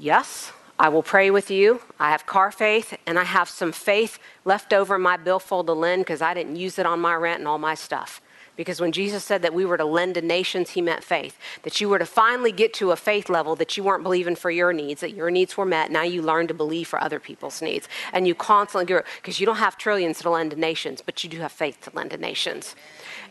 Yes, 0.00 0.52
I 0.78 0.88
will 0.88 1.02
pray 1.02 1.30
with 1.30 1.50
you. 1.50 1.82
I 1.98 2.10
have 2.10 2.24
car 2.24 2.50
faith, 2.50 2.96
and 3.06 3.18
I 3.18 3.24
have 3.24 3.50
some 3.50 3.70
faith 3.70 4.18
left 4.46 4.72
over 4.72 4.94
in 4.96 5.02
my 5.02 5.18
billfold 5.18 5.66
to 5.66 5.74
lend 5.74 6.06
because 6.06 6.22
I 6.22 6.32
didn't 6.32 6.56
use 6.56 6.78
it 6.78 6.86
on 6.86 7.00
my 7.00 7.14
rent 7.14 7.40
and 7.40 7.46
all 7.46 7.58
my 7.58 7.74
stuff. 7.74 8.22
Because 8.56 8.80
when 8.80 8.92
Jesus 8.92 9.22
said 9.22 9.42
that 9.42 9.52
we 9.52 9.66
were 9.66 9.76
to 9.76 9.84
lend 9.84 10.14
to 10.14 10.22
nations, 10.22 10.70
he 10.70 10.80
meant 10.80 11.04
faith. 11.04 11.38
That 11.64 11.82
you 11.82 11.90
were 11.90 11.98
to 11.98 12.06
finally 12.06 12.50
get 12.50 12.72
to 12.74 12.92
a 12.92 12.96
faith 12.96 13.28
level 13.28 13.54
that 13.56 13.76
you 13.76 13.84
weren't 13.84 14.02
believing 14.02 14.36
for 14.36 14.50
your 14.50 14.72
needs, 14.72 15.02
that 15.02 15.12
your 15.12 15.30
needs 15.30 15.58
were 15.58 15.66
met. 15.66 15.90
Now 15.90 16.02
you 16.02 16.22
learn 16.22 16.46
to 16.46 16.54
believe 16.54 16.88
for 16.88 16.98
other 16.98 17.20
people's 17.20 17.60
needs. 17.60 17.86
And 18.14 18.26
you 18.26 18.34
constantly 18.34 18.86
grow, 18.86 19.02
because 19.16 19.38
you 19.38 19.44
don't 19.44 19.56
have 19.56 19.76
trillions 19.76 20.20
to 20.20 20.30
lend 20.30 20.52
to 20.52 20.58
nations, 20.58 21.02
but 21.04 21.22
you 21.22 21.28
do 21.28 21.40
have 21.40 21.52
faith 21.52 21.78
to 21.82 21.90
lend 21.94 22.12
to 22.12 22.16
nations. 22.16 22.74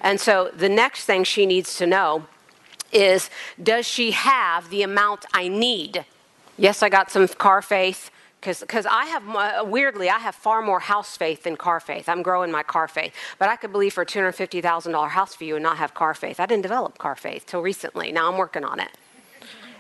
And 0.02 0.20
so 0.20 0.52
the 0.56 0.70
next 0.70 1.06
thing 1.06 1.24
she 1.24 1.48
needs 1.48 1.78
to 1.78 1.88
know 1.88 2.28
is 2.92 3.32
does 3.62 3.88
she 3.88 4.12
have 4.12 4.70
the 4.70 4.84
amount 4.84 5.26
I 5.34 5.48
need? 5.48 6.06
Yes, 6.60 6.84
I 6.84 6.90
got 6.90 7.12
some 7.12 7.28
car 7.30 7.62
faith 7.62 8.12
because 8.42 8.88
I 8.90 9.06
have 9.08 9.70
weirdly 9.70 10.10
I 10.10 10.20
have 10.20 10.36
far 10.36 10.62
more 10.62 10.82
house 10.82 11.18
faith 11.18 11.44
than 11.44 11.58
car 11.58 11.80
faith. 11.82 12.10
I'm 12.10 12.24
growing 12.24 12.52
my 12.52 12.64
car 12.64 12.88
faith, 12.90 13.14
but 13.40 13.50
I 13.50 13.58
could 13.58 13.72
believe 13.74 13.94
for 13.94 14.04
a 14.04 14.08
two 14.08 14.20
hundred 14.20 14.34
fifty 14.34 14.62
thousand 14.62 14.94
dollar 14.94 15.10
house 15.10 15.36
for 15.36 15.46
you 15.46 15.56
and 15.58 15.64
not 15.64 15.78
have 15.78 15.94
car 15.96 16.16
faith. 16.16 16.40
I 16.40 16.48
didn't 16.48 16.64
develop 16.64 16.98
car 16.98 17.16
faith 17.16 17.46
till 17.48 17.62
recently. 17.62 18.12
Now 18.12 18.32
I'm 18.32 18.38
working 18.38 18.66
on 18.66 18.82
it. 18.82 18.92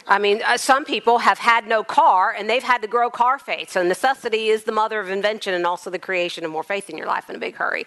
I 0.09 0.17
mean, 0.17 0.41
uh, 0.43 0.57
some 0.57 0.85
people 0.85 1.19
have 1.19 1.37
had 1.37 1.67
no 1.67 1.83
car 1.83 2.33
and 2.35 2.49
they've 2.49 2.63
had 2.63 2.81
to 2.81 2.87
grow 2.87 3.11
car 3.11 3.37
faith. 3.37 3.69
So 3.69 3.83
necessity 3.83 4.47
is 4.47 4.63
the 4.63 4.71
mother 4.71 4.99
of 4.99 5.11
invention 5.11 5.53
and 5.53 5.67
also 5.67 5.91
the 5.91 5.99
creation 5.99 6.43
of 6.43 6.49
more 6.49 6.63
faith 6.63 6.89
in 6.89 6.97
your 6.97 7.05
life 7.05 7.29
in 7.29 7.35
a 7.35 7.39
big 7.39 7.55
hurry. 7.55 7.85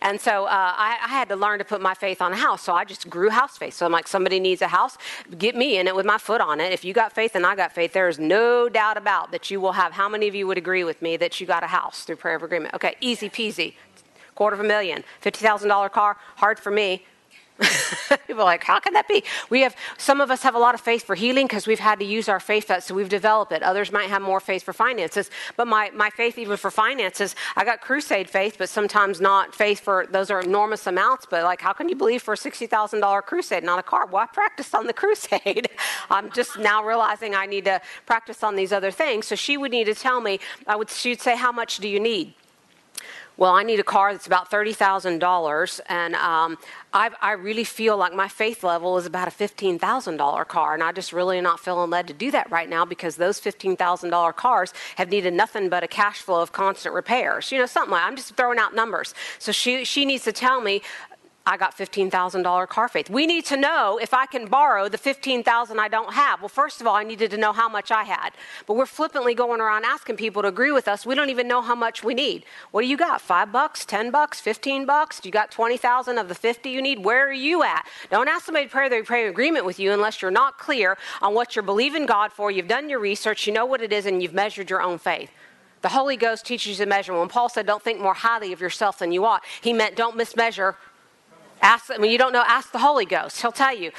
And 0.00 0.20
so 0.20 0.44
uh, 0.44 0.48
I, 0.50 0.98
I, 1.02 1.08
had 1.08 1.28
to 1.30 1.36
learn 1.36 1.58
to 1.58 1.64
put 1.64 1.80
my 1.80 1.94
faith 1.94 2.22
on 2.22 2.32
a 2.32 2.36
house. 2.36 2.62
So 2.62 2.74
I 2.74 2.84
just 2.84 3.10
grew 3.10 3.28
house 3.28 3.58
faith. 3.58 3.74
So 3.74 3.84
I'm 3.84 3.90
like, 3.90 4.06
somebody 4.06 4.38
needs 4.38 4.62
a 4.62 4.68
house, 4.68 4.96
get 5.36 5.56
me 5.56 5.76
in 5.76 5.88
it 5.88 5.96
with 5.96 6.06
my 6.06 6.16
foot 6.16 6.40
on 6.40 6.60
it. 6.60 6.72
If 6.72 6.84
you 6.84 6.94
got 6.94 7.12
faith 7.12 7.34
and 7.34 7.44
I 7.44 7.56
got 7.56 7.72
faith, 7.72 7.92
there 7.92 8.08
is 8.08 8.20
no 8.20 8.68
doubt 8.68 8.96
about 8.96 9.32
that 9.32 9.50
you 9.50 9.60
will 9.60 9.72
have. 9.72 9.92
How 9.92 10.08
many 10.08 10.28
of 10.28 10.34
you 10.36 10.46
would 10.46 10.58
agree 10.58 10.84
with 10.84 11.02
me 11.02 11.16
that 11.16 11.40
you 11.40 11.46
got 11.46 11.64
a 11.64 11.68
house 11.68 12.04
through 12.04 12.16
prayer 12.16 12.36
of 12.36 12.44
agreement? 12.44 12.74
Okay, 12.74 12.94
easy 13.00 13.28
peasy. 13.28 13.74
Quarter 14.36 14.54
of 14.54 14.60
a 14.60 14.64
million, 14.64 15.02
$50,000 15.24 15.90
car, 15.90 16.16
hard 16.36 16.60
for 16.60 16.70
me. 16.70 17.04
People 18.26 18.42
are 18.42 18.46
like, 18.46 18.64
how 18.64 18.80
can 18.80 18.94
that 18.94 19.06
be? 19.06 19.22
We 19.48 19.60
have 19.60 19.76
some 19.96 20.20
of 20.20 20.30
us 20.30 20.42
have 20.42 20.56
a 20.56 20.58
lot 20.58 20.74
of 20.74 20.80
faith 20.80 21.04
for 21.04 21.14
healing 21.14 21.46
because 21.46 21.66
we've 21.66 21.78
had 21.78 22.00
to 22.00 22.04
use 22.04 22.28
our 22.28 22.40
faith, 22.40 22.66
that 22.66 22.82
so 22.82 22.94
we've 22.94 23.08
developed 23.08 23.52
it. 23.52 23.62
Others 23.62 23.92
might 23.92 24.08
have 24.08 24.22
more 24.22 24.40
faith 24.40 24.64
for 24.64 24.72
finances, 24.72 25.30
but 25.56 25.68
my, 25.68 25.90
my 25.94 26.10
faith 26.10 26.36
even 26.36 26.56
for 26.56 26.70
finances, 26.70 27.36
I 27.54 27.64
got 27.64 27.80
crusade 27.80 28.28
faith, 28.28 28.56
but 28.58 28.68
sometimes 28.68 29.20
not 29.20 29.54
faith 29.54 29.80
for 29.80 30.06
those 30.10 30.30
are 30.30 30.40
enormous 30.40 30.86
amounts. 30.88 31.26
But 31.30 31.44
like, 31.44 31.60
how 31.60 31.72
can 31.72 31.88
you 31.88 31.94
believe 31.94 32.22
for 32.22 32.34
a 32.34 32.36
sixty 32.36 32.66
thousand 32.66 33.00
dollar 33.00 33.22
crusade, 33.22 33.62
not 33.62 33.78
a 33.78 33.84
car? 33.84 34.06
Well, 34.06 34.22
I 34.22 34.26
practiced 34.26 34.74
on 34.74 34.86
the 34.86 34.92
crusade. 34.92 35.68
I'm 36.10 36.32
just 36.32 36.58
now 36.58 36.84
realizing 36.84 37.34
I 37.36 37.46
need 37.46 37.66
to 37.66 37.80
practice 38.04 38.42
on 38.42 38.56
these 38.56 38.72
other 38.72 38.90
things. 38.90 39.26
So 39.26 39.36
she 39.36 39.56
would 39.56 39.70
need 39.70 39.84
to 39.84 39.94
tell 39.94 40.20
me. 40.20 40.40
I 40.66 40.74
would. 40.74 40.90
She'd 40.90 41.20
say, 41.20 41.36
how 41.36 41.52
much 41.52 41.78
do 41.78 41.88
you 41.88 42.00
need? 42.00 42.34
Well, 43.36 43.52
I 43.52 43.62
need 43.64 43.80
a 43.80 43.84
car 43.84 44.12
that's 44.12 44.26
about 44.26 44.50
$30,000, 44.50 45.80
and 45.88 46.14
um, 46.14 46.56
I, 46.92 47.10
I, 47.20 47.32
really 47.32 47.64
feel 47.64 47.96
like 47.96 48.14
my 48.14 48.28
faith 48.28 48.62
level 48.62 48.96
is 48.96 49.06
about 49.06 49.26
a 49.26 49.30
$15,000 49.32 50.48
car, 50.48 50.74
and 50.74 50.82
I 50.82 50.92
just 50.92 51.12
really 51.12 51.38
am 51.38 51.44
not 51.44 51.58
feeling 51.58 51.90
led 51.90 52.06
to 52.06 52.14
do 52.14 52.30
that 52.30 52.50
right 52.52 52.68
now 52.68 52.84
because 52.84 53.16
those 53.16 53.40
$15,000 53.40 54.36
cars 54.36 54.72
have 54.96 55.10
needed 55.10 55.34
nothing 55.34 55.68
but 55.68 55.82
a 55.82 55.88
cash 55.88 56.18
flow 56.18 56.42
of 56.42 56.52
constant 56.52 56.94
repairs. 56.94 57.50
You 57.50 57.58
know, 57.58 57.66
something 57.66 57.90
like 57.90 58.04
I'm 58.04 58.14
just 58.14 58.36
throwing 58.36 58.58
out 58.58 58.74
numbers. 58.74 59.14
So 59.40 59.50
she, 59.50 59.84
she 59.84 60.04
needs 60.04 60.22
to 60.24 60.32
tell 60.32 60.60
me 60.60 60.82
I 61.46 61.58
got 61.58 61.76
$15,000 61.76 62.68
car 62.68 62.88
faith. 62.88 63.10
We 63.10 63.26
need 63.26 63.44
to 63.46 63.58
know 63.58 63.98
if 64.00 64.14
I 64.14 64.24
can 64.24 64.46
borrow 64.46 64.88
the 64.88 64.96
15,000 64.96 65.78
I 65.78 65.88
don't 65.88 66.14
have. 66.14 66.40
Well, 66.40 66.48
first 66.48 66.80
of 66.80 66.86
all, 66.86 66.94
I 66.94 67.04
needed 67.04 67.30
to 67.32 67.36
know 67.36 67.52
how 67.52 67.68
much 67.68 67.90
I 67.90 68.04
had. 68.04 68.30
But 68.66 68.76
we're 68.76 68.86
flippantly 68.86 69.34
going 69.34 69.60
around 69.60 69.84
asking 69.84 70.16
people 70.16 70.40
to 70.40 70.48
agree 70.48 70.72
with 70.72 70.88
us. 70.88 71.04
We 71.04 71.14
don't 71.14 71.28
even 71.28 71.46
know 71.46 71.60
how 71.60 71.74
much 71.74 72.02
we 72.02 72.14
need. 72.14 72.46
What 72.70 72.80
do 72.80 72.86
you 72.86 72.96
got? 72.96 73.20
5 73.20 73.52
bucks, 73.52 73.84
10 73.84 74.10
bucks, 74.10 74.40
15 74.40 74.86
bucks? 74.86 75.20
Do 75.20 75.28
you 75.28 75.34
got 75.34 75.50
20,000 75.50 76.16
of 76.16 76.28
the 76.28 76.34
50 76.34 76.70
you 76.70 76.80
need? 76.80 77.04
Where 77.04 77.28
are 77.28 77.32
you 77.32 77.62
at? 77.62 77.86
Don't 78.10 78.28
ask 78.28 78.46
somebody 78.46 78.64
to 78.64 78.72
pray 78.72 78.88
their 78.88 79.04
pray 79.04 79.28
agreement 79.28 79.66
with 79.66 79.78
you 79.78 79.92
unless 79.92 80.22
you're 80.22 80.30
not 80.30 80.56
clear 80.56 80.96
on 81.20 81.34
what 81.34 81.54
you're 81.54 81.62
believing 81.62 82.06
God 82.06 82.32
for. 82.32 82.50
You've 82.50 82.68
done 82.68 82.88
your 82.88 83.00
research, 83.00 83.46
you 83.46 83.52
know 83.52 83.66
what 83.66 83.82
it 83.82 83.92
is 83.92 84.06
and 84.06 84.22
you've 84.22 84.32
measured 84.32 84.70
your 84.70 84.80
own 84.80 84.96
faith. 84.96 85.30
The 85.82 85.90
Holy 85.90 86.16
Ghost 86.16 86.46
teaches 86.46 86.78
you 86.78 86.84
to 86.86 86.88
measure. 86.88 87.12
When 87.12 87.28
Paul 87.28 87.50
said, 87.50 87.66
Don't 87.66 87.82
think 87.82 88.00
more 88.00 88.14
highly 88.14 88.54
of 88.54 88.62
yourself 88.62 89.00
than 89.00 89.12
you 89.12 89.26
ought, 89.26 89.42
he 89.60 89.74
meant 89.74 89.96
don't 89.96 90.16
mismeasure 90.16 90.76
Ask, 91.64 91.88
when 91.88 92.10
you 92.10 92.18
don't 92.18 92.34
know, 92.34 92.44
ask 92.46 92.70
the 92.72 92.78
Holy 92.78 93.06
Ghost. 93.06 93.40
He'll 93.40 93.50
tell 93.50 93.74
you. 93.74 93.90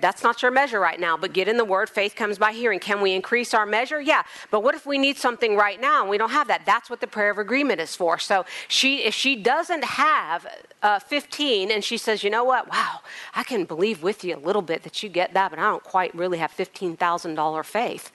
That's 0.00 0.22
not 0.22 0.42
your 0.42 0.50
measure 0.50 0.80
right 0.80 0.98
now, 0.98 1.16
but 1.16 1.32
get 1.32 1.48
in 1.48 1.56
the 1.56 1.64
Word. 1.64 1.88
Faith 1.88 2.16
comes 2.16 2.38
by 2.38 2.52
hearing. 2.52 2.80
Can 2.80 3.00
we 3.00 3.12
increase 3.12 3.54
our 3.54 3.66
measure? 3.66 4.00
Yeah. 4.00 4.22
But 4.50 4.64
what 4.64 4.74
if 4.74 4.86
we 4.86 4.98
need 4.98 5.18
something 5.18 5.54
right 5.54 5.80
now 5.80 6.00
and 6.00 6.10
we 6.10 6.18
don't 6.18 6.30
have 6.30 6.48
that? 6.48 6.62
That's 6.66 6.90
what 6.90 7.00
the 7.00 7.06
prayer 7.06 7.30
of 7.30 7.38
agreement 7.38 7.78
is 7.78 7.94
for. 7.94 8.18
So 8.18 8.44
she, 8.68 9.04
if 9.04 9.14
she 9.14 9.36
doesn't 9.36 9.84
have 9.84 10.46
uh, 10.82 10.98
15 10.98 11.70
and 11.70 11.84
she 11.84 11.98
says, 11.98 12.24
you 12.24 12.30
know 12.30 12.42
what? 12.42 12.70
Wow, 12.70 13.00
I 13.34 13.44
can 13.44 13.64
believe 13.64 14.02
with 14.02 14.24
you 14.24 14.34
a 14.34 14.38
little 14.38 14.62
bit 14.62 14.82
that 14.82 15.02
you 15.02 15.08
get 15.08 15.34
that, 15.34 15.50
but 15.50 15.58
I 15.60 15.64
don't 15.64 15.84
quite 15.84 16.12
really 16.14 16.38
have 16.38 16.50
$15,000 16.52 17.64
faith. 17.64 18.10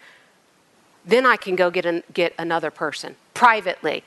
Then 1.06 1.26
I 1.26 1.38
can 1.38 1.56
go 1.56 1.70
get, 1.70 1.86
an, 1.86 2.04
get 2.12 2.34
another 2.38 2.72
person 2.72 3.16
privately. 3.34 4.04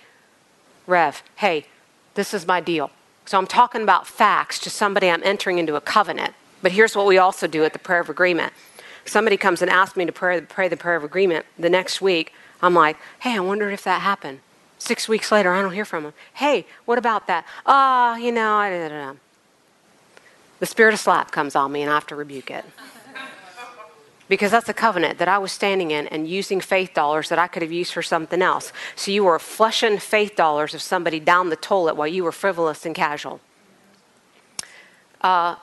Rev, 0.87 1.23
hey, 1.37 1.67
this 2.15 2.35
is 2.35 2.47
my 2.47 2.61
deal. 2.61 2.91
So 3.27 3.39
I'm 3.39 3.47
talking 3.47 3.83
about 3.83 4.07
facts 4.07 4.59
to 4.61 4.71
somebody 4.71 5.09
I'm 5.09 5.23
entering 5.23 5.59
into 5.59 5.77
a 5.77 5.81
covenant. 5.81 6.35
But 6.63 6.73
here's 6.73 6.97
what 6.97 7.07
we 7.07 7.19
also 7.19 7.47
do 7.47 7.65
at 7.65 7.73
the 7.73 7.79
prayer 7.79 8.01
of 8.01 8.09
agreement. 8.09 8.53
Somebody 9.05 9.37
comes 9.37 9.63
and 9.63 9.71
asks 9.71 9.97
me 9.97 10.05
to 10.05 10.13
pray, 10.13 10.41
pray 10.41 10.69
the 10.69 10.77
prayer 10.77 10.97
of 10.97 11.05
agreement 11.05 11.47
the 11.59 11.71
next 11.71 12.01
week. 12.01 12.33
I'm 12.63 12.75
like, 12.75 12.97
hey, 13.21 13.37
I 13.37 13.41
wonder 13.41 13.71
if 13.71 13.85
that 13.85 14.03
happened. 14.03 14.41
Six 14.79 15.09
weeks 15.09 15.31
later, 15.31 15.53
I 15.53 15.63
don't 15.63 15.73
hear 15.73 15.85
from 15.85 16.05
them. 16.05 16.15
Hey, 16.35 16.67
what 16.85 16.99
about 16.99 17.27
that? 17.27 17.47
Ah, 17.67 18.17
you 18.17 18.33
know, 18.33 18.55
I 18.55 18.71
don't 18.71 18.91
know. 18.91 19.17
The 20.59 20.67
spirit 20.67 20.95
of 20.95 21.01
slap 21.01 21.31
comes 21.31 21.57
on 21.57 21.73
me 21.73 21.83
and 21.83 21.91
I 21.91 21.95
have 21.95 22.07
to 22.09 22.17
rebuke 22.17 22.51
it 22.51 22.65
because 24.31 24.53
that's 24.53 24.69
a 24.69 24.75
covenant 24.75 25.19
that 25.19 25.27
I 25.27 25.39
was 25.39 25.51
standing 25.51 25.91
in 25.91 26.07
and 26.07 26.29
using 26.29 26.61
faith 26.61 26.95
dollars 26.95 27.29
that 27.31 27.39
I 27.41 27.49
could 27.49 27.63
have 27.63 27.73
used 27.73 27.93
for 27.93 28.01
something 28.01 28.41
else. 28.41 28.73
So 28.95 29.11
you 29.11 29.25
were 29.25 29.41
flushing 29.41 29.99
faith 29.99 30.37
dollars 30.37 30.73
of 30.73 30.81
somebody 30.81 31.19
down 31.19 31.51
the 31.51 31.57
toilet 31.57 31.97
while 31.97 32.07
you 32.07 32.23
were 32.23 32.31
frivolous 32.33 32.87
and 32.87 32.95
casual. 32.95 33.41
Uh, 35.21 35.57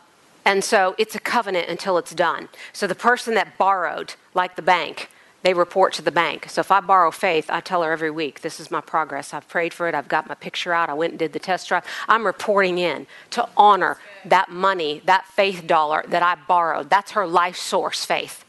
and 0.44 0.66
so 0.66 0.96
it's 0.98 1.16
a 1.16 1.20
covenant 1.20 1.70
until 1.70 1.98
it's 1.98 2.14
done. 2.14 2.50
So 2.74 2.88
the 2.88 2.96
person 2.96 3.36
that 3.36 3.58
borrowed, 3.58 4.16
like 4.34 4.58
the 4.58 4.62
bank, 4.62 5.10
they 5.44 5.54
report 5.54 5.94
to 5.94 6.02
the 6.02 6.12
bank. 6.12 6.50
So 6.50 6.60
if 6.60 6.70
I 6.70 6.82
borrow 6.82 7.10
faith, 7.10 7.46
I 7.50 7.62
tell 7.62 7.84
her 7.84 7.94
every 7.94 8.12
week, 8.12 8.42
this 8.42 8.60
is 8.60 8.70
my 8.70 8.82
progress. 8.82 9.34
I've 9.34 9.48
prayed 9.48 9.74
for 9.74 9.88
it. 9.88 9.96
I've 9.96 10.10
got 10.10 10.28
my 10.28 10.36
picture 10.36 10.74
out. 10.74 10.90
I 10.90 10.94
went 10.94 11.14
and 11.14 11.20
did 11.20 11.32
the 11.32 11.40
test 11.40 11.70
drive. 11.70 11.86
I'm 12.10 12.26
reporting 12.26 12.80
in 12.80 13.08
to 13.30 13.48
honor 13.56 13.98
that 14.26 14.50
money, 14.50 15.02
that 15.06 15.26
faith 15.26 15.66
dollar 15.66 16.04
that 16.10 16.22
I 16.22 16.36
borrowed. 16.36 16.90
That's 16.90 17.12
her 17.12 17.26
life 17.26 17.56
source 17.56 18.04
faith. 18.04 18.44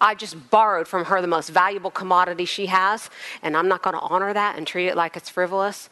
I 0.00 0.14
just 0.14 0.50
borrowed 0.50 0.86
from 0.86 1.06
her 1.06 1.20
the 1.20 1.26
most 1.26 1.50
valuable 1.50 1.90
commodity 1.90 2.44
she 2.44 2.66
has, 2.66 3.08
and 3.42 3.56
I'm 3.56 3.68
not 3.68 3.82
going 3.82 3.94
to 3.94 4.00
honor 4.00 4.32
that 4.32 4.56
and 4.56 4.66
treat 4.66 4.88
it 4.88 4.96
like 4.96 5.16
it's 5.16 5.30
frivolous. 5.30 5.88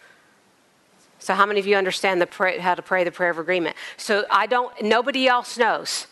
So, 1.18 1.34
how 1.34 1.46
many 1.46 1.60
of 1.60 1.66
you 1.66 1.76
understand 1.76 2.20
the 2.20 2.26
pray, 2.26 2.58
how 2.58 2.74
to 2.74 2.82
pray 2.82 3.02
the 3.04 3.10
prayer 3.10 3.30
of 3.30 3.38
agreement? 3.38 3.76
So, 3.96 4.24
I 4.30 4.46
don't. 4.46 4.82
Nobody 4.82 5.26
else 5.26 5.56
knows. 5.56 6.06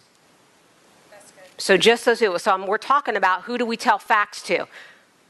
So 1.62 1.76
just 1.76 2.05
those 2.05 2.18
who. 2.18 2.36
So 2.40 2.66
we're 2.66 2.76
talking 2.76 3.14
about 3.14 3.43
who 3.43 3.57
do 3.57 3.64
we 3.64 3.76
tell 3.76 3.97
facts 3.97 4.43
to? 4.45 4.66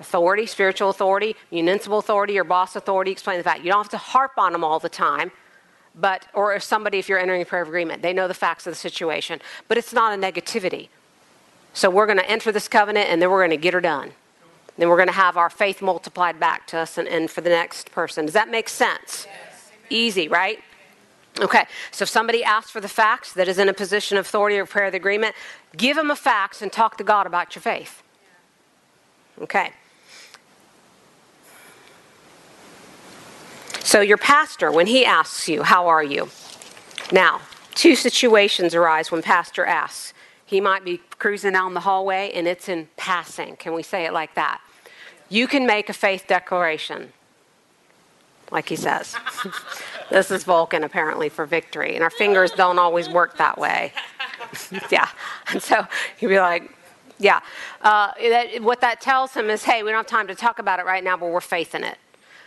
Authority, 0.01 0.47
spiritual 0.47 0.89
authority, 0.89 1.37
municipal 1.51 1.99
authority, 1.99 2.39
or 2.39 2.45
boss 2.45 2.75
authority. 2.75 3.11
Explain 3.11 3.37
the 3.37 3.45
fact. 3.45 3.61
You 3.61 3.71
don't 3.71 3.83
have 3.83 3.91
to 3.91 3.99
harp 3.99 4.33
on 4.39 4.53
them 4.53 4.65
all 4.65 4.79
the 4.79 4.89
time, 4.89 5.31
but 5.95 6.27
or 6.33 6.55
if 6.55 6.63
somebody 6.63 6.99
if 6.99 7.07
you're 7.07 7.19
entering 7.19 7.43
a 7.43 7.45
prayer 7.45 7.61
of 7.61 7.69
agreement, 7.69 8.01
they 8.01 8.15
know 8.15 8.29
the 8.29 8.35
facts 8.35 8.67
of 8.67 8.71
the 8.71 8.79
situation. 8.79 9.43
But 9.69 9.77
it's 9.77 9.93
not 9.93 10.15
a 10.15 10.17
negativity. 10.17 10.89
So 11.75 11.89
we're 11.89 12.07
going 12.07 12.19
to 12.19 12.31
enter 12.31 12.53
this 12.53 12.69
covenant, 12.69 13.09
and 13.09 13.21
then 13.21 13.31
we're 13.31 13.41
going 13.41 13.51
to 13.51 13.57
get 13.57 13.75
her 13.75 13.81
done. 13.81 14.13
Then 14.77 14.89
we're 14.89 14.97
going 14.97 15.09
to 15.09 15.13
have 15.15 15.37
our 15.37 15.51
faith 15.51 15.83
multiplied 15.83 16.41
back 16.41 16.67
to 16.69 16.79
us 16.79 16.99
and, 16.99 17.07
and 17.09 17.31
for 17.31 17.41
the 17.41 17.51
next 17.51 17.93
person. 17.93 18.25
Does 18.25 18.35
that 18.35 18.51
make 18.51 18.69
sense? 18.69 19.27
Yes. 19.29 19.71
Easy, 19.91 20.29
right? 20.29 20.59
Okay, 21.41 21.65
so 21.91 22.03
if 22.03 22.11
somebody 22.11 22.45
asks 22.45 22.71
for 22.71 22.81
the 22.81 22.89
facts 22.89 23.33
that 23.33 23.49
is 23.49 23.59
in 23.59 23.69
a 23.69 23.73
position 23.73 24.19
of 24.19 24.27
authority 24.27 24.59
or 24.59 24.67
prayer 24.67 24.87
of 24.87 24.93
the 24.93 24.99
agreement, 24.99 25.35
give 25.77 25.97
them 25.97 26.11
a 26.11 26.17
fax 26.17 26.61
and 26.61 26.71
talk 26.71 26.99
to 26.99 27.05
God 27.05 27.27
about 27.27 27.55
your 27.55 27.63
faith. 27.63 28.03
Okay. 29.41 29.73
So 33.83 34.01
your 34.01 34.19
pastor, 34.19 34.71
when 34.71 34.87
he 34.87 35.05
asks 35.07 35.49
you, 35.49 35.63
How 35.63 35.89
are 35.89 36.05
you? 36.05 36.29
Now, 37.11 37.41
two 37.75 37.97
situations 37.97 38.75
arise 38.75 39.11
when 39.11 39.23
pastor 39.23 39.65
asks. 39.65 40.13
He 40.53 40.61
might 40.61 40.85
be 40.85 41.01
cruising 41.19 41.55
down 41.55 41.73
the 41.73 41.81
hallway 41.81 42.31
and 42.35 42.47
it's 42.47 42.69
in 42.69 42.87
passing. 42.99 43.57
Can 43.57 43.73
we 43.73 43.83
say 43.83 44.05
it 44.05 44.13
like 44.13 44.35
that? 44.35 44.61
You 45.31 45.47
can 45.47 45.67
make 45.67 45.89
a 45.89 45.95
faith 45.95 46.27
declaration, 46.27 47.15
like 48.51 48.69
he 48.69 48.77
says. 48.77 49.17
This 50.11 50.31
is 50.31 50.45
Vulcan, 50.45 50.85
apparently, 50.85 51.31
for 51.31 51.47
victory. 51.47 51.95
And 51.95 52.05
our 52.05 52.11
fingers 52.11 52.51
don't 52.51 52.79
always 52.79 53.09
work 53.09 53.39
that 53.39 53.57
way. 53.57 53.95
yeah. 54.91 55.09
And 55.49 55.63
so 55.63 55.87
he'd 56.19 56.27
be 56.27 56.39
like, 56.39 56.71
yeah. 57.19 57.41
Uh, 57.81 58.11
that, 58.21 58.63
what 58.63 58.83
that 58.83 59.01
tells 59.01 59.33
him 59.33 59.49
is, 59.49 59.65
hey, 59.65 59.83
we 59.83 59.89
don't 59.89 60.01
have 60.01 60.07
time 60.07 60.27
to 60.27 60.35
talk 60.35 60.59
about 60.59 60.81
it 60.81 60.85
right 60.85 61.03
now, 61.03 61.17
but 61.17 61.31
we're 61.31 61.41
faith 61.41 61.75
in 61.75 61.83
it. 61.83 61.97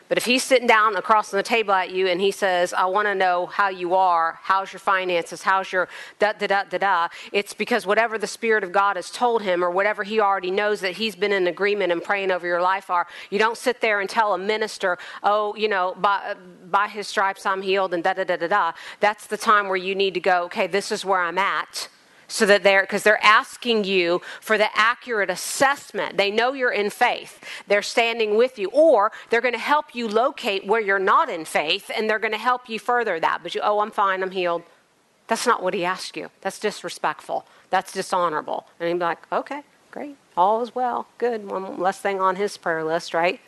But 0.08 0.18
if 0.20 0.26
he's 0.26 0.44
sitting 0.44 0.68
down 0.68 0.96
across 0.96 1.32
the 1.32 1.42
table 1.42 1.74
at 1.74 1.92
you 1.92 2.08
and 2.08 2.22
he 2.22 2.32
says, 2.32 2.74
I 2.74 2.86
want 2.86 3.08
to 3.08 3.16
know 3.16 3.48
how 3.48 3.70
you 3.70 3.96
are, 3.96 4.40
how's 4.44 4.72
your 4.72 4.80
finances, 4.80 5.42
how's 5.42 5.72
your 5.72 5.88
da 6.20 6.34
da 6.34 6.46
da 6.46 6.64
da 6.64 6.78
da, 6.78 7.08
it's 7.32 7.54
because 7.54 7.88
whatever 7.88 8.18
the 8.18 8.28
Spirit 8.28 8.64
of 8.64 8.72
God 8.72 8.98
has 8.98 9.10
told 9.10 9.42
him 9.42 9.64
or 9.64 9.72
whatever 9.72 10.04
he 10.04 10.20
already 10.20 10.52
knows 10.52 10.82
that 10.82 10.94
he's 10.94 11.16
been 11.16 11.32
in 11.32 11.48
agreement 11.48 11.92
and 11.92 12.04
praying 12.04 12.30
over 12.30 12.46
your 12.46 12.62
life 12.62 12.90
are. 12.90 13.08
You 13.32 13.40
don't 13.40 13.58
sit 13.58 13.82
there 13.82 14.00
and 14.00 14.10
tell 14.10 14.34
a 14.34 14.38
minister, 14.38 14.98
oh, 15.24 15.56
you 15.56 15.68
know, 15.68 15.96
by, 16.00 16.36
by 16.70 16.88
his 16.88 17.08
stripes 17.08 17.46
I'm 17.46 17.64
healed 17.64 17.94
and 17.94 18.04
da 18.04 18.14
da 18.14 18.26
da 18.26 18.36
da 18.36 18.48
da. 18.48 18.72
That's 19.00 19.26
the 19.26 19.38
time 19.38 19.68
where 19.68 19.78
you 19.78 19.96
need 19.96 20.14
to 20.14 20.20
go, 20.20 20.44
okay, 20.44 20.68
this 20.68 20.92
is 20.92 21.04
where 21.04 21.22
I'm 21.22 21.40
at 21.40 21.90
so 22.28 22.46
that 22.46 22.64
they're 22.64 22.82
because 22.82 23.04
they're 23.04 23.24
asking 23.24 23.84
you 23.84 24.22
for 24.42 24.58
the 24.58 24.70
accurate 24.76 25.30
assessment. 25.30 26.18
They 26.18 26.32
know 26.32 26.54
you're 26.54 26.72
in 26.72 26.90
faith. 26.90 27.44
They're 27.68 27.82
standing 27.82 28.36
with 28.36 28.58
you. 28.58 28.70
Or 28.74 29.12
they're 29.30 29.42
going 29.42 29.54
to 29.54 29.60
help 29.60 29.94
you 29.94 30.08
locate 30.08 30.66
where 30.66 30.82
you're 30.82 31.00
not 31.00 31.30
in 31.30 31.46
faith 31.46 31.92
and 31.96 32.10
they're 32.10 32.20
going 32.20 32.34
to 32.34 32.38
help 32.38 32.70
you 32.70 32.80
further 32.80 33.20
that. 33.20 33.40
But 33.44 33.56
you 33.56 33.62
oh 33.64 33.80
i'm 33.80 33.92
fine. 33.92 34.24
I'm 34.24 34.32
healed. 34.32 34.64
That's 35.28 35.48
not 35.48 35.64
what 35.64 35.74
he 35.74 35.86
asked 35.86 36.16
you. 36.16 36.30
That's 36.42 36.60
disrespectful. 36.60 37.46
That's 37.70 37.92
dishonorable. 37.92 38.68
And 38.80 38.90
he'd 38.90 38.96
be 38.96 39.06
like 39.06 39.32
okay 39.32 39.64
great. 39.92 40.18
All 40.36 40.62
is 40.62 40.76
well. 40.76 41.08
Good. 41.18 41.50
One 41.50 41.80
less 41.80 42.00
thing 42.00 42.20
on 42.20 42.36
his 42.36 42.58
prayer 42.58 42.84
list 42.84 43.14
right? 43.14 43.40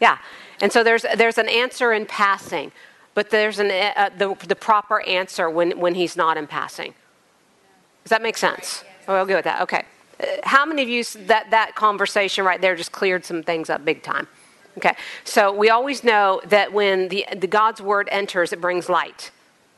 Yeah. 0.00 0.18
And 0.60 0.72
so 0.72 0.82
there's 0.82 1.04
there's 1.16 1.38
an 1.38 1.48
answer 1.48 1.92
in 1.92 2.06
passing. 2.06 2.72
But 3.12 3.30
there's 3.30 3.58
an 3.58 3.70
uh, 3.70 4.10
the, 4.16 4.36
the 4.46 4.54
proper 4.54 5.00
answer 5.02 5.50
when 5.50 5.78
when 5.80 5.94
he's 5.94 6.16
not 6.16 6.36
in 6.36 6.46
passing 6.46 6.94
does 8.10 8.16
that 8.16 8.22
make 8.22 8.36
sense? 8.36 8.82
Oh, 9.06 9.14
I'll 9.14 9.24
go 9.24 9.36
with 9.36 9.44
that. 9.44 9.62
Okay. 9.62 9.84
Uh, 10.18 10.26
how 10.42 10.66
many 10.66 10.82
of 10.82 10.88
you 10.88 11.04
that 11.26 11.52
that 11.52 11.76
conversation 11.76 12.44
right 12.44 12.60
there 12.60 12.74
just 12.74 12.90
cleared 12.90 13.24
some 13.24 13.44
things 13.44 13.70
up 13.70 13.84
big 13.84 14.02
time? 14.02 14.26
Okay. 14.78 14.96
So 15.22 15.52
we 15.52 15.70
always 15.70 16.02
know 16.02 16.40
that 16.46 16.72
when 16.72 17.06
the, 17.06 17.24
the 17.36 17.46
God's 17.46 17.80
word 17.80 18.08
enters, 18.10 18.52
it 18.52 18.60
brings 18.60 18.88
light. 18.88 19.30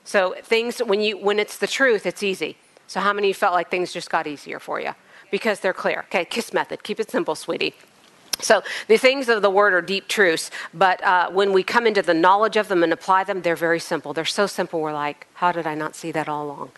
So 0.05 0.35
things 0.43 0.78
when 0.78 1.03
you 1.03 1.18
when 1.18 1.39
it's 1.39 1.59
the 1.59 1.66
truth, 1.66 2.07
it's 2.07 2.22
easy. 2.22 2.57
So 2.87 3.01
how 3.01 3.12
many 3.12 3.26
of 3.26 3.28
you 3.28 3.35
felt 3.35 3.53
like 3.53 3.70
things 3.70 3.93
just 3.93 4.09
got 4.09 4.26
easier 4.26 4.59
for 4.59 4.80
you 4.80 4.93
because 5.30 5.61
they're 5.61 5.74
clear? 5.74 6.07
Okay, 6.09 6.24
kiss 6.24 6.55
method. 6.55 6.85
Keep 6.85 7.01
it 7.01 7.11
simple, 7.11 7.35
sweetie. 7.35 7.74
So 8.41 8.62
the 8.89 8.97
things 8.97 9.28
of 9.28 9.43
the 9.43 9.51
word 9.51 9.74
are 9.74 9.83
deep 9.83 10.09
truths, 10.09 10.51
but 10.72 11.05
uh, 11.05 11.28
when 11.30 11.53
we 11.53 11.62
come 11.62 11.87
into 11.87 12.01
the 12.01 12.14
knowledge 12.14 12.57
of 12.57 12.68
them 12.68 12.83
and 12.83 12.95
apply 12.95 13.24
them, 13.24 13.43
they're 13.43 13.57
very 13.57 13.78
simple. 13.78 14.14
They're 14.14 14.24
so 14.24 14.47
simple. 14.47 14.80
We're 14.80 14.95
like, 14.95 15.26
how 15.35 15.53
did 15.53 15.66
I 15.66 15.74
not 15.74 15.95
see 15.95 16.12
that 16.12 16.30
all 16.30 16.47
along? 16.47 16.70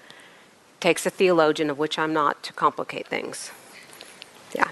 Takes 0.85 1.07
a 1.07 1.11
theologian, 1.11 1.71
of 1.71 1.79
which 1.79 1.99
I'm 1.99 2.13
not, 2.13 2.43
to 2.43 2.53
complicate 2.53 3.07
things. 3.07 3.51
Yeah. 4.55 4.71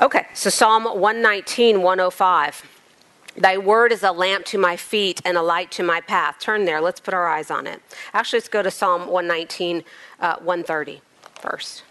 Okay, 0.00 0.24
so 0.32 0.48
Psalm 0.48 0.84
119, 0.84 1.82
105. 1.82 2.66
Thy 3.36 3.58
word 3.58 3.92
is 3.92 4.02
a 4.02 4.12
lamp 4.12 4.46
to 4.46 4.56
my 4.56 4.78
feet 4.78 5.20
and 5.26 5.36
a 5.36 5.42
light 5.42 5.70
to 5.72 5.82
my 5.82 6.00
path. 6.00 6.36
Turn 6.40 6.64
there. 6.64 6.80
Let's 6.80 7.00
put 7.00 7.12
our 7.12 7.28
eyes 7.28 7.50
on 7.50 7.66
it. 7.66 7.82
Actually, 8.14 8.38
let's 8.38 8.48
go 8.48 8.62
to 8.62 8.70
Psalm 8.70 9.02
119, 9.02 9.84
uh, 10.20 10.36
130 10.36 11.02
first. 11.38 11.82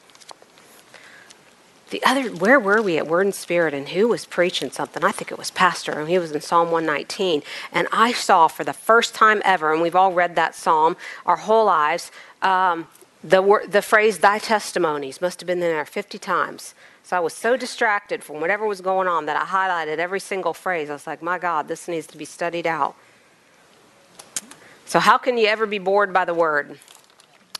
The 1.91 2.03
other, 2.03 2.30
where 2.30 2.59
were 2.59 2.82
we 2.82 2.97
at 2.97 3.05
Word 3.05 3.28
and 3.28 3.36
Spirit, 3.36 3.76
and 3.76 3.89
who 3.89 4.07
was 4.07 4.26
preaching 4.26 4.72
something? 4.72 5.03
I 5.03 5.12
think 5.12 5.32
it 5.32 5.38
was 5.38 5.51
Pastor, 5.51 5.91
and 5.99 6.09
he 6.09 6.18
was 6.18 6.32
in 6.32 6.41
Psalm 6.41 6.72
119. 6.72 7.43
And 7.72 7.88
I 7.91 8.12
saw 8.12 8.47
for 8.47 8.64
the 8.64 8.74
first 8.74 9.14
time 9.14 9.39
ever, 9.45 9.72
and 9.72 9.84
we've 9.84 9.95
all 9.95 10.14
read 10.14 10.36
that 10.36 10.55
psalm 10.55 10.97
our 11.28 11.36
whole 11.36 11.66
lives, 11.66 12.12
um, 12.41 12.88
the, 13.24 13.41
word, 13.41 13.72
the 13.72 13.82
phrase 13.82 14.19
thy 14.19 14.39
testimonies 14.39 15.22
must 15.22 15.39
have 15.39 15.47
been 15.47 15.61
in 15.61 15.69
there 15.69 15.86
50 15.86 16.17
times. 16.17 16.74
So 17.03 17.17
I 17.17 17.19
was 17.19 17.34
so 17.34 17.57
distracted 17.57 18.24
from 18.24 18.39
whatever 18.39 18.65
was 18.65 18.82
going 18.82 19.07
on 19.07 19.26
that 19.26 19.36
I 19.36 19.45
highlighted 19.45 19.97
every 19.97 20.19
single 20.19 20.53
phrase. 20.53 20.89
I 20.89 20.93
was 20.93 21.07
like, 21.07 21.22
my 21.22 21.38
God, 21.38 21.67
this 21.67 21.88
needs 21.88 22.07
to 22.07 22.17
be 22.17 22.26
studied 22.26 22.67
out. 22.67 22.95
So, 24.86 24.99
how 24.99 25.17
can 25.17 25.38
you 25.38 25.47
ever 25.47 25.65
be 25.65 25.80
bored 25.80 26.11
by 26.11 26.26
the 26.26 26.34
word? 26.34 26.80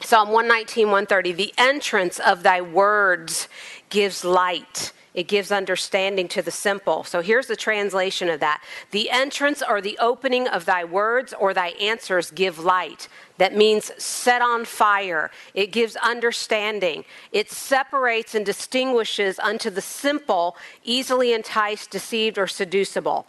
Psalm 0.02 0.30
119, 0.30 0.88
130 0.88 1.32
The 1.32 1.54
entrance 1.58 2.20
of 2.20 2.44
thy 2.44 2.60
words 2.60 3.48
gives 3.90 4.26
light 4.26 4.92
it 5.14 5.28
gives 5.28 5.52
understanding 5.52 6.28
to 6.30 6.42
the 6.42 6.52
simple. 6.52 7.04
So 7.04 7.22
here's 7.22 7.48
the 7.48 7.56
translation 7.56 8.30
of 8.30 8.40
that. 8.40 8.64
The 8.92 9.10
entrance 9.10 9.62
or 9.68 9.82
the 9.82 9.98
opening 10.00 10.48
of 10.48 10.66
thy 10.66 10.86
words 10.86 11.34
or 11.38 11.54
thy 11.54 11.70
answers 11.70 12.32
give 12.32 12.60
light. 12.60 13.10
That 13.42 13.56
means 13.56 13.92
set 13.98 14.44
on 14.44 14.66
fire. 14.66 15.32
It 15.56 15.72
gives 15.72 15.96
understanding. 15.96 17.06
It 17.32 17.50
separates 17.50 18.36
and 18.36 18.46
distinguishes 18.46 19.40
unto 19.40 19.72
the 19.72 19.82
simple, 19.82 20.56
easily 20.84 21.34
enticed, 21.34 21.90
deceived, 21.90 22.38
or 22.38 22.46
seducible. 22.46 23.26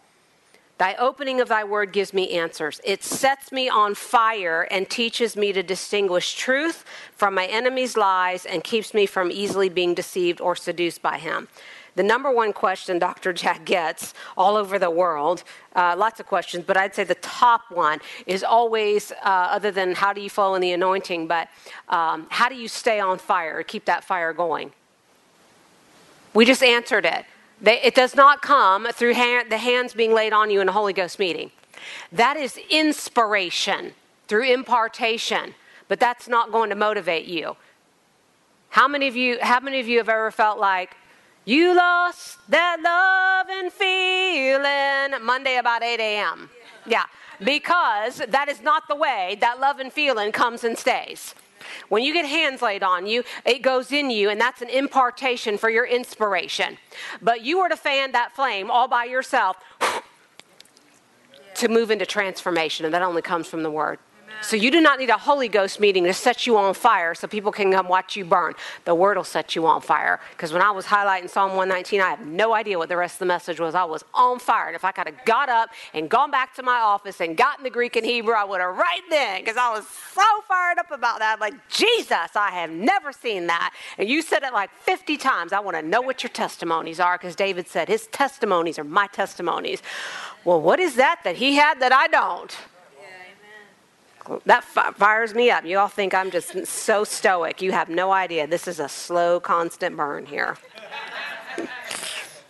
Thy 0.76 0.96
opening 0.96 1.40
of 1.40 1.48
thy 1.48 1.64
word 1.64 1.94
gives 1.94 2.12
me 2.12 2.28
answers. 2.32 2.78
It 2.84 3.02
sets 3.02 3.50
me 3.52 3.70
on 3.70 3.94
fire 3.94 4.68
and 4.70 4.90
teaches 4.90 5.34
me 5.34 5.50
to 5.54 5.62
distinguish 5.62 6.34
truth 6.34 6.84
from 7.16 7.32
my 7.32 7.46
enemy's 7.46 7.96
lies 7.96 8.44
and 8.44 8.62
keeps 8.62 8.92
me 8.92 9.06
from 9.06 9.30
easily 9.30 9.70
being 9.70 9.94
deceived 9.94 10.42
or 10.42 10.54
seduced 10.54 11.00
by 11.00 11.16
him. 11.16 11.48
The 11.94 12.02
number 12.02 12.30
one 12.30 12.52
question 12.52 12.98
Dr. 12.98 13.32
Jack 13.32 13.64
gets 13.64 14.14
all 14.36 14.56
over 14.56 14.78
the 14.78 14.90
world, 14.90 15.44
uh, 15.76 15.94
lots 15.96 16.20
of 16.20 16.26
questions, 16.26 16.64
but 16.66 16.76
I'd 16.76 16.94
say 16.94 17.04
the 17.04 17.14
top 17.16 17.70
one 17.70 18.00
is 18.26 18.42
always, 18.42 19.12
uh, 19.12 19.48
other 19.50 19.70
than 19.70 19.94
how 19.94 20.12
do 20.12 20.20
you 20.22 20.30
flow 20.30 20.54
in 20.54 20.62
the 20.62 20.72
anointing, 20.72 21.26
but 21.26 21.48
um, 21.88 22.26
how 22.30 22.48
do 22.48 22.54
you 22.54 22.68
stay 22.68 22.98
on 22.98 23.18
fire, 23.18 23.62
keep 23.62 23.84
that 23.84 24.04
fire 24.04 24.32
going? 24.32 24.72
We 26.32 26.46
just 26.46 26.62
answered 26.62 27.04
it. 27.04 27.26
They, 27.60 27.80
it 27.82 27.94
does 27.94 28.14
not 28.14 28.40
come 28.40 28.88
through 28.92 29.14
hand, 29.14 29.52
the 29.52 29.58
hands 29.58 29.92
being 29.92 30.14
laid 30.14 30.32
on 30.32 30.50
you 30.50 30.60
in 30.60 30.68
a 30.68 30.72
Holy 30.72 30.94
Ghost 30.94 31.18
meeting. 31.18 31.50
That 32.10 32.36
is 32.36 32.58
inspiration 32.70 33.92
through 34.28 34.50
impartation, 34.50 35.54
but 35.88 36.00
that's 36.00 36.26
not 36.26 36.50
going 36.50 36.70
to 36.70 36.76
motivate 36.76 37.26
you. 37.26 37.56
How 38.70 38.88
many 38.88 39.06
of 39.06 39.14
you, 39.14 39.38
how 39.42 39.60
many 39.60 39.78
of 39.78 39.86
you 39.86 39.98
have 39.98 40.08
ever 40.08 40.30
felt 40.30 40.58
like 40.58 40.96
you 41.44 41.74
lost 41.74 42.38
that 42.48 42.78
love 42.82 43.48
and 43.50 43.72
feeling 43.72 45.24
Monday 45.24 45.56
about 45.56 45.82
8 45.82 45.98
a.m.? 45.98 46.50
Yeah, 46.86 47.04
because 47.42 48.22
that 48.28 48.48
is 48.48 48.62
not 48.62 48.88
the 48.88 48.94
way 48.94 49.36
that 49.40 49.60
love 49.60 49.78
and 49.78 49.92
feeling 49.92 50.32
comes 50.32 50.64
and 50.64 50.76
stays. 50.76 51.34
When 51.88 52.02
you 52.02 52.12
get 52.12 52.26
hands 52.26 52.62
laid 52.62 52.82
on 52.82 53.06
you, 53.06 53.24
it 53.44 53.62
goes 53.62 53.92
in 53.92 54.10
you, 54.10 54.30
and 54.30 54.40
that's 54.40 54.62
an 54.62 54.68
impartation 54.68 55.58
for 55.58 55.70
your 55.70 55.86
inspiration. 55.86 56.78
But 57.20 57.42
you 57.42 57.58
were 57.58 57.68
to 57.68 57.76
fan 57.76 58.12
that 58.12 58.34
flame 58.34 58.70
all 58.70 58.88
by 58.88 59.04
yourself 59.04 59.56
to 61.54 61.68
move 61.68 61.90
into 61.90 62.06
transformation, 62.06 62.84
and 62.84 62.94
that 62.94 63.02
only 63.02 63.22
comes 63.22 63.46
from 63.46 63.62
the 63.62 63.70
Word. 63.70 63.98
So 64.40 64.56
you 64.56 64.70
do 64.70 64.80
not 64.80 64.98
need 64.98 65.10
a 65.10 65.16
Holy 65.16 65.48
Ghost 65.48 65.78
meeting 65.78 66.04
to 66.04 66.12
set 66.12 66.46
you 66.46 66.56
on 66.56 66.74
fire 66.74 67.14
so 67.14 67.26
people 67.28 67.52
can 67.52 67.72
come 67.72 67.88
watch 67.88 68.16
you 68.16 68.24
burn. 68.24 68.54
The 68.84 68.94
Word 68.94 69.16
will 69.16 69.24
set 69.24 69.54
you 69.54 69.66
on 69.66 69.80
fire. 69.80 70.20
Because 70.30 70.52
when 70.52 70.62
I 70.62 70.70
was 70.70 70.86
highlighting 70.86 71.30
Psalm 71.30 71.50
119, 71.50 72.00
I 72.00 72.10
have 72.10 72.26
no 72.26 72.52
idea 72.52 72.78
what 72.78 72.88
the 72.88 72.96
rest 72.96 73.16
of 73.16 73.18
the 73.20 73.26
message 73.26 73.60
was. 73.60 73.74
I 73.74 73.84
was 73.84 74.04
on 74.14 74.38
fire. 74.38 74.66
And 74.66 74.76
if 74.76 74.84
I 74.84 74.92
could 74.92 75.06
have 75.06 75.24
got 75.24 75.48
up 75.48 75.70
and 75.94 76.08
gone 76.08 76.30
back 76.30 76.54
to 76.56 76.62
my 76.62 76.78
office 76.80 77.20
and 77.20 77.36
gotten 77.36 77.62
the 77.62 77.70
Greek 77.70 77.96
and 77.96 78.04
Hebrew, 78.04 78.34
I 78.34 78.44
would 78.44 78.60
have 78.60 78.76
right 78.76 79.02
then. 79.10 79.40
Because 79.40 79.56
I 79.56 79.72
was 79.72 79.86
so 79.86 80.26
fired 80.48 80.78
up 80.78 80.90
about 80.90 81.20
that. 81.20 81.40
Like, 81.40 81.54
Jesus, 81.68 82.34
I 82.34 82.50
have 82.50 82.70
never 82.70 83.12
seen 83.12 83.46
that. 83.46 83.72
And 83.96 84.08
you 84.08 84.22
said 84.22 84.42
it 84.42 84.52
like 84.52 84.70
50 84.80 85.16
times. 85.18 85.52
I 85.52 85.60
want 85.60 85.76
to 85.76 85.82
know 85.82 86.00
what 86.00 86.22
your 86.22 86.30
testimonies 86.30 87.00
are. 87.00 87.16
Because 87.16 87.36
David 87.36 87.68
said, 87.68 87.88
his 87.88 88.08
testimonies 88.08 88.78
are 88.78 88.84
my 88.84 89.06
testimonies. 89.06 89.82
Well, 90.44 90.60
what 90.60 90.80
is 90.80 90.96
that 90.96 91.20
that 91.24 91.36
he 91.36 91.54
had 91.54 91.80
that 91.80 91.92
I 91.92 92.08
don't? 92.08 92.56
That 94.46 94.64
fires 94.64 95.34
me 95.34 95.50
up. 95.50 95.64
You 95.64 95.78
all 95.78 95.88
think 95.88 96.14
I'm 96.14 96.30
just 96.30 96.66
so 96.66 97.04
stoic. 97.04 97.62
You 97.62 97.72
have 97.72 97.88
no 97.88 98.12
idea. 98.12 98.46
This 98.46 98.68
is 98.68 98.80
a 98.80 98.88
slow, 98.88 99.40
constant 99.40 99.96
burn 99.96 100.26
here. 100.26 100.56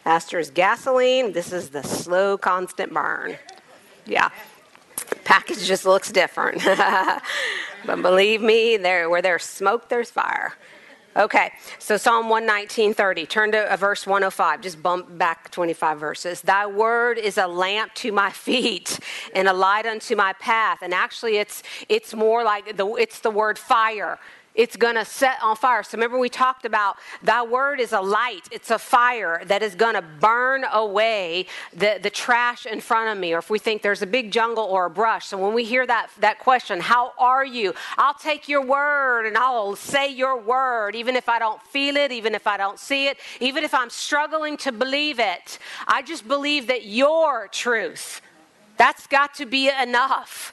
Pastor 0.04 0.38
is 0.38 0.50
gasoline. 0.50 1.32
This 1.32 1.52
is 1.52 1.70
the 1.70 1.82
slow, 1.82 2.36
constant 2.36 2.92
burn. 2.92 3.36
Yeah. 4.04 4.30
Package 5.24 5.64
just 5.64 5.84
looks 5.84 6.10
different. 6.10 6.62
but 7.86 8.02
believe 8.02 8.42
me, 8.42 8.76
there 8.76 9.08
where 9.08 9.22
there's 9.22 9.44
smoke, 9.44 9.88
there's 9.88 10.10
fire. 10.10 10.54
Okay, 11.14 11.52
so 11.78 11.98
Psalm 11.98 12.26
119.30. 12.30 13.28
Turn 13.28 13.52
to 13.52 13.70
uh, 13.70 13.76
verse 13.76 14.06
105. 14.06 14.62
Just 14.62 14.82
bump 14.82 15.18
back 15.18 15.50
25 15.50 16.00
verses. 16.00 16.40
Thy 16.40 16.64
word 16.64 17.18
is 17.18 17.36
a 17.36 17.46
lamp 17.46 17.92
to 17.96 18.12
my 18.12 18.30
feet 18.30 18.98
and 19.34 19.46
a 19.46 19.52
light 19.52 19.84
unto 19.84 20.16
my 20.16 20.32
path. 20.34 20.78
And 20.80 20.94
actually, 20.94 21.36
it's 21.36 21.62
it's 21.90 22.14
more 22.14 22.42
like 22.42 22.78
the 22.78 22.86
it's 22.94 23.20
the 23.20 23.30
word 23.30 23.58
fire 23.58 24.18
it's 24.54 24.76
going 24.76 24.96
to 24.96 25.04
set 25.04 25.38
on 25.42 25.56
fire. 25.56 25.82
So 25.82 25.96
remember, 25.96 26.18
we 26.18 26.28
talked 26.28 26.64
about 26.64 26.96
thy 27.22 27.42
word 27.42 27.80
is 27.80 27.92
a 27.92 28.00
light, 28.00 28.48
it's 28.50 28.70
a 28.70 28.78
fire 28.78 29.42
that 29.46 29.62
is 29.62 29.74
going 29.74 29.94
to 29.94 30.02
burn 30.02 30.64
away 30.70 31.46
the, 31.72 31.98
the 32.02 32.10
trash 32.10 32.66
in 32.66 32.80
front 32.80 33.08
of 33.08 33.18
me. 33.18 33.32
Or 33.32 33.38
if 33.38 33.48
we 33.48 33.58
think 33.58 33.82
there's 33.82 34.02
a 34.02 34.06
big 34.06 34.30
jungle 34.30 34.64
or 34.64 34.86
a 34.86 34.90
brush. 34.90 35.26
So 35.26 35.38
when 35.38 35.54
we 35.54 35.64
hear 35.64 35.86
that, 35.86 36.10
that 36.20 36.38
question, 36.38 36.80
how 36.80 37.12
are 37.18 37.44
you? 37.44 37.74
I'll 37.96 38.14
take 38.14 38.48
your 38.48 38.64
word 38.64 39.26
and 39.26 39.38
I'll 39.38 39.76
say 39.76 40.08
your 40.10 40.38
word, 40.38 40.94
even 40.94 41.16
if 41.16 41.28
I 41.28 41.38
don't 41.38 41.62
feel 41.62 41.96
it, 41.96 42.12
even 42.12 42.34
if 42.34 42.46
I 42.46 42.56
don't 42.56 42.78
see 42.78 43.08
it, 43.08 43.16
even 43.40 43.64
if 43.64 43.72
I'm 43.72 43.90
struggling 43.90 44.56
to 44.58 44.72
believe 44.72 45.18
it. 45.18 45.58
I 45.86 46.02
just 46.02 46.28
believe 46.28 46.66
that 46.66 46.84
your 46.84 47.48
truth, 47.48 48.20
that's 48.76 49.06
got 49.06 49.34
to 49.34 49.46
be 49.46 49.70
enough. 49.70 50.52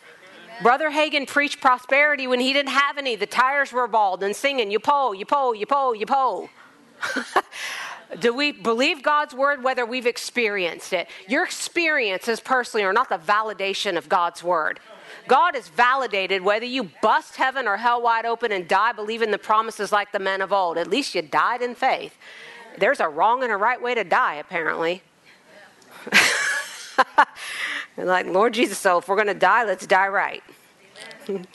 Brother 0.62 0.92
Hagin 0.92 1.26
preached 1.26 1.62
prosperity 1.62 2.28
when 2.28 2.40
he 2.40 2.54
didn't 2.54 2.72
have 2.72 2.98
any. 2.98 3.16
The 3.16 3.26
tires 3.26 3.72
were 3.72 3.88
bald 3.88 4.24
and 4.24 4.36
singing, 4.36 4.72
you 4.72 4.80
pull, 4.80 5.16
you 5.16 5.26
pull, 5.26 5.56
you 5.56 5.66
pull, 5.66 5.96
you 5.96 6.06
pull. 6.06 6.50
Do 8.20 8.34
we 8.34 8.52
believe 8.52 9.04
God's 9.04 9.34
word 9.34 9.64
whether 9.64 9.86
we've 9.86 10.08
experienced 10.08 10.94
it? 10.94 11.08
Your 11.28 11.46
experiences 11.46 12.40
personally 12.40 12.84
are 12.84 12.94
not 12.94 13.10
the 13.10 13.20
validation 13.20 13.98
of 13.98 14.10
God's 14.10 14.44
word. 14.44 14.80
God 15.28 15.56
is 15.56 15.68
validated 15.68 16.42
whether 16.42 16.66
you 16.66 16.90
bust 17.02 17.36
heaven 17.36 17.68
or 17.68 17.78
hell 17.78 18.02
wide 18.02 18.26
open 18.26 18.52
and 18.52 18.68
die 18.68 18.94
believing 18.94 19.32
the 19.32 19.38
promises 19.38 19.92
like 19.92 20.12
the 20.12 20.20
men 20.20 20.42
of 20.42 20.52
old. 20.52 20.78
At 20.78 20.88
least 20.88 21.14
you 21.14 21.22
died 21.22 21.62
in 21.62 21.76
faith. 21.76 22.18
There's 22.80 23.00
a 23.00 23.08
wrong 23.08 23.44
and 23.44 23.52
a 23.52 23.58
right 23.58 23.82
way 23.82 23.94
to 23.94 24.04
die, 24.04 24.36
apparently. 24.36 25.04
like, 27.98 28.26
Lord 28.28 28.54
Jesus, 28.54 28.78
so 28.78 28.98
if 29.00 29.08
we're 29.08 29.16
going 29.16 29.28
to 29.28 29.34
die, 29.34 29.64
let's 29.66 29.88
die 29.88 30.08
right. 30.08 30.44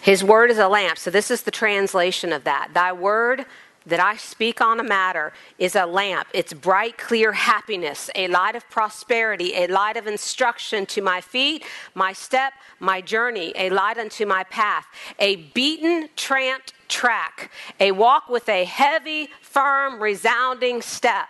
His 0.00 0.22
word 0.22 0.50
is 0.50 0.58
a 0.58 0.68
lamp. 0.68 0.98
So, 0.98 1.10
this 1.10 1.30
is 1.30 1.42
the 1.42 1.50
translation 1.50 2.32
of 2.32 2.44
that. 2.44 2.70
Thy 2.74 2.92
word 2.92 3.46
that 3.86 4.00
I 4.00 4.16
speak 4.16 4.60
on 4.60 4.80
a 4.80 4.82
matter 4.82 5.32
is 5.58 5.76
a 5.76 5.86
lamp. 5.86 6.28
It's 6.32 6.52
bright, 6.52 6.98
clear 6.98 7.32
happiness, 7.32 8.10
a 8.14 8.28
light 8.28 8.54
of 8.54 8.68
prosperity, 8.70 9.54
a 9.54 9.66
light 9.66 9.96
of 9.96 10.06
instruction 10.06 10.86
to 10.86 11.02
my 11.02 11.20
feet, 11.20 11.64
my 11.94 12.12
step, 12.12 12.54
my 12.80 13.00
journey, 13.00 13.52
a 13.56 13.70
light 13.70 13.98
unto 13.98 14.26
my 14.26 14.44
path, 14.44 14.86
a 15.18 15.36
beaten, 15.36 16.08
tramped 16.16 16.72
track, 16.88 17.50
a 17.80 17.92
walk 17.92 18.28
with 18.28 18.48
a 18.48 18.64
heavy, 18.64 19.28
firm, 19.42 20.02
resounding 20.02 20.80
step 20.80 21.28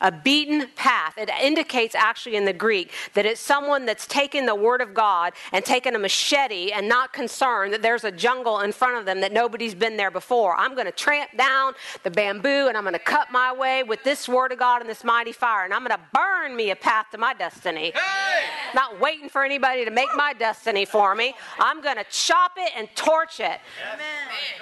a 0.00 0.10
beaten 0.10 0.68
path. 0.76 1.14
It 1.16 1.30
indicates 1.42 1.94
actually 1.94 2.36
in 2.36 2.44
the 2.44 2.52
Greek 2.52 2.92
that 3.14 3.26
it's 3.26 3.40
someone 3.40 3.86
that's 3.86 4.06
taken 4.06 4.46
the 4.46 4.54
Word 4.54 4.80
of 4.80 4.94
God 4.94 5.32
and 5.52 5.64
taken 5.64 5.94
a 5.94 5.98
machete 5.98 6.72
and 6.72 6.88
not 6.88 7.12
concerned 7.12 7.72
that 7.72 7.82
there's 7.82 8.04
a 8.04 8.12
jungle 8.12 8.60
in 8.60 8.72
front 8.72 8.96
of 8.96 9.04
them 9.04 9.20
that 9.20 9.32
nobody's 9.32 9.74
been 9.74 9.96
there 9.96 10.10
before. 10.10 10.56
I'm 10.56 10.74
going 10.74 10.86
to 10.86 10.92
tramp 10.92 11.36
down 11.36 11.74
the 12.02 12.10
bamboo 12.10 12.68
and 12.68 12.76
I'm 12.76 12.84
going 12.84 12.94
to 12.94 12.98
cut 12.98 13.30
my 13.30 13.52
way 13.52 13.82
with 13.82 14.02
this 14.04 14.28
Word 14.28 14.52
of 14.52 14.58
God 14.58 14.80
and 14.80 14.88
this 14.88 15.04
mighty 15.04 15.32
fire 15.32 15.64
and 15.64 15.74
I'm 15.74 15.84
going 15.84 15.96
to 15.96 16.00
burn 16.12 16.56
me 16.56 16.70
a 16.70 16.76
path 16.76 17.06
to 17.12 17.18
my 17.18 17.34
destiny. 17.34 17.92
Hey! 17.94 18.44
Not 18.74 19.00
waiting 19.00 19.28
for 19.28 19.44
anybody 19.44 19.84
to 19.84 19.90
make 19.90 20.08
my 20.16 20.32
destiny 20.32 20.84
for 20.84 21.14
me. 21.14 21.34
I'm 21.58 21.82
going 21.82 21.96
to 21.96 22.04
chop 22.10 22.52
it 22.56 22.72
and 22.76 22.88
torch 22.94 23.40
it. 23.40 23.60
Amen. 23.92 24.00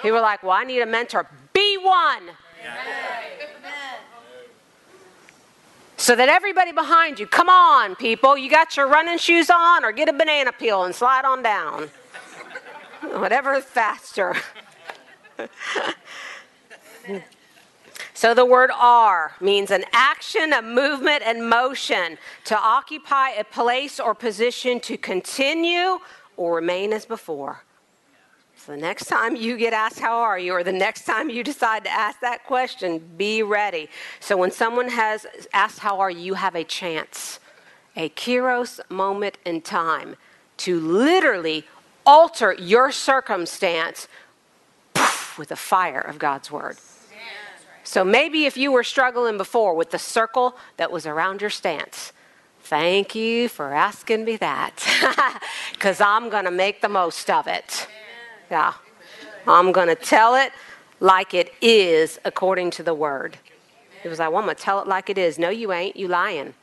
People 0.03 0.19
are 0.19 0.23
like, 0.23 0.43
well, 0.43 0.53
I 0.53 0.65
need 0.65 0.81
a 0.81 0.87
mentor. 0.87 1.29
Be 1.53 1.77
one. 1.77 2.31
Amen 2.61 4.08
so 6.09 6.17
that 6.17 6.31
everybody 6.31 6.73
behind 6.73 7.21
you, 7.21 7.27
come 7.27 7.51
on, 7.51 7.95
people, 7.95 8.35
you 8.39 8.49
got 8.49 8.79
your 8.79 8.89
running 8.89 9.19
shoes 9.19 9.51
on, 9.51 9.85
or 9.85 9.93
get 9.93 10.09
a 10.09 10.13
banana 10.15 10.51
peel 10.51 10.85
and 10.85 10.95
slide 10.95 11.27
on 11.27 11.43
down. 11.43 11.91
Whatever 13.21 13.53
is 13.53 13.65
faster. 13.65 14.35
so 18.15 18.33
the 18.33 18.47
word 18.47 18.71
are 18.75 19.33
means 19.43 19.71
an 19.71 19.85
action, 19.93 20.55
a 20.55 20.63
movement, 20.63 21.25
and 21.27 21.47
motion 21.47 22.17
to 22.47 22.59
occupy 22.59 23.29
a 23.33 23.45
place 23.45 24.01
or 24.01 24.15
position 24.15 24.81
to 24.81 24.97
continue 24.97 25.99
or 26.39 26.55
remain 26.55 26.95
as 26.95 27.05
before. 27.05 27.65
The 28.69 28.77
next 28.77 29.07
time 29.07 29.35
you 29.35 29.57
get 29.57 29.73
asked, 29.73 29.99
How 29.99 30.19
are 30.19 30.39
you? 30.39 30.53
or 30.53 30.63
the 30.63 30.73
next 30.73 31.07
time 31.07 31.31
you 31.31 31.43
decide 31.43 31.85
to 31.85 31.91
ask 31.91 32.21
that 32.21 32.45
question, 32.45 32.99
be 33.17 33.43
ready. 33.43 33.89
So 34.21 34.37
when 34.37 34.51
someone 34.51 34.91
has 34.91 35.27
asked, 35.55 35.79
How 35.79 36.01
are 36.01 36.11
you? 36.11 36.21
you 36.21 36.35
have 36.35 36.55
a 36.55 36.65
chance, 36.65 37.41
a 37.97 38.11
kairos 38.11 38.79
moment 38.91 39.39
in 39.47 39.63
time 39.63 40.17
to 40.59 40.79
literally 40.79 41.65
alter 42.05 42.53
your 42.53 42.93
circumstance 42.93 44.07
poof, 44.93 45.39
with 45.39 45.49
the 45.49 45.57
fire 45.57 46.03
of 46.03 46.19
God's 46.19 46.51
word. 46.51 46.77
So 47.85 48.05
maybe 48.05 48.45
if 48.45 48.59
you 48.59 48.71
were 48.71 48.85
struggling 48.85 49.39
before 49.39 49.73
with 49.73 49.93
the 49.93 49.99
circle 49.99 50.59
that 50.77 50.93
was 50.93 51.07
around 51.07 51.41
your 51.41 51.49
stance, 51.49 52.13
thank 52.61 53.15
you 53.15 53.49
for 53.49 53.73
asking 53.73 54.27
me 54.27 54.37
that 54.37 55.41
because 55.73 56.03
I'm 56.03 56.29
going 56.29 56.45
to 56.45 56.51
make 56.51 56.83
the 56.83 56.91
most 56.91 57.31
of 57.31 57.47
it. 57.47 57.89
Yeah. 58.51 58.75
I'm 59.47 59.73
going 59.73 59.89
to 59.89 59.95
tell 59.95 60.35
it 60.35 60.53
like 61.01 61.35
it 61.35 61.53
is 61.61 62.19
according 62.25 62.71
to 62.73 62.83
the 62.83 62.95
word. 62.95 63.39
It 64.05 64.09
was 64.09 64.19
like, 64.19 64.31
well, 64.31 64.39
I'm 64.39 64.45
going 64.45 64.57
to 64.57 64.63
tell 64.63 64.81
it 64.81 64.89
like 64.89 65.11
it 65.11 65.19
is. 65.19 65.39
No, 65.39 65.49
you 65.49 65.73
ain't. 65.73 65.97
You 65.97 66.09
lying. 66.09 66.55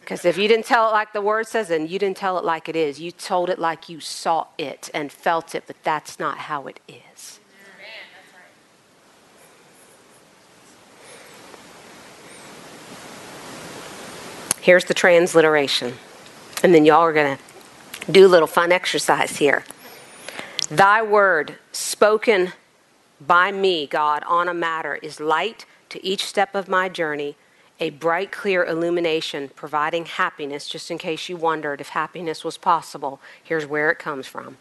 Because 0.00 0.24
if 0.24 0.36
you 0.36 0.48
didn't 0.48 0.66
tell 0.66 0.88
it 0.88 0.92
like 0.92 1.12
the 1.12 1.20
word 1.20 1.46
says, 1.46 1.68
then 1.68 1.86
you 1.86 1.98
didn't 1.98 2.16
tell 2.16 2.38
it 2.38 2.44
like 2.44 2.68
it 2.68 2.74
is. 2.74 3.00
You 3.00 3.12
told 3.12 3.48
it 3.48 3.58
like 3.58 3.88
you 3.88 4.00
saw 4.00 4.46
it 4.58 4.90
and 4.92 5.12
felt 5.12 5.54
it, 5.54 5.64
but 5.66 5.76
that's 5.84 6.18
not 6.18 6.38
how 6.38 6.66
it 6.66 6.80
is. 6.88 7.38
Here's 14.60 14.84
the 14.84 14.94
transliteration. 14.94 15.94
And 16.62 16.72
then 16.74 16.84
y'all 16.84 17.00
are 17.00 17.12
going 17.12 17.36
to 17.36 18.12
do 18.12 18.26
a 18.26 18.28
little 18.28 18.46
fun 18.46 18.70
exercise 18.70 19.36
here. 19.36 19.64
Thy 20.70 21.02
word 21.02 21.58
spoken 21.72 22.52
by 23.20 23.52
me, 23.52 23.86
God, 23.86 24.22
on 24.26 24.48
a 24.48 24.54
matter 24.54 24.96
is 24.96 25.20
light 25.20 25.66
to 25.90 26.04
each 26.04 26.24
step 26.24 26.54
of 26.54 26.68
my 26.68 26.88
journey, 26.88 27.36
a 27.78 27.90
bright, 27.90 28.32
clear 28.32 28.64
illumination, 28.64 29.50
providing 29.54 30.06
happiness, 30.06 30.68
just 30.68 30.90
in 30.90 30.98
case 30.98 31.28
you 31.28 31.36
wondered 31.36 31.80
if 31.80 31.90
happiness 31.90 32.44
was 32.44 32.56
possible. 32.56 33.20
Here's 33.42 33.66
where 33.66 33.90
it 33.90 33.98
comes 33.98 34.26
from. 34.26 34.56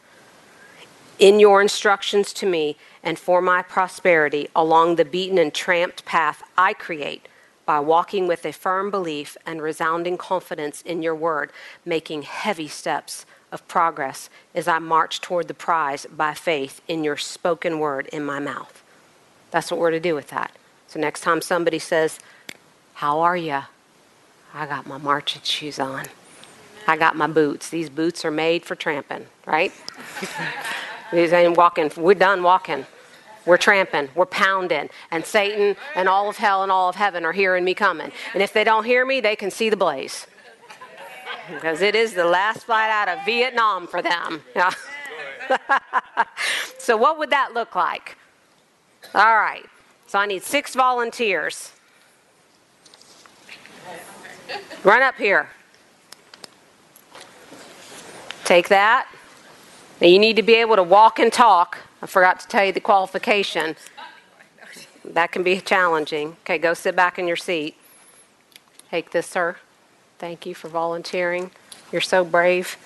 In 1.19 1.39
your 1.39 1.61
instructions 1.61 2.33
to 2.33 2.45
me 2.45 2.77
and 3.03 3.17
for 3.17 3.41
my 3.41 3.61
prosperity 3.61 4.49
along 4.55 4.95
the 4.95 5.05
beaten 5.05 5.37
and 5.37 5.53
tramped 5.53 6.03
path 6.03 6.43
I 6.57 6.73
create 6.73 7.27
by 7.65 7.79
walking 7.79 8.27
with 8.27 8.45
a 8.45 8.51
firm 8.51 8.89
belief 8.89 9.37
and 9.45 9.61
resounding 9.61 10.17
confidence 10.17 10.81
in 10.81 11.03
your 11.03 11.15
word, 11.15 11.51
making 11.85 12.23
heavy 12.23 12.67
steps 12.67 13.25
of 13.51 13.67
progress 13.67 14.29
as 14.55 14.67
I 14.67 14.79
march 14.79 15.21
toward 15.21 15.47
the 15.47 15.53
prize 15.53 16.05
by 16.05 16.33
faith 16.33 16.81
in 16.87 17.03
your 17.03 17.17
spoken 17.17 17.79
word 17.79 18.07
in 18.07 18.23
my 18.23 18.39
mouth. 18.39 18.83
That's 19.51 19.69
what 19.69 19.79
we're 19.79 19.91
to 19.91 19.99
do 19.99 20.15
with 20.15 20.29
that. 20.29 20.51
So 20.87 20.99
next 20.99 21.21
time 21.21 21.41
somebody 21.41 21.79
says, 21.79 22.19
How 22.95 23.19
are 23.19 23.37
you? 23.37 23.61
I 24.53 24.65
got 24.65 24.87
my 24.87 24.97
marching 24.97 25.41
shoes 25.43 25.79
on. 25.79 26.05
I 26.87 26.97
got 26.97 27.15
my 27.15 27.27
boots. 27.27 27.69
These 27.69 27.89
boots 27.89 28.25
are 28.25 28.31
made 28.31 28.65
for 28.65 28.75
tramping, 28.75 29.27
right? 29.45 29.71
These 31.13 31.33
ain't 31.33 31.57
walking. 31.57 31.91
We're 31.95 32.15
done 32.15 32.43
walking. 32.43 32.85
We're 33.45 33.57
tramping, 33.57 34.09
we're 34.13 34.27
pounding, 34.27 34.89
and 35.09 35.25
Satan 35.25 35.75
and 35.95 36.07
all 36.07 36.29
of 36.29 36.37
hell 36.37 36.61
and 36.61 36.71
all 36.71 36.89
of 36.89 36.95
heaven 36.95 37.25
are 37.25 37.31
hearing 37.31 37.63
me 37.63 37.73
coming. 37.73 38.11
And 38.33 38.43
if 38.43 38.53
they 38.53 38.63
don't 38.63 38.83
hear 38.83 39.03
me, 39.03 39.19
they 39.19 39.35
can 39.35 39.49
see 39.49 39.69
the 39.69 39.77
blaze. 39.77 40.27
Because 41.49 41.81
it 41.81 41.95
is 41.95 42.13
the 42.13 42.25
last 42.25 42.63
flight 42.65 42.89
out 42.89 43.09
of 43.09 43.25
Vietnam 43.25 43.87
for 43.87 44.01
them. 44.01 44.41
So, 46.77 46.97
what 46.97 47.19
would 47.19 47.29
that 47.29 47.53
look 47.53 47.75
like? 47.75 48.17
All 49.13 49.35
right. 49.35 49.65
So, 50.07 50.17
I 50.17 50.25
need 50.25 50.41
six 50.41 50.73
volunteers. 50.73 51.73
Run 54.83 55.03
up 55.03 55.15
here. 55.15 55.49
Take 58.45 58.69
that. 58.69 59.07
Now, 60.01 60.07
you 60.07 60.17
need 60.17 60.37
to 60.37 60.41
be 60.41 60.55
able 60.55 60.75
to 60.75 60.83
walk 60.83 61.19
and 61.19 61.31
talk 61.31 61.77
I 62.01 62.07
forgot 62.07 62.39
to 62.39 62.47
tell 62.47 62.65
you 62.65 62.71
the 62.71 62.79
qualification. 62.79 63.75
That 65.05 65.31
can 65.31 65.43
be 65.43 65.59
challenging. 65.59 66.37
Okay, 66.43 66.57
go 66.57 66.73
sit 66.73 66.95
back 66.95 67.19
in 67.19 67.27
your 67.27 67.37
seat. 67.37 67.75
Take 68.89 69.11
this, 69.11 69.27
sir. 69.27 69.57
Thank 70.21 70.45
you 70.45 70.53
for 70.53 70.67
volunteering. 70.67 71.49
You're 71.91 71.99
so 71.99 72.23
brave. 72.23 72.77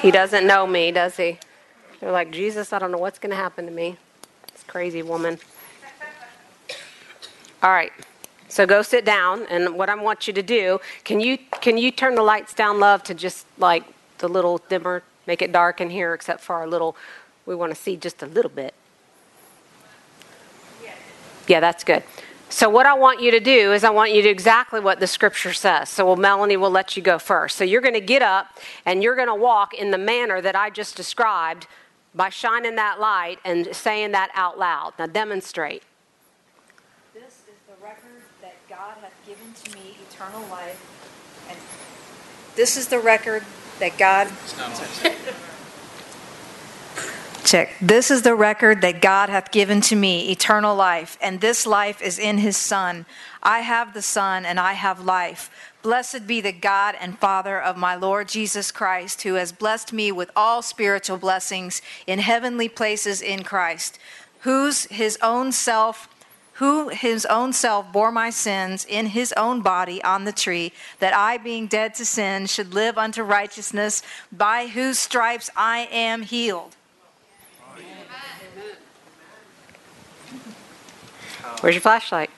He 0.00 0.10
doesn't 0.10 0.46
know 0.46 0.66
me, 0.66 0.90
does 0.90 1.18
he? 1.18 1.38
They're 2.00 2.10
like, 2.10 2.30
Jesus, 2.30 2.72
I 2.72 2.78
don't 2.78 2.90
know 2.90 2.96
what's 2.96 3.18
going 3.18 3.32
to 3.32 3.36
happen 3.36 3.66
to 3.66 3.70
me. 3.70 3.98
This 4.50 4.62
crazy 4.62 5.02
woman. 5.02 5.38
All 7.62 7.68
right. 7.68 7.92
So 8.48 8.64
go 8.64 8.80
sit 8.80 9.04
down, 9.04 9.44
and 9.50 9.76
what 9.76 9.90
I 9.90 9.94
want 9.94 10.26
you 10.26 10.32
to 10.32 10.42
do, 10.42 10.80
can 11.04 11.20
you 11.20 11.36
can 11.60 11.76
you 11.76 11.90
turn 11.90 12.14
the 12.14 12.22
lights 12.22 12.54
down, 12.54 12.80
love, 12.80 13.02
to 13.02 13.14
just 13.14 13.44
like 13.58 13.84
the 14.16 14.28
little 14.28 14.56
dimmer, 14.70 15.02
make 15.26 15.42
it 15.42 15.52
dark 15.52 15.82
in 15.82 15.90
here, 15.90 16.14
except 16.14 16.40
for 16.40 16.54
our 16.54 16.66
little 16.66 16.96
we 17.44 17.54
want 17.54 17.74
to 17.74 17.78
see 17.78 17.94
just 17.94 18.22
a 18.22 18.26
little 18.26 18.50
bit. 18.50 18.72
Yeah, 21.46 21.60
that's 21.60 21.84
good. 21.84 22.04
So, 22.48 22.70
what 22.70 22.86
I 22.86 22.94
want 22.94 23.20
you 23.20 23.32
to 23.32 23.40
do 23.40 23.72
is, 23.72 23.82
I 23.82 23.90
want 23.90 24.12
you 24.12 24.22
to 24.22 24.28
do 24.28 24.30
exactly 24.30 24.78
what 24.78 25.00
the 25.00 25.06
scripture 25.06 25.52
says. 25.52 25.88
So, 25.88 26.06
well, 26.06 26.16
Melanie 26.16 26.56
will 26.56 26.70
let 26.70 26.96
you 26.96 27.02
go 27.02 27.18
first. 27.18 27.56
So, 27.56 27.64
you're 27.64 27.80
going 27.80 27.94
to 27.94 28.00
get 28.00 28.22
up 28.22 28.58
and 28.84 29.02
you're 29.02 29.16
going 29.16 29.28
to 29.28 29.34
walk 29.34 29.74
in 29.74 29.90
the 29.90 29.98
manner 29.98 30.40
that 30.40 30.54
I 30.54 30.70
just 30.70 30.96
described 30.96 31.66
by 32.14 32.28
shining 32.28 32.76
that 32.76 33.00
light 33.00 33.40
and 33.44 33.74
saying 33.74 34.12
that 34.12 34.30
out 34.34 34.58
loud. 34.58 34.94
Now, 34.98 35.06
demonstrate. 35.06 35.82
This 37.12 37.24
is 37.24 37.58
the 37.66 37.84
record 37.84 38.22
that 38.40 38.54
God 38.68 38.94
hath 39.00 39.14
given 39.26 39.52
to 39.64 39.76
me 39.76 39.96
eternal 40.08 40.46
life. 40.48 40.80
And 41.50 41.58
this 42.54 42.76
is 42.76 42.86
the 42.88 43.00
record 43.00 43.44
that 43.80 43.98
God. 43.98 44.30
Check. 47.46 47.76
This 47.80 48.10
is 48.10 48.22
the 48.22 48.34
record 48.34 48.80
that 48.80 49.00
God 49.00 49.28
hath 49.28 49.52
given 49.52 49.80
to 49.82 49.94
me, 49.94 50.32
eternal 50.32 50.74
life, 50.74 51.16
and 51.20 51.40
this 51.40 51.64
life 51.64 52.02
is 52.02 52.18
in 52.18 52.38
his 52.38 52.56
Son. 52.56 53.06
I 53.40 53.60
have 53.60 53.94
the 53.94 54.02
Son, 54.02 54.44
and 54.44 54.58
I 54.58 54.72
have 54.72 55.04
life. 55.04 55.48
Blessed 55.80 56.26
be 56.26 56.40
the 56.40 56.50
God 56.50 56.96
and 57.00 57.16
Father 57.16 57.62
of 57.62 57.76
my 57.76 57.94
Lord 57.94 58.26
Jesus 58.26 58.72
Christ, 58.72 59.22
who 59.22 59.34
has 59.34 59.52
blessed 59.52 59.92
me 59.92 60.10
with 60.10 60.28
all 60.34 60.60
spiritual 60.60 61.18
blessings 61.18 61.82
in 62.04 62.18
heavenly 62.18 62.68
places 62.68 63.22
in 63.22 63.44
Christ, 63.44 64.00
whose 64.40 64.86
his 64.86 65.16
own 65.22 65.52
self 65.52 66.08
who 66.54 66.88
his 66.88 67.26
own 67.26 67.52
self 67.52 67.92
bore 67.92 68.10
my 68.10 68.30
sins 68.30 68.84
in 68.88 69.06
his 69.06 69.32
own 69.36 69.60
body 69.60 70.02
on 70.02 70.24
the 70.24 70.32
tree, 70.32 70.72
that 70.98 71.14
I, 71.14 71.36
being 71.36 71.66
dead 71.66 71.94
to 71.96 72.04
sin, 72.04 72.46
should 72.46 72.74
live 72.74 72.98
unto 72.98 73.22
righteousness, 73.22 74.02
by 74.32 74.66
whose 74.66 74.98
stripes 74.98 75.50
I 75.54 75.86
am 75.92 76.22
healed. 76.22 76.75
Where's 81.60 81.74
your 81.74 81.82
flashlight? 81.82 82.30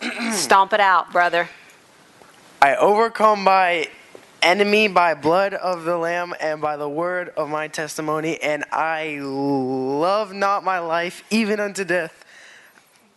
Stomp 0.32 0.72
it 0.72 0.80
out, 0.80 1.12
brother. 1.12 1.48
I 2.60 2.76
overcome 2.76 3.44
my 3.44 3.88
enemy 4.42 4.88
by 4.88 5.14
blood 5.14 5.54
of 5.54 5.84
the 5.84 5.96
Lamb 5.96 6.34
and 6.40 6.60
by 6.60 6.76
the 6.76 6.88
word 6.88 7.30
of 7.36 7.48
my 7.48 7.68
testimony, 7.68 8.40
and 8.42 8.64
I 8.72 9.18
love 9.20 10.32
not 10.32 10.64
my 10.64 10.78
life 10.78 11.22
even 11.30 11.60
unto 11.60 11.84
death. 11.84 12.24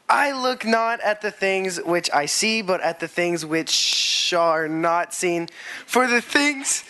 I 0.10 0.32
look 0.32 0.66
not 0.66 1.00
at 1.02 1.22
the 1.22 1.30
things 1.30 1.78
which 1.84 2.10
I 2.12 2.26
see, 2.26 2.62
but 2.62 2.82
at 2.82 3.00
the 3.00 3.08
things 3.08 3.46
which 3.46 4.34
are 4.34 4.68
not 4.68 5.14
seen. 5.14 5.50
For 5.86 6.08
the 6.08 6.22
things 6.22 6.84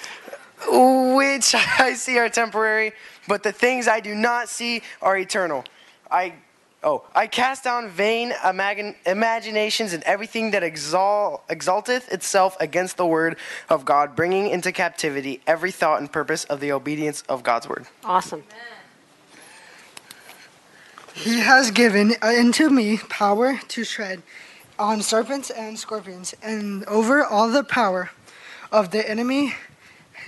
which 0.67 1.53
I 1.79 1.93
see 1.95 2.17
are 2.17 2.29
temporary, 2.29 2.93
but 3.27 3.43
the 3.43 3.51
things 3.51 3.87
I 3.87 3.99
do 3.99 4.15
not 4.15 4.47
see 4.47 4.81
are 5.01 5.17
eternal. 5.17 5.65
I 6.09 6.33
Oh, 6.81 7.03
I 7.13 7.27
cast 7.27 7.65
down 7.65 7.89
vain 7.89 8.33
imagine, 8.47 8.95
imaginations 9.05 9.91
and 9.91 10.01
everything 10.03 10.51
that 10.51 10.63
exalt, 10.63 11.43
exalteth 11.49 12.11
itself 12.11 12.55
against 12.61 12.95
the 12.95 13.05
word 13.05 13.35
of 13.67 13.83
God, 13.83 14.15
bringing 14.15 14.49
into 14.49 14.71
captivity 14.71 15.41
every 15.45 15.71
thought 15.71 15.99
and 15.99 16.09
purpose 16.09 16.45
of 16.45 16.61
the 16.61 16.71
obedience 16.71 17.21
of 17.27 17.43
God's 17.43 17.67
word. 17.67 17.85
Awesome. 18.05 18.43
He 21.13 21.39
has 21.39 21.69
given 21.71 22.13
uh, 22.21 22.27
unto 22.27 22.69
me 22.69 22.97
power 23.09 23.59
to 23.67 23.83
tread 23.83 24.21
on 24.77 25.01
serpents 25.01 25.49
and 25.49 25.77
scorpions, 25.77 26.33
and 26.41 26.85
over 26.85 27.25
all 27.25 27.51
the 27.51 27.65
power 27.65 28.11
of 28.71 28.91
the 28.91 29.09
enemy, 29.09 29.53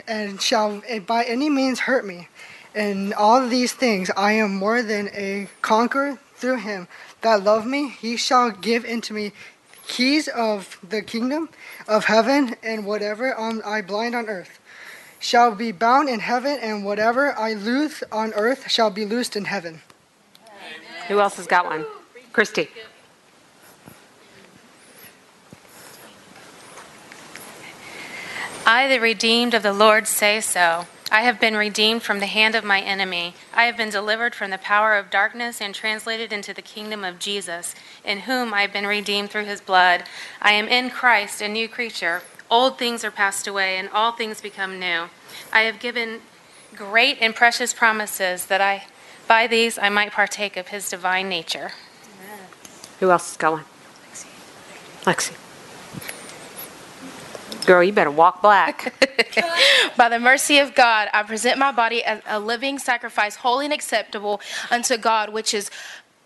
and 0.06 0.42
shall 0.42 0.82
eh, 0.86 1.00
by 1.00 1.24
any 1.24 1.50
means 1.50 1.80
hurt 1.80 2.06
me. 2.06 2.28
In 2.76 3.14
all 3.14 3.48
these 3.48 3.72
things 3.72 4.12
I 4.18 4.34
am 4.34 4.56
more 4.56 4.82
than 4.82 5.10
a 5.14 5.48
conqueror 5.62 6.20
through 6.42 6.58
him 6.58 6.88
that 7.22 7.44
love 7.44 7.66
me, 7.66 7.90
he 7.90 8.18
shall 8.18 8.52
give 8.52 8.84
into 8.84 9.14
me 9.14 9.32
keys 9.88 10.28
of 10.28 10.80
the 10.88 11.02
kingdom 11.02 11.50
of 11.88 12.06
heaven, 12.06 12.56
and 12.64 12.86
whatever 12.86 13.38
I 13.40 13.82
bind 13.82 14.16
on 14.16 14.28
earth 14.28 14.60
shall 15.20 15.54
be 15.54 15.72
bound 15.72 16.10
in 16.10 16.20
heaven, 16.20 16.58
and 16.62 16.84
whatever 16.84 17.38
I 17.38 17.54
loose 17.54 18.04
on 18.12 18.34
earth 18.34 18.70
shall 18.72 18.90
be 18.90 19.06
loosed 19.06 19.36
in 19.36 19.46
heaven. 19.46 19.82
Who 21.08 21.20
else 21.20 21.38
has 21.38 21.48
got 21.48 21.66
one? 21.66 21.86
Christy. 22.34 22.70
I, 28.66 28.88
the 28.88 29.00
redeemed 29.00 29.54
of 29.54 29.64
the 29.64 29.74
Lord, 29.74 30.08
say 30.08 30.40
so. 30.40 30.88
I 31.12 31.24
have 31.24 31.42
been 31.42 31.58
redeemed 31.58 32.04
from 32.04 32.22
the 32.22 32.26
hand 32.26 32.56
of 32.56 32.64
my 32.64 32.80
enemy. 32.80 33.36
I 33.54 33.66
have 33.66 33.76
been 33.76 33.90
delivered 33.90 34.34
from 34.34 34.50
the 34.50 34.58
power 34.58 34.96
of 34.96 35.10
darkness 35.10 35.60
and 35.60 35.76
translated 35.76 36.32
into 36.32 36.54
the 36.54 36.62
kingdom 36.62 37.04
of 37.04 37.20
Jesus, 37.20 37.76
in 38.06 38.20
whom 38.20 38.54
I 38.54 38.62
have 38.62 38.72
been 38.72 38.88
redeemed 38.88 39.30
through 39.30 39.44
his 39.44 39.60
blood. 39.60 40.06
I 40.42 40.54
am 40.54 40.70
in 40.70 40.90
Christ, 40.90 41.42
a 41.42 41.50
new 41.50 41.68
creature. 41.68 42.22
Old 42.50 42.80
things 42.80 43.04
are 43.04 43.12
passed 43.12 43.46
away, 43.46 43.78
and 43.78 43.90
all 43.90 44.14
things 44.14 44.40
become 44.40 44.80
new. 44.80 45.10
I 45.52 45.64
have 45.64 45.82
given 45.82 46.22
great 46.78 47.18
and 47.20 47.36
precious 47.36 47.74
promises 47.74 48.46
that 48.46 48.62
I 48.62 48.86
by 49.28 49.48
these 49.48 49.78
I 49.78 49.90
might 49.90 50.12
partake 50.12 50.56
of 50.56 50.70
his 50.70 50.90
divine 50.90 51.28
nature. 51.28 51.72
Amen. 52.24 52.40
Who 53.02 53.12
else 53.12 53.32
is 53.32 53.38
going? 53.38 53.64
Lexi. 54.10 54.28
Lexi. 55.04 55.51
Girl, 57.66 57.84
you 57.84 57.94
better 57.94 58.12
walk 58.12 58.42
black. 58.42 58.94
By 59.98 60.10
the 60.10 60.20
mercy 60.20 60.58
of 60.60 60.74
God, 60.74 61.10
I 61.14 61.24
present 61.24 61.60
my 61.60 61.72
body 61.72 62.04
as 62.04 62.22
a 62.26 62.40
living 62.40 62.80
sacrifice, 62.80 63.36
holy 63.36 63.66
and 63.66 63.74
acceptable 63.74 64.42
unto 64.72 64.98
God, 64.98 65.30
which 65.30 65.54
is 65.54 65.70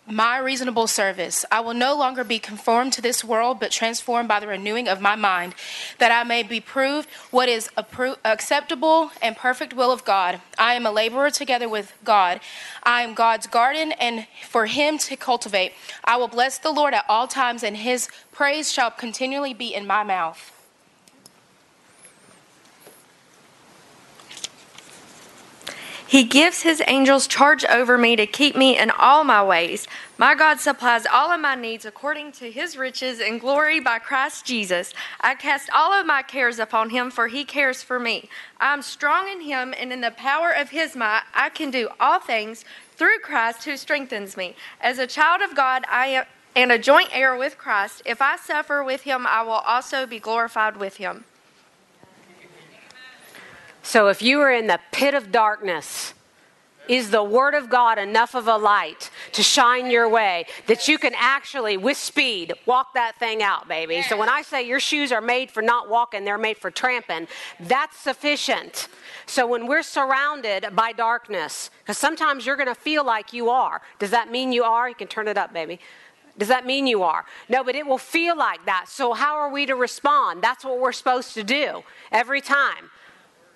my 0.07 0.38
reasonable 0.38 0.88
service. 0.88 1.45
I 1.51 1.61
will 1.61 1.73
no 1.73 1.95
longer 1.95 2.23
be 2.23 2.38
conformed 2.39 2.93
to 2.93 3.01
this 3.01 3.23
world, 3.23 3.59
but 3.59 3.71
transformed 3.71 4.27
by 4.29 4.39
the 4.39 4.47
renewing 4.47 4.88
of 4.88 5.01
my 5.01 5.15
mind, 5.15 5.55
that 5.97 6.11
I 6.11 6.23
may 6.23 6.43
be 6.43 6.59
proved 6.59 7.09
what 7.31 7.49
is 7.49 7.69
appro- 7.77 8.17
acceptable 8.23 9.11
and 9.21 9.36
perfect 9.36 9.73
will 9.73 9.91
of 9.91 10.05
God. 10.05 10.41
I 10.59 10.75
am 10.75 10.86
a 10.86 10.91
laborer 10.91 11.31
together 11.31 11.67
with 11.67 11.93
God. 12.03 12.39
I 12.83 13.01
am 13.01 13.13
God's 13.13 13.47
garden, 13.47 13.93
and 13.93 14.27
for 14.47 14.67
Him 14.67 14.97
to 14.99 15.15
cultivate. 15.15 15.73
I 16.03 16.17
will 16.17 16.27
bless 16.27 16.59
the 16.59 16.71
Lord 16.71 16.93
at 16.93 17.05
all 17.09 17.27
times, 17.27 17.63
and 17.63 17.77
His 17.77 18.07
praise 18.31 18.71
shall 18.71 18.91
continually 18.91 19.53
be 19.53 19.73
in 19.73 19.88
my 19.88 20.03
mouth. 20.03 20.55
He 26.08 26.24
gives 26.24 26.62
his 26.62 26.84
angels 26.86 27.26
charge 27.28 27.66
over 27.66 27.97
me 27.97 28.16
to 28.16 28.28
keep 28.28 28.56
me 28.56 28.78
in 28.78 28.91
all 28.91 29.24
my 29.24 29.43
ways. 29.43 29.88
My 30.18 30.36
God 30.36 30.60
supplies 30.60 31.06
all 31.06 31.32
of 31.32 31.39
my 31.41 31.56
needs 31.56 31.84
according 31.84 32.34
to 32.34 32.51
his 32.51 32.78
riches 32.78 33.20
and 33.20 33.41
glory 33.41 33.80
by 33.80 33.97
Christ 33.99 34.45
Jesus. 34.45 34.93
I 35.20 35.34
cast 35.34 35.70
all 35.74 35.91
of 35.93 36.06
my 36.06 36.22
cares 36.22 36.60
upon 36.60 36.91
him, 36.91 37.10
for 37.10 37.28
he 37.28 37.43
cares 37.43 37.82
for 37.82 37.99
me. 37.99 38.30
I 38.60 38.74
am 38.74 38.84
strong 38.84 39.28
in 39.28 39.41
him, 39.41 39.74
and 39.78 39.91
in 39.91 40.01
the 40.01 40.12
power 40.12 40.51
of 40.51 40.70
his 40.70 40.95
might, 40.95 41.24
I 41.34 41.49
can 41.49 41.72
do 41.72 41.89
all 41.99 42.20
things 42.20 42.66
through 42.95 43.20
Christ 43.20 43.66
who 43.66 43.76
strengthens 43.76 44.38
me. 44.38 44.56
As 44.80 44.99
a 44.99 45.08
child 45.08 45.41
of 45.41 45.56
God, 45.56 45.86
I 45.89 46.08
am 46.08 46.26
and 46.56 46.72
a 46.72 46.80
joint 46.80 47.10
heir 47.12 47.36
with 47.36 47.58
Christ. 47.58 48.01
If 48.06 48.22
I 48.22 48.38
suffer 48.38 48.84
with 48.84 49.01
him, 49.01 49.28
I 49.28 49.41
will 49.41 49.51
also 49.51 50.06
be 50.08 50.20
glorified 50.20 50.78
with 50.78 50.97
him. 50.97 51.26
So 53.86 54.07
if 54.07 54.23
you 54.23 54.41
are 54.41 54.51
in 54.51 54.65
the 54.65 54.79
pit 54.91 55.13
of 55.13 55.31
darkness, 55.31 56.15
is 56.88 57.11
the 57.11 57.23
Word 57.23 57.53
of 57.53 57.69
God 57.69 57.99
enough 57.99 58.33
of 58.33 58.47
a 58.47 58.57
light 58.57 59.11
to 59.33 59.43
shine 59.43 59.91
your 59.91 60.09
way 60.09 60.45
that 60.65 60.88
you 60.88 60.97
can 60.97 61.13
actually, 61.15 61.77
with 61.77 61.97
speed, 61.97 62.51
walk 62.65 62.95
that 62.95 63.15
thing 63.17 63.43
out, 63.43 63.67
baby? 63.67 64.01
So 64.01 64.17
when 64.17 64.27
I 64.27 64.41
say 64.41 64.63
your 64.63 64.79
shoes 64.79 65.11
are 65.11 65.21
made 65.21 65.51
for 65.51 65.61
not 65.61 65.88
walking, 65.88 66.25
they're 66.25 66.38
made 66.38 66.57
for 66.57 66.71
tramping, 66.71 67.27
that's 67.59 67.97
sufficient. 67.97 68.88
So 69.27 69.45
when 69.45 69.67
we're 69.67 69.83
surrounded 69.83 70.67
by 70.73 70.91
darkness, 70.91 71.69
because 71.83 71.99
sometimes 71.99 72.45
you're 72.45 72.57
going 72.57 72.67
to 72.67 72.75
feel 72.75 73.05
like 73.05 73.33
you 73.33 73.49
are. 73.49 73.81
Does 73.99 74.11
that 74.11 74.31
mean 74.31 74.51
you 74.51 74.63
are? 74.63 74.89
You 74.89 74.95
can 74.95 75.07
turn 75.07 75.27
it 75.27 75.38
up, 75.38 75.53
baby. 75.53 75.79
Does 76.38 76.49
that 76.49 76.65
mean 76.65 76.88
you 76.88 77.03
are? 77.03 77.25
No, 77.49 77.63
but 77.63 77.75
it 77.75 77.86
will 77.86 77.99
feel 77.99 78.36
like 78.36 78.65
that. 78.65 78.88
So, 78.89 79.13
how 79.13 79.38
are 79.38 79.49
we 79.49 79.65
to 79.67 79.75
respond? 79.75 80.41
That's 80.41 80.65
what 80.65 80.79
we're 80.79 80.91
supposed 80.91 81.33
to 81.36 81.43
do 81.43 81.83
every 82.11 82.41
time. 82.41 82.89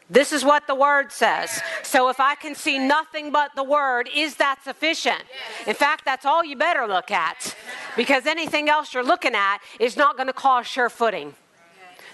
This 0.09 0.31
is 0.31 0.43
what 0.43 0.65
the 0.65 0.75
word 0.75 1.11
says. 1.11 1.61
So 1.83 2.09
if 2.09 2.19
I 2.19 2.35
can 2.35 2.55
see 2.55 2.79
nothing 2.79 3.31
but 3.31 3.55
the 3.55 3.63
word, 3.63 4.09
is 4.13 4.35
that 4.37 4.59
sufficient? 4.63 5.23
In 5.67 5.75
fact, 5.75 6.03
that's 6.03 6.25
all 6.25 6.43
you 6.43 6.55
better 6.55 6.87
look 6.87 7.11
at 7.11 7.55
because 7.95 8.25
anything 8.25 8.69
else 8.69 8.93
you're 8.93 9.03
looking 9.03 9.35
at 9.35 9.59
is 9.79 9.95
not 9.95 10.17
going 10.17 10.27
to 10.27 10.33
cause 10.33 10.65
sure 10.65 10.89
footing. 10.89 11.35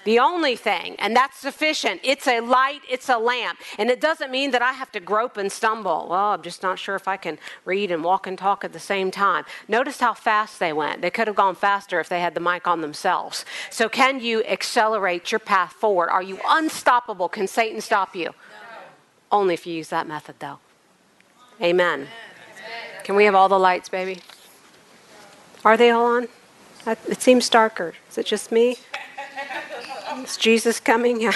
The 0.06 0.20
only 0.20 0.56
thing, 0.56 0.96
and 1.00 1.16
that's 1.16 1.38
sufficient. 1.38 2.00
It's 2.04 2.28
a 2.28 2.40
light, 2.40 2.82
it's 2.88 3.10
a 3.10 3.18
lamp. 3.18 3.60
And 3.80 3.90
it 3.90 4.00
doesn't 4.00 4.30
mean 4.30 4.52
that 4.52 4.62
I 4.62 4.72
have 4.74 4.92
to 4.92 5.00
grope 5.00 5.36
and 5.36 5.52
stumble. 5.52 6.08
Well, 6.12 6.34
I'm 6.34 6.44
just 6.44 6.62
not 6.62 6.78
sure 6.78 6.96
if 6.96 7.08
I 7.08 7.18
can 7.18 7.40
read 7.66 7.90
and 7.90 8.04
walk 8.04 8.28
and 8.28 8.38
talk 8.38 8.64
at 8.64 8.72
the 8.72 8.80
same 8.80 9.10
time. 9.10 9.46
Notice 9.68 10.00
how 10.00 10.14
fast 10.14 10.60
they 10.60 10.72
went. 10.72 11.02
They 11.02 11.10
could 11.10 11.26
have 11.26 11.36
gone 11.36 11.56
faster 11.56 12.00
if 12.00 12.08
they 12.08 12.20
had 12.20 12.36
the 12.36 12.40
mic 12.40 12.68
on 12.68 12.82
themselves. 12.82 13.46
So, 13.72 13.90
can 13.90 14.20
you 14.20 14.44
accelerate 14.44 15.32
your 15.32 15.40
path 15.40 15.74
forward? 15.74 16.10
Are 16.12 16.24
you 16.24 16.40
unstoppable? 16.48 17.28
Can 17.28 17.48
Satan 17.48 17.82
stop 17.82 18.16
you? 18.16 18.26
No. 18.26 18.34
Only 19.32 19.56
if 19.56 19.66
you 19.66 19.74
use 19.74 19.90
that 19.90 20.08
method, 20.08 20.36
though. 20.38 20.60
Amen. 21.60 22.08
Can 23.04 23.16
we 23.16 23.26
have 23.26 23.34
all 23.34 23.50
the 23.50 23.60
lights, 23.60 23.90
baby? 23.90 24.22
Are 25.64 25.78
they 25.78 25.90
all 25.90 26.06
on? 26.06 26.28
It 26.86 27.24
seems 27.24 27.50
darker. 27.50 27.96
Is 28.12 28.20
it 28.20 28.28
just 28.28 28.52
me? 28.52 28.78
Is 30.24 30.38
Jesus 30.38 30.80
coming? 30.80 31.20
Yeah. 31.22 31.34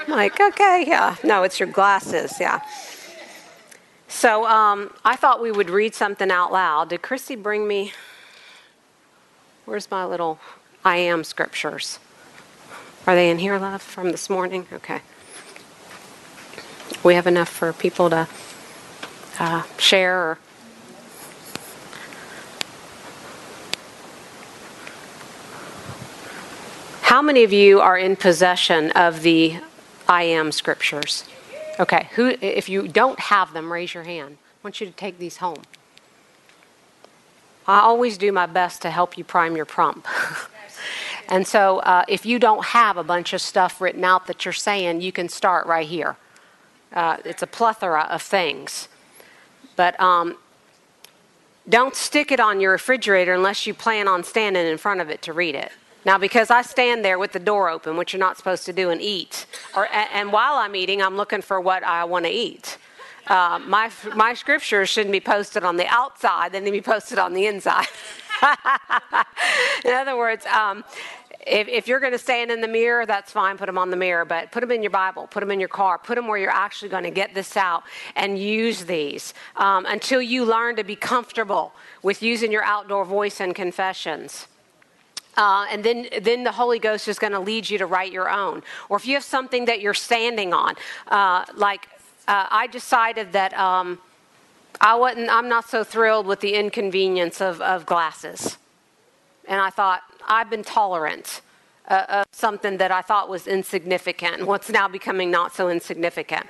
I'm 0.00 0.08
like, 0.08 0.40
okay, 0.40 0.84
yeah. 0.86 1.16
No, 1.24 1.42
it's 1.42 1.58
your 1.58 1.68
glasses, 1.68 2.34
yeah. 2.40 2.60
So 4.06 4.46
um, 4.46 4.92
I 5.04 5.16
thought 5.16 5.42
we 5.42 5.50
would 5.50 5.70
read 5.70 5.94
something 5.94 6.30
out 6.30 6.52
loud. 6.52 6.90
Did 6.90 7.02
Chrissy 7.02 7.36
bring 7.36 7.66
me? 7.66 7.92
Where's 9.64 9.90
my 9.90 10.04
little 10.04 10.38
I 10.84 10.96
am 10.96 11.24
scriptures? 11.24 11.98
Are 13.06 13.14
they 13.14 13.30
in 13.30 13.38
here, 13.38 13.58
love, 13.58 13.82
from 13.82 14.12
this 14.12 14.30
morning? 14.30 14.66
Okay. 14.72 15.00
We 17.02 17.14
have 17.14 17.26
enough 17.26 17.48
for 17.48 17.72
people 17.72 18.10
to 18.10 18.28
uh, 19.38 19.62
share 19.78 20.18
or 20.18 20.38
How 27.08 27.22
many 27.22 27.42
of 27.42 27.54
you 27.54 27.80
are 27.80 27.96
in 27.96 28.16
possession 28.16 28.90
of 28.90 29.22
the 29.22 29.56
I 30.06 30.24
am 30.24 30.52
scriptures? 30.52 31.24
Okay, 31.80 32.10
who 32.12 32.36
if 32.42 32.68
you 32.68 32.86
don't 32.86 33.18
have 33.18 33.54
them, 33.54 33.72
raise 33.72 33.94
your 33.94 34.02
hand. 34.02 34.36
I 34.42 34.58
want 34.62 34.78
you 34.78 34.86
to 34.86 34.92
take 34.92 35.18
these 35.18 35.38
home. 35.38 35.62
I 37.66 37.80
always 37.80 38.18
do 38.18 38.30
my 38.30 38.44
best 38.44 38.82
to 38.82 38.90
help 38.90 39.16
you 39.16 39.24
prime 39.24 39.56
your 39.56 39.64
pump. 39.64 40.06
and 41.30 41.46
so 41.46 41.78
uh, 41.78 42.04
if 42.08 42.26
you 42.26 42.38
don't 42.38 42.62
have 42.62 42.98
a 42.98 43.04
bunch 43.04 43.32
of 43.32 43.40
stuff 43.40 43.80
written 43.80 44.04
out 44.04 44.26
that 44.26 44.44
you're 44.44 44.52
saying, 44.52 45.00
you 45.00 45.10
can 45.10 45.30
start 45.30 45.66
right 45.66 45.88
here. 45.88 46.18
Uh, 46.92 47.16
it's 47.24 47.42
a 47.42 47.46
plethora 47.46 48.02
of 48.10 48.20
things. 48.20 48.86
But 49.76 49.98
um, 49.98 50.36
don't 51.66 51.96
stick 51.96 52.30
it 52.30 52.38
on 52.38 52.60
your 52.60 52.72
refrigerator 52.72 53.32
unless 53.32 53.66
you 53.66 53.72
plan 53.72 54.08
on 54.08 54.24
standing 54.24 54.66
in 54.66 54.76
front 54.76 55.00
of 55.00 55.08
it 55.08 55.22
to 55.22 55.32
read 55.32 55.54
it. 55.54 55.72
Now, 56.04 56.16
because 56.18 56.50
I 56.50 56.62
stand 56.62 57.04
there 57.04 57.18
with 57.18 57.32
the 57.32 57.40
door 57.40 57.68
open, 57.68 57.96
which 57.96 58.12
you're 58.12 58.20
not 58.20 58.36
supposed 58.36 58.64
to 58.66 58.72
do, 58.72 58.90
and 58.90 59.00
eat, 59.02 59.46
or, 59.76 59.88
and 59.92 60.32
while 60.32 60.54
I'm 60.54 60.76
eating, 60.76 61.02
I'm 61.02 61.16
looking 61.16 61.42
for 61.42 61.60
what 61.60 61.82
I 61.82 62.04
want 62.04 62.24
to 62.24 62.30
eat. 62.30 62.78
Uh, 63.26 63.58
my, 63.66 63.90
my 64.14 64.32
scriptures 64.32 64.88
shouldn't 64.88 65.12
be 65.12 65.20
posted 65.20 65.62
on 65.62 65.76
the 65.76 65.86
outside, 65.88 66.52
they 66.52 66.60
need 66.60 66.66
to 66.66 66.72
be 66.72 66.80
posted 66.80 67.18
on 67.18 67.34
the 67.34 67.46
inside. 67.46 67.86
in 69.84 69.92
other 69.92 70.16
words, 70.16 70.46
um, 70.46 70.82
if, 71.46 71.68
if, 71.68 71.88
you're 71.88 72.00
going 72.00 72.12
to 72.12 72.18
stand 72.18 72.50
in 72.50 72.60
the 72.60 72.68
mirror, 72.68 73.04
that's 73.04 73.32
fine, 73.32 73.58
put 73.58 73.66
them 73.66 73.78
on 73.78 73.90
the 73.90 73.96
mirror, 73.96 74.24
but 74.24 74.52
put 74.52 74.60
them 74.60 74.70
in 74.70 74.82
your 74.82 74.90
Bible, 74.90 75.26
put 75.26 75.40
them 75.40 75.50
in 75.50 75.60
your 75.60 75.68
car, 75.68 75.98
put 75.98 76.14
them 76.14 76.26
where 76.26 76.38
you're 76.38 76.50
actually 76.50 76.88
going 76.88 77.04
to 77.04 77.10
get 77.10 77.34
this 77.34 77.56
out 77.56 77.84
and 78.16 78.38
use 78.38 78.84
these 78.84 79.34
um, 79.56 79.84
until 79.86 80.22
you 80.22 80.44
learn 80.44 80.76
to 80.76 80.84
be 80.84 80.96
comfortable 80.96 81.72
with 82.02 82.22
using 82.22 82.52
your 82.52 82.64
outdoor 82.64 83.04
voice 83.04 83.40
and 83.40 83.54
confessions. 83.54 84.46
Uh, 85.38 85.66
and 85.70 85.84
then, 85.84 86.08
then 86.20 86.42
the 86.42 86.50
Holy 86.50 86.80
Ghost 86.80 87.06
is 87.06 87.16
going 87.16 87.32
to 87.32 87.38
lead 87.38 87.70
you 87.70 87.78
to 87.78 87.86
write 87.86 88.10
your 88.10 88.28
own. 88.28 88.60
Or 88.88 88.96
if 88.96 89.06
you 89.06 89.14
have 89.14 89.22
something 89.22 89.66
that 89.66 89.80
you're 89.80 89.94
standing 89.94 90.52
on, 90.52 90.74
uh, 91.06 91.44
like 91.54 91.88
uh, 92.26 92.46
I 92.50 92.66
decided 92.66 93.32
that 93.32 93.56
um, 93.56 94.00
I 94.80 94.96
wasn't, 94.96 95.30
I'm 95.30 95.48
not 95.48 95.68
so 95.68 95.84
thrilled 95.84 96.26
with 96.26 96.40
the 96.40 96.54
inconvenience 96.54 97.40
of, 97.40 97.60
of 97.60 97.86
glasses. 97.86 98.58
And 99.46 99.60
I 99.60 99.70
thought, 99.70 100.02
I've 100.26 100.50
been 100.50 100.64
tolerant 100.64 101.40
uh, 101.88 102.04
of 102.08 102.26
something 102.32 102.76
that 102.78 102.90
I 102.90 103.02
thought 103.02 103.28
was 103.28 103.46
insignificant, 103.46 104.46
what's 104.46 104.70
now 104.70 104.88
becoming 104.88 105.30
not 105.30 105.54
so 105.54 105.68
insignificant. 105.68 106.46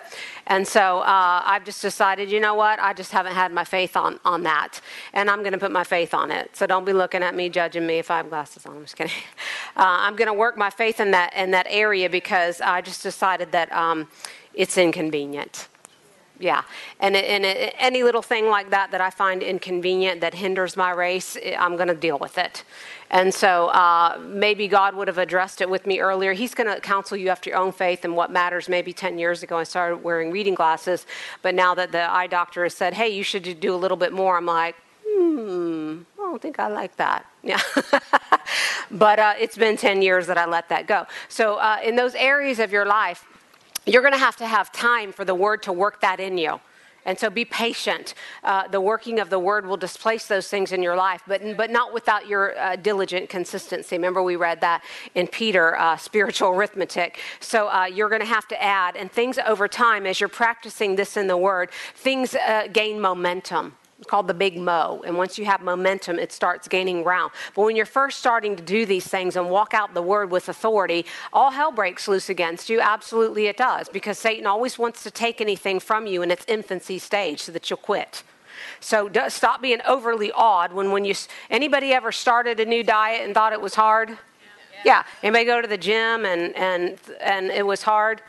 And 0.47 0.67
so 0.67 1.01
uh, 1.01 1.43
I've 1.45 1.65
just 1.65 1.81
decided, 1.81 2.31
you 2.31 2.41
know 2.41 2.55
what? 2.55 2.79
I 2.81 2.93
just 2.93 3.13
haven't 3.13 3.35
had 3.35 3.53
my 3.53 3.65
faith 3.65 3.97
on, 3.97 4.19
on 4.25 4.43
that. 4.43 4.81
And 5.13 5.31
I'm 5.31 5.41
going 5.41 5.53
to 5.53 5.59
put 5.59 5.73
my 5.73 5.85
faith 5.85 6.15
on 6.15 6.31
it. 6.31 6.57
So 6.57 6.67
don't 6.67 6.85
be 6.85 6.93
looking 6.93 7.23
at 7.23 7.35
me, 7.35 7.49
judging 7.49 7.87
me 7.87 7.99
if 7.99 8.11
I 8.11 8.19
have 8.19 8.29
glasses 8.29 8.67
on. 8.67 8.77
I'm 8.77 8.83
just 8.83 8.97
kidding. 8.97 9.13
Uh, 9.77 9.99
I'm 10.01 10.17
going 10.17 10.27
to 10.27 10.35
work 10.35 10.57
my 10.57 10.71
faith 10.71 10.99
in 10.99 11.13
that, 11.13 11.33
in 11.37 11.53
that 11.53 11.67
area 11.71 12.11
because 12.11 12.61
I 12.61 12.81
just 12.81 13.01
decided 13.01 13.53
that 13.53 13.71
um, 13.71 14.09
it's 14.53 14.77
inconvenient 14.77 15.69
yeah 16.39 16.63
and, 17.01 17.17
and 17.17 17.73
any 17.79 18.03
little 18.03 18.23
thing 18.23 18.49
like 18.49 18.71
that 18.71 18.91
that 18.91 19.01
i 19.01 19.11
find 19.11 19.43
inconvenient 19.43 20.21
that 20.21 20.35
hinders 20.35 20.77
my 20.77 20.91
race 20.91 21.37
i'm 21.59 21.77
going 21.77 21.89
to 21.89 21.95
deal 21.95 22.19
with 22.19 22.39
it 22.39 22.65
and 23.11 23.33
so 23.33 23.69
uh, 23.69 24.21
maybe 24.23 24.69
God 24.69 24.95
would 24.95 25.09
have 25.09 25.19
addressed 25.19 25.61
it 25.61 25.71
with 25.71 25.87
me 25.87 26.01
earlier. 26.01 26.35
He's 26.35 26.55
going 26.55 26.73
to 26.73 26.81
counsel 26.81 27.17
you 27.17 27.31
after 27.31 27.51
your 27.51 27.59
own 27.59 27.73
faith 27.73 28.05
and 28.05 28.15
what 28.15 28.31
matters. 28.31 28.69
Maybe 28.69 28.93
10 28.93 29.19
years 29.19 29.43
ago, 29.43 29.57
I 29.57 29.65
started 29.65 29.99
wearing 29.99 30.31
reading 30.31 30.55
glasses. 30.55 31.07
But 31.41 31.55
now 31.55 31.75
that 31.75 31.91
the 31.91 32.11
eye 32.11 32.27
doctor 32.27 32.65
has 32.65 32.75
said, 32.75 32.95
hey, 32.95 33.09
you 33.09 33.23
should 33.23 33.61
do 33.61 33.75
a 33.75 33.77
little 33.77 33.97
bit 33.97 34.13
more, 34.13 34.37
I'm 34.37 34.47
like, 34.47 34.77
hmm, 35.07 36.01
I 36.19 36.23
don't 36.23 36.43
think 36.43 36.59
I 36.59 36.69
like 36.69 36.97
that. 36.97 37.25
Yeah. 37.43 37.63
but 38.91 39.19
uh, 39.19 39.35
it's 39.39 39.57
been 39.57 39.79
10 39.79 40.03
years 40.03 40.27
that 40.27 40.37
I 40.37 40.45
let 40.45 40.69
that 40.69 40.87
go. 40.87 41.07
So, 41.29 41.55
uh, 41.55 41.79
in 41.83 41.97
those 41.97 42.15
areas 42.15 42.59
of 42.59 42.73
your 42.73 42.85
life, 42.85 43.25
you're 43.93 44.03
going 44.03 44.15
to 44.15 44.19
have 44.19 44.37
to 44.37 44.47
have 44.47 44.73
time 44.73 45.13
for 45.13 45.25
the 45.25 45.35
word 45.35 45.63
to 45.65 45.73
work 45.73 46.01
that 46.01 46.21
in 46.21 46.39
you. 46.39 46.61
And 47.05 47.19
so 47.19 47.31
be 47.31 47.47
patient. 47.47 48.13
Uh, 48.45 48.69
the 48.69 48.81
working 48.81 49.19
of 49.19 49.31
the 49.31 49.39
word 49.39 49.65
will 49.65 49.79
displace 49.79 50.27
those 50.27 50.49
things 50.49 50.73
in 50.73 50.83
your 50.83 50.95
life, 50.95 51.23
but, 51.27 51.41
but 51.57 51.71
not 51.71 51.95
without 51.95 52.27
your 52.27 52.59
uh, 52.59 52.77
diligent 52.77 53.31
consistency. 53.31 53.97
Remember, 53.97 54.23
we 54.23 54.37
read 54.37 54.61
that 54.61 54.83
in 55.15 55.27
Peter, 55.27 55.79
uh, 55.79 55.97
spiritual 55.97 56.51
arithmetic. 56.51 57.19
So 57.41 57.69
uh, 57.69 57.87
you're 57.87 58.11
going 58.11 58.21
to 58.21 58.27
have 58.27 58.47
to 58.49 58.63
add, 58.63 58.95
and 58.95 59.11
things 59.11 59.39
over 59.39 59.69
time, 59.69 60.07
as 60.07 60.21
you're 60.21 60.29
practicing 60.29 60.97
this 60.97 61.17
in 61.17 61.29
the 61.29 61.37
word, 61.39 61.71
things 61.95 62.35
uh, 62.35 62.69
gain 62.71 63.01
momentum. 63.01 63.77
It's 63.99 64.07
called 64.07 64.29
the 64.29 64.35
big 64.35 64.57
mo. 64.57 65.03
And 65.05 65.17
once 65.17 65.39
you 65.39 65.45
have 65.47 65.61
momentum, 65.61 66.21
it 66.21 66.31
starts 66.31 66.69
gaining 66.69 67.03
ground. 67.03 67.33
But 67.55 67.63
when 67.63 67.75
you're 67.75 67.85
first 67.85 68.19
starting 68.19 68.55
to 68.55 68.63
do 68.63 68.87
these 68.87 69.07
things 69.07 69.35
and 69.35 69.51
walk 69.51 69.75
out 69.75 69.93
the 69.93 70.03
word 70.03 70.31
with 70.31 70.49
authority, 70.49 71.05
all 71.33 71.51
hell 71.51 71.73
breaks 71.73 72.07
loose 72.07 72.29
against 72.29 72.71
you. 72.71 72.81
Absolutely, 72.81 73.47
it 73.47 73.57
does. 73.57 73.89
Because 73.89 74.17
Satan 74.17 74.47
always 74.47 74.79
wants 74.79 75.03
to 75.03 75.11
take 75.11 75.41
anything 75.41 75.81
from 75.81 76.07
you 76.07 76.23
in 76.23 76.31
its 76.31 76.45
infancy 76.47 77.01
stage 77.01 77.43
so 77.43 77.51
that 77.53 77.69
you'll 77.69 77.79
quit. 77.79 78.23
So 78.81 79.11
stop 79.29 79.63
being 79.63 79.81
overly 79.87 80.31
awed 80.33 80.73
when, 80.73 80.93
when 80.93 81.05
you, 81.05 81.15
anybody 81.51 81.93
ever 81.93 82.13
started 82.13 82.61
a 82.61 82.65
new 82.65 82.85
diet 82.85 83.25
and 83.25 83.35
thought 83.35 83.53
it 83.53 83.61
was 83.61 83.75
hard? 83.75 84.11
Yeah. 84.11 84.17
yeah. 84.85 85.05
Anybody 85.25 85.45
go 85.45 85.61
to 85.61 85.69
the 85.69 85.79
gym 85.79 86.25
and, 86.25 86.55
and, 86.57 86.99
and 87.21 87.51
it 87.51 87.67
was 87.67 87.83
hard? 87.83 88.23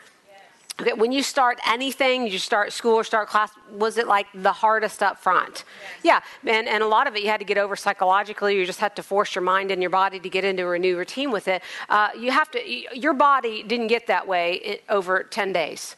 Okay, 0.80 0.92
when 0.94 1.12
you 1.12 1.22
start 1.22 1.58
anything, 1.66 2.26
you 2.26 2.38
start 2.38 2.72
school 2.72 2.94
or 2.94 3.04
start 3.04 3.28
class, 3.28 3.50
was 3.70 3.98
it 3.98 4.06
like 4.06 4.26
the 4.34 4.52
hardest 4.52 5.02
up 5.02 5.18
front? 5.18 5.64
Yes. 6.02 6.22
Yeah, 6.42 6.52
and, 6.52 6.68
and 6.68 6.82
a 6.82 6.86
lot 6.86 7.06
of 7.06 7.16
it 7.16 7.22
you 7.22 7.28
had 7.28 7.40
to 7.40 7.44
get 7.44 7.58
over 7.58 7.76
psychologically. 7.76 8.56
You 8.56 8.64
just 8.64 8.80
had 8.80 8.96
to 8.96 9.02
force 9.02 9.34
your 9.34 9.42
mind 9.42 9.70
and 9.70 9.82
your 9.82 9.90
body 9.90 10.18
to 10.18 10.28
get 10.28 10.44
into 10.44 10.70
a 10.70 10.78
new 10.78 10.96
routine 10.96 11.30
with 11.30 11.48
it. 11.48 11.62
Uh, 11.88 12.08
you 12.18 12.30
have 12.30 12.50
to, 12.52 12.98
your 12.98 13.12
body 13.12 13.62
didn't 13.62 13.88
get 13.88 14.06
that 14.06 14.26
way 14.26 14.80
over 14.88 15.22
10 15.22 15.52
days. 15.52 15.96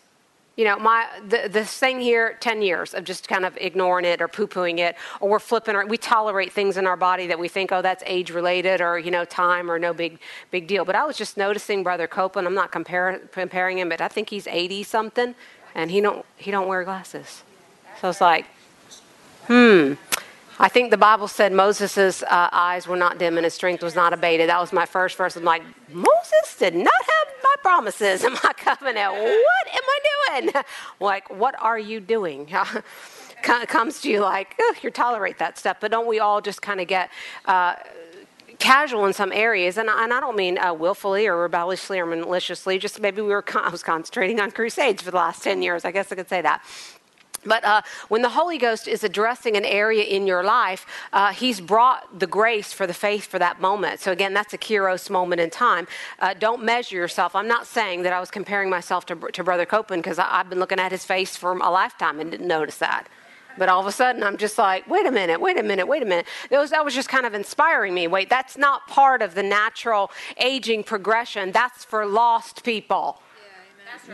You 0.56 0.64
know, 0.66 0.78
my 0.78 1.06
the, 1.26 1.48
this 1.50 1.72
thing 1.78 2.00
here, 2.00 2.36
10 2.40 2.60
years 2.60 2.92
of 2.92 3.04
just 3.04 3.26
kind 3.26 3.44
of 3.44 3.56
ignoring 3.56 4.04
it 4.04 4.20
or 4.20 4.28
poo 4.28 4.46
pooing 4.46 4.78
it, 4.78 4.96
or 5.20 5.30
we're 5.30 5.38
flipping, 5.38 5.74
or 5.74 5.86
we 5.86 5.96
tolerate 5.96 6.52
things 6.52 6.76
in 6.76 6.86
our 6.86 6.96
body 6.96 7.26
that 7.28 7.38
we 7.38 7.48
think, 7.48 7.72
oh, 7.72 7.80
that's 7.80 8.02
age 8.06 8.30
related 8.30 8.80
or, 8.80 8.98
you 8.98 9.10
know, 9.10 9.24
time 9.24 9.70
or 9.70 9.78
no 9.78 9.94
big 9.94 10.18
big 10.50 10.66
deal. 10.66 10.84
But 10.84 10.94
I 10.94 11.04
was 11.04 11.16
just 11.16 11.36
noticing 11.36 11.82
Brother 11.82 12.06
Copeland, 12.06 12.46
I'm 12.46 12.54
not 12.54 12.70
compar- 12.70 13.30
comparing 13.32 13.78
him, 13.78 13.88
but 13.88 14.00
I 14.00 14.08
think 14.08 14.28
he's 14.28 14.46
80 14.46 14.82
something, 14.82 15.34
and 15.74 15.90
he 15.90 16.00
don't, 16.00 16.24
he 16.36 16.50
don't 16.50 16.68
wear 16.68 16.84
glasses. 16.84 17.42
So 18.00 18.10
it's 18.10 18.20
like, 18.20 18.46
hmm. 19.46 19.94
I 20.58 20.68
think 20.68 20.90
the 20.90 20.96
Bible 20.96 21.28
said 21.28 21.52
Moses' 21.52 22.22
uh, 22.22 22.48
eyes 22.52 22.86
were 22.86 22.96
not 22.96 23.18
dim 23.18 23.36
and 23.36 23.44
his 23.44 23.54
strength 23.54 23.82
was 23.82 23.94
not 23.94 24.12
abated. 24.12 24.48
That 24.48 24.60
was 24.60 24.72
my 24.72 24.86
first 24.86 25.16
verse. 25.16 25.36
I'm 25.36 25.44
like, 25.44 25.62
Moses 25.90 26.56
did 26.58 26.74
not 26.74 26.86
have 26.86 27.34
my 27.42 27.54
promises 27.62 28.22
and 28.24 28.34
my 28.44 28.52
covenant. 28.56 29.12
What 29.12 29.66
am 29.74 29.82
I 29.82 30.40
doing? 30.40 30.52
Like, 31.00 31.28
what 31.30 31.54
are 31.60 31.78
you 31.78 32.00
doing? 32.00 32.48
comes 33.42 34.00
to 34.00 34.10
you 34.10 34.20
like, 34.20 34.54
oh, 34.60 34.74
you 34.82 34.90
tolerate 34.90 35.38
that 35.38 35.58
stuff. 35.58 35.78
But 35.80 35.90
don't 35.90 36.06
we 36.06 36.20
all 36.20 36.40
just 36.40 36.62
kind 36.62 36.80
of 36.80 36.86
get. 36.86 37.10
Uh, 37.44 37.74
casual 38.58 39.06
in 39.06 39.12
some 39.12 39.32
areas, 39.32 39.76
and, 39.76 39.88
and 39.88 40.12
I 40.12 40.20
don't 40.20 40.36
mean 40.36 40.56
uh, 40.56 40.72
willfully 40.72 41.26
or 41.26 41.36
rebelliously 41.36 41.98
or 41.98 42.06
maliciously. 42.06 42.78
Just 42.78 43.00
maybe 43.00 43.20
we 43.20 43.28
were 43.28 43.44
I 43.56 43.70
was 43.70 43.82
concentrating 43.82 44.38
on 44.38 44.52
crusades 44.52 45.02
for 45.02 45.10
the 45.10 45.16
last 45.16 45.42
ten 45.42 45.62
years. 45.62 45.84
I 45.84 45.90
guess 45.90 46.12
I 46.12 46.14
could 46.14 46.28
say 46.28 46.42
that. 46.42 46.62
But 47.44 47.64
uh, 47.64 47.82
when 48.08 48.22
the 48.22 48.28
Holy 48.28 48.56
Ghost 48.56 48.86
is 48.86 49.02
addressing 49.02 49.56
an 49.56 49.64
area 49.64 50.04
in 50.04 50.26
your 50.26 50.44
life, 50.44 50.86
uh, 51.12 51.32
He's 51.32 51.60
brought 51.60 52.18
the 52.18 52.26
grace 52.26 52.72
for 52.72 52.86
the 52.86 52.94
faith 52.94 53.26
for 53.26 53.38
that 53.38 53.60
moment. 53.60 54.00
So, 54.00 54.12
again, 54.12 54.32
that's 54.32 54.54
a 54.54 54.58
Kairos 54.58 55.10
moment 55.10 55.40
in 55.40 55.50
time. 55.50 55.88
Uh, 56.20 56.34
don't 56.34 56.62
measure 56.62 56.96
yourself. 56.96 57.34
I'm 57.34 57.48
not 57.48 57.66
saying 57.66 58.02
that 58.02 58.12
I 58.12 58.20
was 58.20 58.30
comparing 58.30 58.70
myself 58.70 59.06
to, 59.06 59.16
to 59.16 59.42
Brother 59.42 59.66
Copeland 59.66 60.02
because 60.02 60.18
I've 60.18 60.48
been 60.48 60.60
looking 60.60 60.78
at 60.78 60.92
his 60.92 61.04
face 61.04 61.36
for 61.36 61.52
a 61.52 61.70
lifetime 61.70 62.20
and 62.20 62.30
didn't 62.30 62.48
notice 62.48 62.78
that. 62.78 63.08
But 63.58 63.68
all 63.68 63.80
of 63.80 63.86
a 63.86 63.92
sudden, 63.92 64.22
I'm 64.22 64.38
just 64.38 64.56
like, 64.56 64.88
wait 64.88 65.04
a 65.04 65.10
minute, 65.10 65.40
wait 65.40 65.58
a 65.58 65.62
minute, 65.62 65.86
wait 65.86 66.02
a 66.02 66.06
minute. 66.06 66.26
Was, 66.50 66.70
that 66.70 66.84
was 66.84 66.94
just 66.94 67.08
kind 67.08 67.26
of 67.26 67.34
inspiring 67.34 67.92
me. 67.92 68.06
Wait, 68.06 68.30
that's 68.30 68.56
not 68.56 68.86
part 68.86 69.20
of 69.20 69.34
the 69.34 69.42
natural 69.42 70.10
aging 70.38 70.84
progression, 70.84 71.52
that's 71.52 71.84
for 71.84 72.06
lost 72.06 72.64
people 72.64 73.20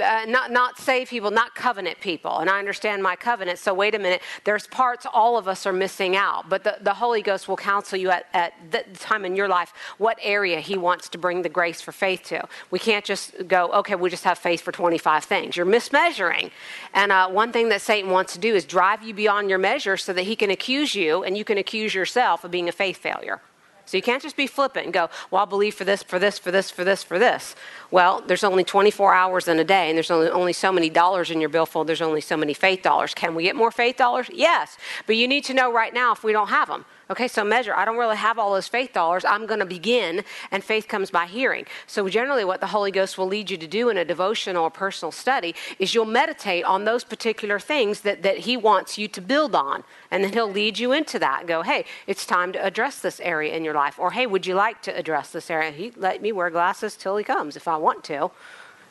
uh, 0.00 0.24
not, 0.26 0.50
not 0.50 0.78
saved 0.78 1.10
people, 1.10 1.30
not 1.30 1.54
covenant 1.54 2.00
people. 2.00 2.38
And 2.38 2.50
I 2.50 2.58
understand 2.58 3.02
my 3.02 3.16
covenant. 3.16 3.58
So 3.58 3.74
wait 3.74 3.94
a 3.94 3.98
minute. 3.98 4.22
There's 4.44 4.66
parts 4.66 5.06
all 5.12 5.36
of 5.36 5.48
us 5.48 5.66
are 5.66 5.72
missing 5.72 6.16
out. 6.16 6.48
But 6.48 6.64
the, 6.64 6.78
the 6.80 6.94
Holy 6.94 7.22
Ghost 7.22 7.48
will 7.48 7.56
counsel 7.56 7.98
you 7.98 8.10
at, 8.10 8.26
at 8.32 8.52
the 8.70 8.84
time 8.98 9.24
in 9.24 9.36
your 9.36 9.48
life 9.48 9.72
what 9.98 10.18
area 10.22 10.60
He 10.60 10.76
wants 10.76 11.08
to 11.10 11.18
bring 11.18 11.42
the 11.42 11.48
grace 11.48 11.80
for 11.80 11.92
faith 11.92 12.22
to. 12.24 12.46
We 12.70 12.78
can't 12.78 13.04
just 13.04 13.48
go, 13.48 13.70
okay, 13.72 13.94
we 13.94 14.10
just 14.10 14.24
have 14.24 14.38
faith 14.38 14.60
for 14.60 14.72
25 14.72 15.24
things. 15.24 15.56
You're 15.56 15.66
mismeasuring. 15.66 16.50
And 16.94 17.12
uh, 17.12 17.28
one 17.28 17.52
thing 17.52 17.68
that 17.70 17.80
Satan 17.80 18.10
wants 18.10 18.32
to 18.34 18.38
do 18.38 18.54
is 18.54 18.64
drive 18.64 19.02
you 19.02 19.14
beyond 19.14 19.50
your 19.50 19.58
measure 19.58 19.96
so 19.96 20.12
that 20.12 20.22
he 20.22 20.36
can 20.36 20.50
accuse 20.50 20.94
you 20.94 21.22
and 21.24 21.36
you 21.36 21.44
can 21.44 21.58
accuse 21.58 21.94
yourself 21.94 22.44
of 22.44 22.50
being 22.50 22.68
a 22.68 22.72
faith 22.72 22.96
failure. 22.96 23.40
So 23.88 23.96
you 23.96 24.02
can't 24.02 24.22
just 24.22 24.36
be 24.36 24.46
flippant 24.46 24.84
and 24.84 24.92
go, 24.92 25.08
well, 25.30 25.40
I'll 25.40 25.46
believe 25.46 25.74
for 25.74 25.84
this, 25.84 26.02
for 26.02 26.18
this, 26.18 26.38
for 26.38 26.50
this, 26.50 26.70
for 26.70 26.84
this, 26.84 27.02
for 27.02 27.18
this. 27.18 27.56
Well, 27.90 28.22
there's 28.26 28.44
only 28.44 28.62
24 28.62 29.14
hours 29.14 29.48
in 29.48 29.58
a 29.58 29.64
day, 29.64 29.88
and 29.88 29.96
there's 29.96 30.10
only, 30.10 30.28
only 30.28 30.52
so 30.52 30.70
many 30.70 30.90
dollars 30.90 31.30
in 31.30 31.40
your 31.40 31.48
billfold. 31.48 31.86
There's 31.86 32.02
only 32.02 32.20
so 32.20 32.36
many 32.36 32.52
faith 32.52 32.82
dollars. 32.82 33.14
Can 33.14 33.34
we 33.34 33.44
get 33.44 33.56
more 33.56 33.70
faith 33.70 33.96
dollars? 33.96 34.28
Yes. 34.30 34.76
But 35.06 35.16
you 35.16 35.26
need 35.26 35.42
to 35.44 35.54
know 35.54 35.72
right 35.72 35.94
now 35.94 36.12
if 36.12 36.22
we 36.22 36.32
don't 36.32 36.48
have 36.48 36.68
them. 36.68 36.84
Okay, 37.10 37.26
so 37.26 37.42
measure. 37.42 37.74
I 37.74 37.86
don't 37.86 37.96
really 37.96 38.18
have 38.18 38.38
all 38.38 38.52
those 38.52 38.68
faith 38.68 38.92
dollars. 38.92 39.24
I'm 39.24 39.46
going 39.46 39.60
to 39.60 39.66
begin, 39.66 40.24
and 40.50 40.62
faith 40.62 40.88
comes 40.88 41.10
by 41.10 41.24
hearing. 41.24 41.64
So, 41.86 42.06
generally, 42.06 42.44
what 42.44 42.60
the 42.60 42.66
Holy 42.66 42.90
Ghost 42.90 43.16
will 43.16 43.26
lead 43.26 43.50
you 43.50 43.56
to 43.56 43.66
do 43.66 43.88
in 43.88 43.96
a 43.96 44.04
devotional 44.04 44.64
or 44.64 44.70
personal 44.70 45.10
study 45.10 45.54
is 45.78 45.94
you'll 45.94 46.04
meditate 46.04 46.64
on 46.64 46.84
those 46.84 47.04
particular 47.04 47.58
things 47.58 48.02
that, 48.02 48.22
that 48.24 48.38
He 48.38 48.58
wants 48.58 48.98
you 48.98 49.08
to 49.08 49.22
build 49.22 49.54
on. 49.54 49.84
And 50.10 50.22
then 50.22 50.34
He'll 50.34 50.50
lead 50.50 50.78
you 50.78 50.92
into 50.92 51.18
that 51.18 51.46
go, 51.46 51.62
hey, 51.62 51.86
it's 52.06 52.26
time 52.26 52.52
to 52.52 52.62
address 52.62 53.00
this 53.00 53.20
area 53.20 53.56
in 53.56 53.64
your 53.64 53.74
life. 53.74 53.98
Or, 53.98 54.10
hey, 54.10 54.26
would 54.26 54.46
you 54.46 54.54
like 54.54 54.82
to 54.82 54.94
address 54.94 55.30
this 55.30 55.50
area? 55.50 55.70
He 55.70 55.92
let 55.96 56.20
me 56.20 56.30
wear 56.32 56.50
glasses 56.50 56.94
till 56.94 57.16
He 57.16 57.24
comes 57.24 57.56
if 57.56 57.66
I 57.66 57.78
want 57.78 58.04
to. 58.04 58.30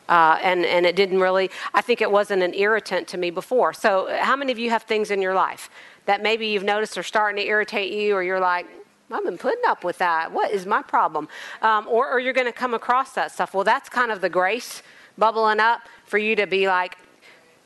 Uh, 0.08 0.38
and, 0.42 0.64
and 0.64 0.86
it 0.86 0.96
didn't 0.96 1.20
really, 1.20 1.50
I 1.74 1.82
think 1.82 2.00
it 2.00 2.10
wasn't 2.10 2.42
an 2.42 2.54
irritant 2.54 3.08
to 3.08 3.18
me 3.18 3.28
before. 3.30 3.74
So, 3.74 4.08
how 4.20 4.36
many 4.36 4.50
of 4.50 4.58
you 4.58 4.70
have 4.70 4.84
things 4.84 5.10
in 5.10 5.20
your 5.20 5.34
life 5.34 5.68
that 6.08 6.22
maybe 6.22 6.46
you've 6.46 6.64
noticed 6.64 6.96
are 6.96 7.02
starting 7.02 7.36
to 7.36 7.46
irritate 7.46 7.92
you, 7.92 8.14
or 8.14 8.22
you're 8.22 8.40
like, 8.40 8.66
I've 9.10 9.24
been 9.24 9.36
putting 9.36 9.62
up 9.66 9.84
with 9.84 9.98
that. 9.98 10.32
What 10.32 10.50
is 10.50 10.64
my 10.64 10.80
problem? 10.80 11.28
Um, 11.60 11.86
or, 11.86 12.10
or 12.10 12.18
you're 12.18 12.32
going 12.32 12.46
to 12.46 12.52
come 12.52 12.72
across 12.72 13.12
that 13.12 13.30
stuff. 13.30 13.52
Well, 13.52 13.62
that's 13.62 13.90
kind 13.90 14.10
of 14.10 14.22
the 14.22 14.30
grace 14.30 14.82
bubbling 15.18 15.60
up 15.60 15.82
for 16.06 16.16
you 16.16 16.34
to 16.36 16.46
be 16.46 16.66
like, 16.66 16.96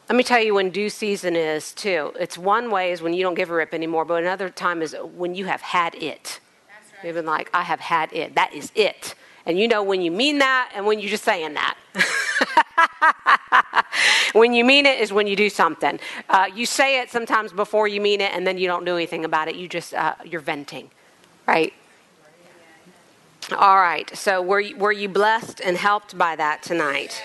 let 0.08 0.16
me 0.16 0.24
tell 0.24 0.42
you 0.42 0.54
when 0.54 0.70
due 0.70 0.90
season 0.90 1.36
is 1.36 1.72
too. 1.72 2.12
It's 2.18 2.36
one 2.36 2.68
way 2.72 2.90
is 2.90 3.00
when 3.00 3.14
you 3.14 3.22
don't 3.22 3.34
give 3.34 3.48
a 3.48 3.54
rip 3.54 3.72
anymore, 3.72 4.04
but 4.04 4.20
another 4.20 4.50
time 4.50 4.82
is 4.82 4.96
when 5.14 5.36
you 5.36 5.44
have 5.44 5.60
had 5.60 5.94
it. 5.94 6.40
Right. 6.68 7.06
You've 7.06 7.14
been 7.14 7.26
like, 7.26 7.48
I 7.54 7.62
have 7.62 7.78
had 7.78 8.12
it. 8.12 8.34
That 8.34 8.52
is 8.52 8.72
it. 8.74 9.14
And 9.46 9.56
you 9.56 9.68
know 9.68 9.84
when 9.84 10.02
you 10.02 10.10
mean 10.10 10.38
that 10.38 10.72
and 10.74 10.84
when 10.84 10.98
you're 10.98 11.10
just 11.10 11.24
saying 11.24 11.54
that. 11.54 11.76
when 14.32 14.52
you 14.52 14.64
mean 14.64 14.86
it 14.86 15.00
is 15.00 15.12
when 15.12 15.26
you 15.26 15.36
do 15.36 15.48
something. 15.50 15.98
Uh, 16.28 16.46
you 16.54 16.66
say 16.66 17.00
it 17.00 17.10
sometimes 17.10 17.52
before 17.52 17.88
you 17.88 18.00
mean 18.00 18.20
it, 18.20 18.32
and 18.34 18.46
then 18.46 18.58
you 18.58 18.66
don't 18.66 18.84
do 18.84 18.96
anything 18.96 19.24
about 19.24 19.48
it. 19.48 19.56
You 19.56 19.68
just 19.68 19.94
uh, 19.94 20.14
you're 20.24 20.40
venting, 20.40 20.90
right? 21.46 21.72
All 23.56 23.76
right. 23.76 24.14
So 24.16 24.40
were 24.40 24.60
you, 24.60 24.76
were 24.76 24.92
you 24.92 25.08
blessed 25.08 25.60
and 25.60 25.76
helped 25.76 26.16
by 26.16 26.36
that 26.36 26.62
tonight? 26.62 27.22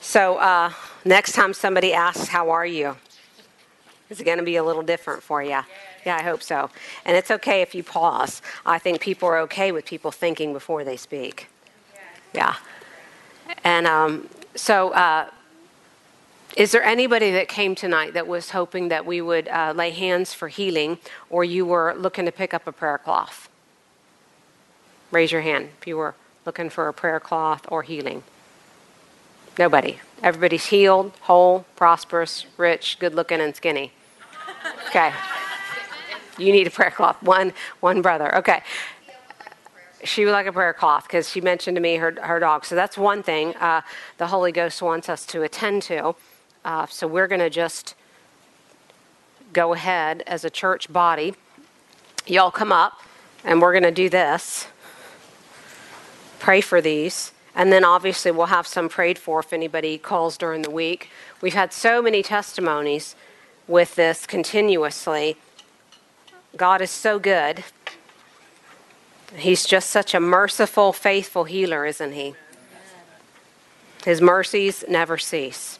So 0.00 0.36
uh, 0.36 0.72
next 1.04 1.32
time 1.32 1.52
somebody 1.54 1.92
asks, 1.92 2.28
"How 2.28 2.50
are 2.50 2.66
you?" 2.66 2.96
Is 4.10 4.20
it 4.20 4.24
going 4.24 4.38
to 4.38 4.44
be 4.44 4.56
a 4.56 4.64
little 4.64 4.82
different 4.82 5.22
for 5.22 5.42
you? 5.42 5.60
Yeah, 6.04 6.16
I 6.16 6.22
hope 6.22 6.42
so. 6.42 6.70
And 7.04 7.16
it's 7.16 7.30
okay 7.30 7.62
if 7.62 7.74
you 7.74 7.84
pause. 7.84 8.42
I 8.66 8.78
think 8.78 9.00
people 9.00 9.28
are 9.28 9.38
okay 9.40 9.70
with 9.70 9.84
people 9.84 10.10
thinking 10.10 10.52
before 10.52 10.82
they 10.82 10.96
speak. 10.96 11.48
Yeah. 12.34 12.56
And 13.64 13.86
um, 13.86 14.28
so, 14.54 14.90
uh, 14.90 15.30
is 16.56 16.72
there 16.72 16.82
anybody 16.82 17.30
that 17.32 17.48
came 17.48 17.74
tonight 17.74 18.14
that 18.14 18.26
was 18.26 18.50
hoping 18.50 18.88
that 18.88 19.06
we 19.06 19.20
would 19.20 19.48
uh, 19.48 19.72
lay 19.76 19.90
hands 19.90 20.34
for 20.34 20.48
healing, 20.48 20.98
or 21.28 21.44
you 21.44 21.64
were 21.64 21.94
looking 21.96 22.24
to 22.24 22.32
pick 22.32 22.52
up 22.52 22.66
a 22.66 22.72
prayer 22.72 22.98
cloth? 22.98 23.48
Raise 25.10 25.30
your 25.30 25.42
hand 25.42 25.68
if 25.80 25.86
you 25.86 25.96
were 25.96 26.14
looking 26.44 26.70
for 26.70 26.88
a 26.88 26.92
prayer 26.92 27.20
cloth 27.20 27.64
or 27.68 27.82
healing. 27.82 28.22
Nobody. 29.58 30.00
Everybody's 30.22 30.66
healed, 30.66 31.12
whole, 31.22 31.66
prosperous, 31.76 32.46
rich, 32.56 32.98
good 32.98 33.14
looking, 33.14 33.40
and 33.40 33.54
skinny. 33.54 33.92
Okay. 34.88 35.12
You 36.38 36.52
need 36.52 36.66
a 36.66 36.70
prayer 36.70 36.90
cloth. 36.90 37.22
One, 37.22 37.52
one 37.80 38.02
brother. 38.02 38.34
Okay. 38.38 38.62
She 40.02 40.24
would 40.24 40.32
like 40.32 40.46
a 40.46 40.52
prayer 40.52 40.72
cloth 40.72 41.04
because 41.04 41.28
she 41.28 41.40
mentioned 41.40 41.76
to 41.76 41.80
me 41.80 41.96
her, 41.96 42.14
her 42.22 42.38
dog. 42.38 42.64
So 42.64 42.74
that's 42.74 42.96
one 42.96 43.22
thing 43.22 43.54
uh, 43.56 43.82
the 44.18 44.28
Holy 44.28 44.52
Ghost 44.52 44.80
wants 44.80 45.08
us 45.08 45.26
to 45.26 45.42
attend 45.42 45.82
to. 45.82 46.14
Uh, 46.64 46.86
so 46.86 47.06
we're 47.06 47.28
going 47.28 47.40
to 47.40 47.50
just 47.50 47.94
go 49.52 49.74
ahead 49.74 50.22
as 50.26 50.44
a 50.44 50.50
church 50.50 50.92
body. 50.92 51.34
Y'all 52.26 52.50
come 52.50 52.72
up 52.72 53.02
and 53.44 53.60
we're 53.60 53.72
going 53.72 53.82
to 53.82 53.90
do 53.90 54.08
this. 54.08 54.68
Pray 56.38 56.60
for 56.60 56.80
these. 56.80 57.32
And 57.54 57.72
then 57.72 57.84
obviously 57.84 58.30
we'll 58.30 58.46
have 58.46 58.66
some 58.66 58.88
prayed 58.88 59.18
for 59.18 59.40
if 59.40 59.52
anybody 59.52 59.98
calls 59.98 60.38
during 60.38 60.62
the 60.62 60.70
week. 60.70 61.10
We've 61.40 61.54
had 61.54 61.72
so 61.72 62.00
many 62.00 62.22
testimonies 62.22 63.16
with 63.66 63.96
this 63.96 64.26
continuously. 64.26 65.36
God 66.56 66.80
is 66.80 66.90
so 66.90 67.18
good. 67.18 67.64
He's 69.36 69.64
just 69.64 69.90
such 69.90 70.14
a 70.14 70.20
merciful, 70.20 70.92
faithful 70.92 71.44
healer, 71.44 71.86
isn't 71.86 72.12
he? 72.12 72.34
His 74.04 74.20
mercies 74.20 74.84
never 74.88 75.18
cease. 75.18 75.78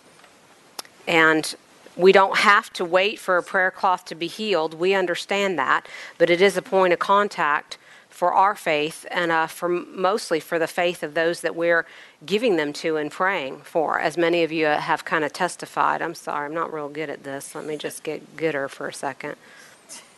And 1.06 1.54
we 1.96 2.12
don't 2.12 2.38
have 2.38 2.72
to 2.74 2.84
wait 2.84 3.18
for 3.18 3.36
a 3.36 3.42
prayer 3.42 3.70
cloth 3.70 4.04
to 4.06 4.14
be 4.14 4.26
healed. 4.26 4.74
We 4.74 4.94
understand 4.94 5.58
that. 5.58 5.86
But 6.18 6.30
it 6.30 6.40
is 6.40 6.56
a 6.56 6.62
point 6.62 6.92
of 6.92 6.98
contact 6.98 7.78
for 8.08 8.32
our 8.32 8.54
faith 8.54 9.06
and 9.10 9.32
uh, 9.32 9.46
for 9.46 9.68
mostly 9.68 10.40
for 10.40 10.58
the 10.58 10.66
faith 10.66 11.02
of 11.02 11.14
those 11.14 11.40
that 11.40 11.56
we're 11.56 11.86
giving 12.26 12.56
them 12.56 12.72
to 12.74 12.96
and 12.98 13.10
praying 13.10 13.58
for, 13.60 13.98
as 13.98 14.18
many 14.18 14.42
of 14.42 14.52
you 14.52 14.66
have 14.66 15.04
kind 15.04 15.24
of 15.24 15.32
testified. 15.32 16.02
I'm 16.02 16.14
sorry, 16.14 16.46
I'm 16.46 16.54
not 16.54 16.72
real 16.72 16.88
good 16.88 17.08
at 17.08 17.24
this. 17.24 17.54
Let 17.54 17.64
me 17.64 17.78
just 17.78 18.02
get 18.02 18.36
gooder 18.36 18.68
for 18.68 18.88
a 18.88 18.92
second. 18.92 19.36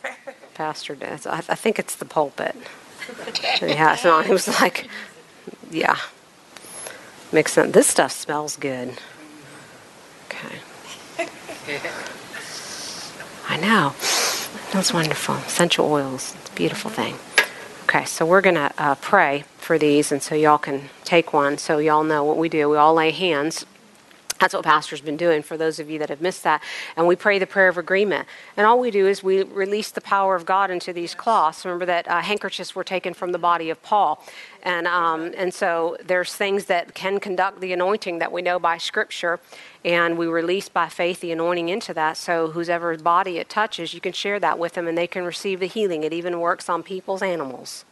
Pastor 0.53 0.95
does. 0.95 1.25
I, 1.25 1.37
I 1.37 1.55
think 1.55 1.79
it's 1.79 1.95
the 1.95 2.05
pulpit. 2.05 2.57
Yeah, 3.61 3.95
so 3.95 4.21
he 4.21 4.31
was 4.31 4.47
like, 4.61 4.87
yeah, 5.71 5.97
makes 7.31 7.53
sense. 7.53 7.73
This 7.73 7.87
stuff 7.87 8.11
smells 8.11 8.55
good. 8.57 8.97
Okay. 10.25 10.59
I 13.47 13.57
know. 13.57 13.93
That's 14.71 14.93
wonderful. 14.93 15.35
Essential 15.35 15.85
oils. 15.85 16.35
It's 16.41 16.49
a 16.49 16.53
beautiful 16.53 16.89
thing. 16.89 17.15
Okay, 17.83 18.05
so 18.05 18.25
we're 18.25 18.41
going 18.41 18.55
to 18.55 18.73
uh, 18.77 18.95
pray 18.95 19.43
for 19.57 19.77
these, 19.77 20.11
and 20.11 20.23
so 20.23 20.33
y'all 20.35 20.57
can 20.57 20.89
take 21.03 21.33
one 21.33 21.57
so 21.57 21.77
y'all 21.77 22.03
know 22.03 22.23
what 22.23 22.37
we 22.37 22.49
do. 22.49 22.69
We 22.69 22.77
all 22.77 22.95
lay 22.95 23.11
hands 23.11 23.65
That's 24.39 24.53
what 24.53 24.63
Pastor's 24.63 25.01
been 25.01 25.17
doing 25.17 25.41
for 25.41 25.57
those 25.57 25.79
of 25.79 25.89
you 25.89 25.99
that 25.99 26.09
have 26.09 26.21
missed 26.21 26.43
that. 26.43 26.61
And 26.95 27.07
we 27.07 27.15
pray 27.15 27.39
the 27.39 27.47
prayer 27.47 27.67
of 27.67 27.77
agreement. 27.77 28.27
And 28.57 28.65
all 28.65 28.79
we 28.79 28.91
do 28.91 29.07
is 29.07 29.23
we 29.23 29.43
release 29.43 29.91
the 29.91 30.01
power 30.01 30.35
of 30.35 30.45
God 30.45 30.71
into 30.71 30.93
these 30.93 31.15
cloths. 31.15 31.65
Remember 31.65 31.85
that 31.85 32.07
uh, 32.07 32.21
handkerchiefs 32.21 32.75
were 32.75 32.83
taken 32.83 33.13
from 33.13 33.31
the 33.31 33.37
body 33.37 33.69
of 33.69 33.81
Paul. 33.83 34.23
And, 34.63 34.87
um, 34.87 35.33
and 35.35 35.53
so 35.53 35.97
there's 36.03 36.33
things 36.33 36.65
that 36.65 36.93
can 36.93 37.19
conduct 37.19 37.59
the 37.59 37.73
anointing 37.73 38.19
that 38.19 38.31
we 38.31 38.41
know 38.41 38.59
by 38.59 38.77
Scripture. 38.77 39.39
And 39.85 40.17
we 40.17 40.27
release 40.27 40.69
by 40.69 40.89
faith 40.89 41.19
the 41.19 41.31
anointing 41.31 41.69
into 41.69 41.93
that. 41.93 42.17
So 42.17 42.51
whoever's 42.51 43.01
body 43.01 43.37
it 43.37 43.49
touches, 43.49 43.93
you 43.93 44.01
can 44.01 44.13
share 44.13 44.39
that 44.39 44.57
with 44.57 44.73
them 44.73 44.87
and 44.87 44.97
they 44.97 45.07
can 45.07 45.25
receive 45.25 45.59
the 45.59 45.67
healing. 45.67 46.03
It 46.03 46.13
even 46.13 46.39
works 46.39 46.69
on 46.69 46.83
people's 46.83 47.21
animals. 47.21 47.85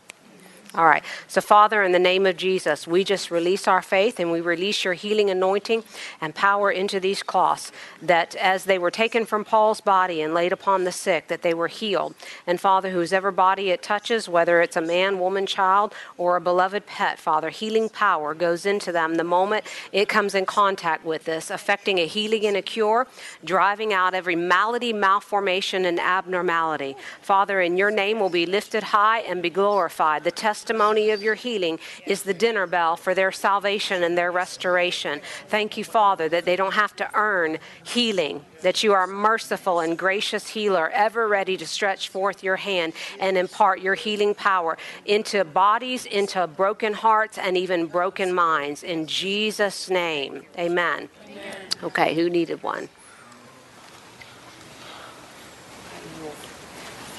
All 0.73 0.85
right. 0.85 1.03
So, 1.27 1.41
Father, 1.41 1.83
in 1.83 1.91
the 1.91 1.99
name 1.99 2.25
of 2.25 2.37
Jesus, 2.37 2.87
we 2.87 3.03
just 3.03 3.29
release 3.29 3.67
our 3.67 3.81
faith 3.81 4.21
and 4.21 4.31
we 4.31 4.39
release 4.39 4.85
your 4.85 4.93
healing 4.93 5.29
anointing 5.29 5.83
and 6.21 6.33
power 6.33 6.71
into 6.71 6.97
these 6.97 7.23
cloths 7.23 7.73
that 8.01 8.35
as 8.35 8.63
they 8.63 8.79
were 8.79 8.89
taken 8.89 9.25
from 9.25 9.43
Paul's 9.43 9.81
body 9.81 10.21
and 10.21 10.33
laid 10.33 10.53
upon 10.53 10.85
the 10.85 10.91
sick, 10.93 11.27
that 11.27 11.41
they 11.41 11.53
were 11.53 11.67
healed. 11.67 12.15
And, 12.47 12.57
Father, 12.57 12.91
whosever 12.91 13.31
body 13.31 13.69
it 13.71 13.83
touches, 13.83 14.29
whether 14.29 14.61
it's 14.61 14.77
a 14.77 14.81
man, 14.81 15.19
woman, 15.19 15.45
child, 15.45 15.93
or 16.17 16.37
a 16.37 16.41
beloved 16.41 16.85
pet, 16.85 17.19
Father, 17.19 17.49
healing 17.49 17.89
power 17.89 18.33
goes 18.33 18.65
into 18.65 18.93
them 18.93 19.15
the 19.15 19.25
moment 19.25 19.65
it 19.91 20.07
comes 20.07 20.33
in 20.33 20.45
contact 20.45 21.03
with 21.03 21.25
this, 21.25 21.51
affecting 21.51 21.99
a 21.99 22.07
healing 22.07 22.45
and 22.45 22.55
a 22.55 22.61
cure, 22.61 23.07
driving 23.43 23.91
out 23.91 24.13
every 24.13 24.37
malady, 24.37 24.93
malformation, 24.93 25.83
and 25.83 25.99
abnormality. 25.99 26.95
Father, 27.21 27.59
in 27.59 27.75
your 27.75 27.91
name 27.91 28.21
will 28.21 28.29
be 28.29 28.45
lifted 28.45 28.83
high 28.83 29.19
and 29.19 29.43
be 29.43 29.49
glorified. 29.49 30.23
The 30.23 30.31
test 30.31 30.60
testimony 30.61 31.09
of 31.09 31.23
your 31.23 31.33
healing 31.33 31.79
is 32.05 32.21
the 32.21 32.35
dinner 32.35 32.67
bell 32.67 32.95
for 32.95 33.15
their 33.15 33.31
salvation 33.31 34.03
and 34.03 34.15
their 34.15 34.31
restoration. 34.31 35.19
Thank 35.47 35.75
you, 35.75 35.83
Father, 35.83 36.29
that 36.29 36.45
they 36.45 36.55
don't 36.55 36.75
have 36.75 36.95
to 36.97 37.09
earn 37.15 37.57
healing, 37.83 38.45
that 38.61 38.83
you 38.83 38.93
are 38.93 39.07
merciful 39.07 39.79
and 39.79 39.97
gracious 39.97 40.49
healer, 40.49 40.91
ever 40.93 41.27
ready 41.27 41.57
to 41.57 41.65
stretch 41.65 42.09
forth 42.09 42.43
your 42.43 42.57
hand 42.57 42.93
and 43.19 43.37
impart 43.39 43.81
your 43.81 43.95
healing 43.95 44.35
power 44.35 44.77
into 45.05 45.43
bodies, 45.43 46.05
into 46.05 46.45
broken 46.45 46.93
hearts, 46.93 47.39
and 47.39 47.57
even 47.57 47.87
broken 47.87 48.31
minds. 48.31 48.83
In 48.83 49.07
Jesus' 49.07 49.89
name, 49.89 50.43
amen. 50.59 51.09
amen. 51.27 51.55
Okay, 51.81 52.13
who 52.13 52.29
needed 52.29 52.61
one? 52.61 52.87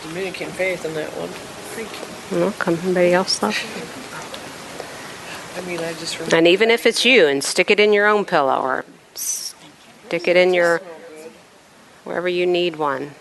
Dominican 0.05 0.51
faith 0.51 0.85
in 0.85 0.95
that 0.95 1.11
one. 1.17 1.52
Thank 1.75 1.91
you. 2.33 2.39
No, 2.39 2.51
come 2.53 2.77
somebody 2.77 3.13
else 3.13 3.39
though. 3.39 3.53
I 5.57 5.61
mean, 5.67 5.81
I 5.81 5.93
just 5.95 6.17
remember. 6.17 6.37
And 6.37 6.49
even 6.49 6.71
if 6.71 6.87
it's 6.87 7.05
you, 7.05 7.27
and 7.27 7.43
stick 7.45 7.71
it 7.71 7.79
in 7.79 7.93
your 7.93 8.07
own 8.07 8.25
pillow 8.25 8.61
or 8.61 8.85
stick 9.15 10.29
it 10.29 10.37
in 10.37 10.55
your 10.55 10.81
wherever 12.05 12.29
you 12.29 12.47
need 12.47 12.77
one. 12.77 13.13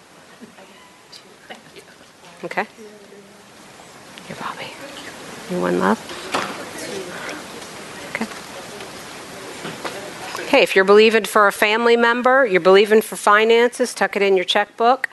Okay. 2.43 2.65
Here, 4.27 4.37
Bobby. 4.39 4.67
You 5.49 5.61
one 5.61 5.79
love. 5.79 5.99
Okay. 8.15 8.25
Okay, 10.45 10.63
if 10.63 10.75
you're 10.75 10.85
believing 10.85 11.25
for 11.25 11.47
a 11.47 11.51
family 11.51 11.95
member, 11.97 12.45
you're 12.45 12.61
believing 12.61 13.01
for 13.01 13.15
finances, 13.15 13.93
tuck 13.93 14.15
it 14.15 14.21
in 14.21 14.35
your 14.35 14.45
checkbook. 14.45 15.09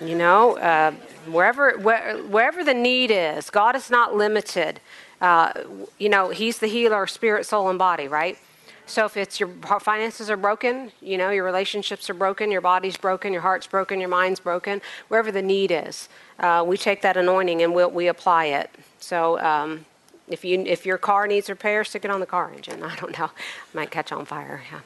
You 0.00 0.16
know, 0.16 0.56
uh, 0.56 0.92
wherever 1.26 1.78
where, 1.78 2.18
wherever 2.18 2.64
the 2.64 2.74
need 2.74 3.10
is 3.10 3.50
god 3.50 3.76
is 3.76 3.90
not 3.90 4.14
limited. 4.14 4.80
Uh, 5.20 5.52
you 5.98 6.08
know 6.08 6.30
he's 6.30 6.58
the 6.58 6.66
healer 6.66 7.06
spirit 7.06 7.44
soul 7.46 7.68
and 7.68 7.78
body 7.78 8.08
right? 8.08 8.38
So 8.86 9.04
if 9.04 9.16
it's 9.16 9.38
your 9.38 9.48
finances 9.80 10.30
are 10.30 10.36
broken 10.36 10.92
you 11.00 11.18
know 11.18 11.30
your 11.30 11.44
relationships 11.44 12.08
are 12.10 12.14
broken 12.14 12.50
your 12.50 12.60
body's 12.60 12.96
broken 12.96 13.32
your 13.32 13.42
heart's 13.42 13.66
broken 13.66 14.00
your 14.00 14.08
mind's 14.08 14.40
broken 14.40 14.80
wherever 15.08 15.30
the 15.30 15.42
need 15.42 15.70
is 15.70 16.08
uh, 16.38 16.64
we 16.66 16.76
take 16.76 17.02
that 17.02 17.16
anointing 17.16 17.62
and 17.62 17.74
we 17.74 17.84
we 17.86 18.08
apply 18.08 18.46
it. 18.46 18.70
So 18.98 19.38
um, 19.40 19.84
if 20.28 20.44
you 20.44 20.60
if 20.60 20.86
your 20.86 20.98
car 20.98 21.26
needs 21.26 21.48
repair 21.48 21.84
stick 21.84 22.04
it 22.04 22.10
on 22.10 22.20
the 22.20 22.26
car 22.26 22.52
engine. 22.54 22.82
I 22.92 22.96
don't 22.96 23.16
know. 23.18 23.30
Might 23.74 23.90
catch 23.90 24.10
on 24.12 24.24
fire 24.24 24.62
yeah 24.72 24.80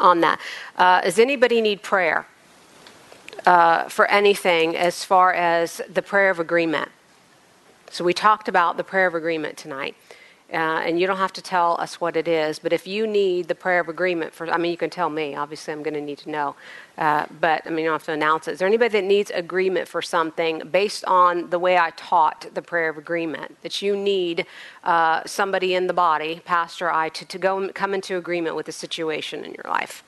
on 0.00 0.20
that. 0.22 0.40
Uh, 0.76 1.02
does 1.02 1.18
anybody 1.18 1.60
need 1.60 1.82
prayer 1.82 2.26
uh, 3.46 3.88
for 3.88 4.06
anything 4.10 4.76
as 4.76 5.04
far 5.04 5.32
as 5.32 5.80
the 5.88 6.02
prayer 6.02 6.30
of 6.30 6.38
agreement. 6.38 6.90
So 7.90 8.04
we 8.04 8.14
talked 8.14 8.48
about 8.48 8.76
the 8.76 8.84
prayer 8.84 9.06
of 9.06 9.14
agreement 9.14 9.56
tonight. 9.56 9.94
Uh, 10.52 10.82
and 10.84 11.00
you 11.00 11.06
don't 11.06 11.16
have 11.16 11.32
to 11.32 11.40
tell 11.40 11.80
us 11.80 11.98
what 11.98 12.14
it 12.14 12.28
is, 12.28 12.58
but 12.58 12.74
if 12.74 12.86
you 12.86 13.06
need 13.06 13.48
the 13.48 13.54
prayer 13.54 13.80
of 13.80 13.88
agreement 13.88 14.34
for, 14.34 14.50
I 14.50 14.58
mean, 14.58 14.70
you 14.70 14.76
can 14.76 14.90
tell 14.90 15.08
me. 15.08 15.34
Obviously, 15.34 15.72
I'm 15.72 15.82
going 15.82 15.94
to 15.94 16.00
need 16.00 16.18
to 16.18 16.30
know. 16.30 16.54
Uh, 16.98 17.24
but 17.40 17.62
I 17.64 17.70
mean, 17.70 17.78
you 17.78 17.84
don't 17.86 17.94
have 17.94 18.04
to 18.04 18.12
announce 18.12 18.48
it. 18.48 18.52
Is 18.52 18.58
there 18.58 18.68
anybody 18.68 18.90
that 19.00 19.04
needs 19.04 19.30
agreement 19.30 19.88
for 19.88 20.02
something 20.02 20.68
based 20.70 21.06
on 21.06 21.48
the 21.48 21.58
way 21.58 21.78
I 21.78 21.88
taught 21.96 22.48
the 22.52 22.60
prayer 22.60 22.90
of 22.90 22.98
agreement? 22.98 23.62
That 23.62 23.80
you 23.80 23.96
need 23.96 24.44
uh, 24.84 25.22
somebody 25.24 25.74
in 25.74 25.86
the 25.86 25.94
body, 25.94 26.42
Pastor 26.44 26.92
I, 26.92 27.08
to, 27.08 27.24
to 27.24 27.38
go 27.38 27.70
come 27.70 27.94
into 27.94 28.18
agreement 28.18 28.54
with 28.54 28.66
the 28.66 28.72
situation 28.72 29.46
in 29.46 29.54
your 29.54 29.64
life? 29.72 30.04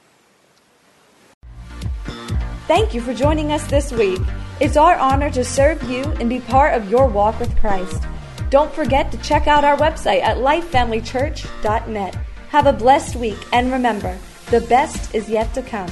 Thank 2.66 2.94
you 2.94 3.02
for 3.02 3.12
joining 3.12 3.52
us 3.52 3.66
this 3.66 3.92
week. 3.92 4.20
It's 4.58 4.78
our 4.78 4.96
honor 4.96 5.30
to 5.32 5.44
serve 5.44 5.82
you 5.82 6.02
and 6.18 6.30
be 6.30 6.40
part 6.40 6.72
of 6.72 6.88
your 6.88 7.06
walk 7.06 7.38
with 7.38 7.54
Christ. 7.58 8.02
Don't 8.48 8.72
forget 8.72 9.12
to 9.12 9.18
check 9.18 9.46
out 9.46 9.64
our 9.64 9.76
website 9.76 10.22
at 10.22 10.38
lifefamilychurch.net. 10.38 12.14
Have 12.48 12.66
a 12.66 12.72
blessed 12.72 13.16
week 13.16 13.36
and 13.52 13.70
remember, 13.70 14.16
the 14.50 14.62
best 14.62 15.14
is 15.14 15.28
yet 15.28 15.52
to 15.52 15.60
come. 15.60 15.90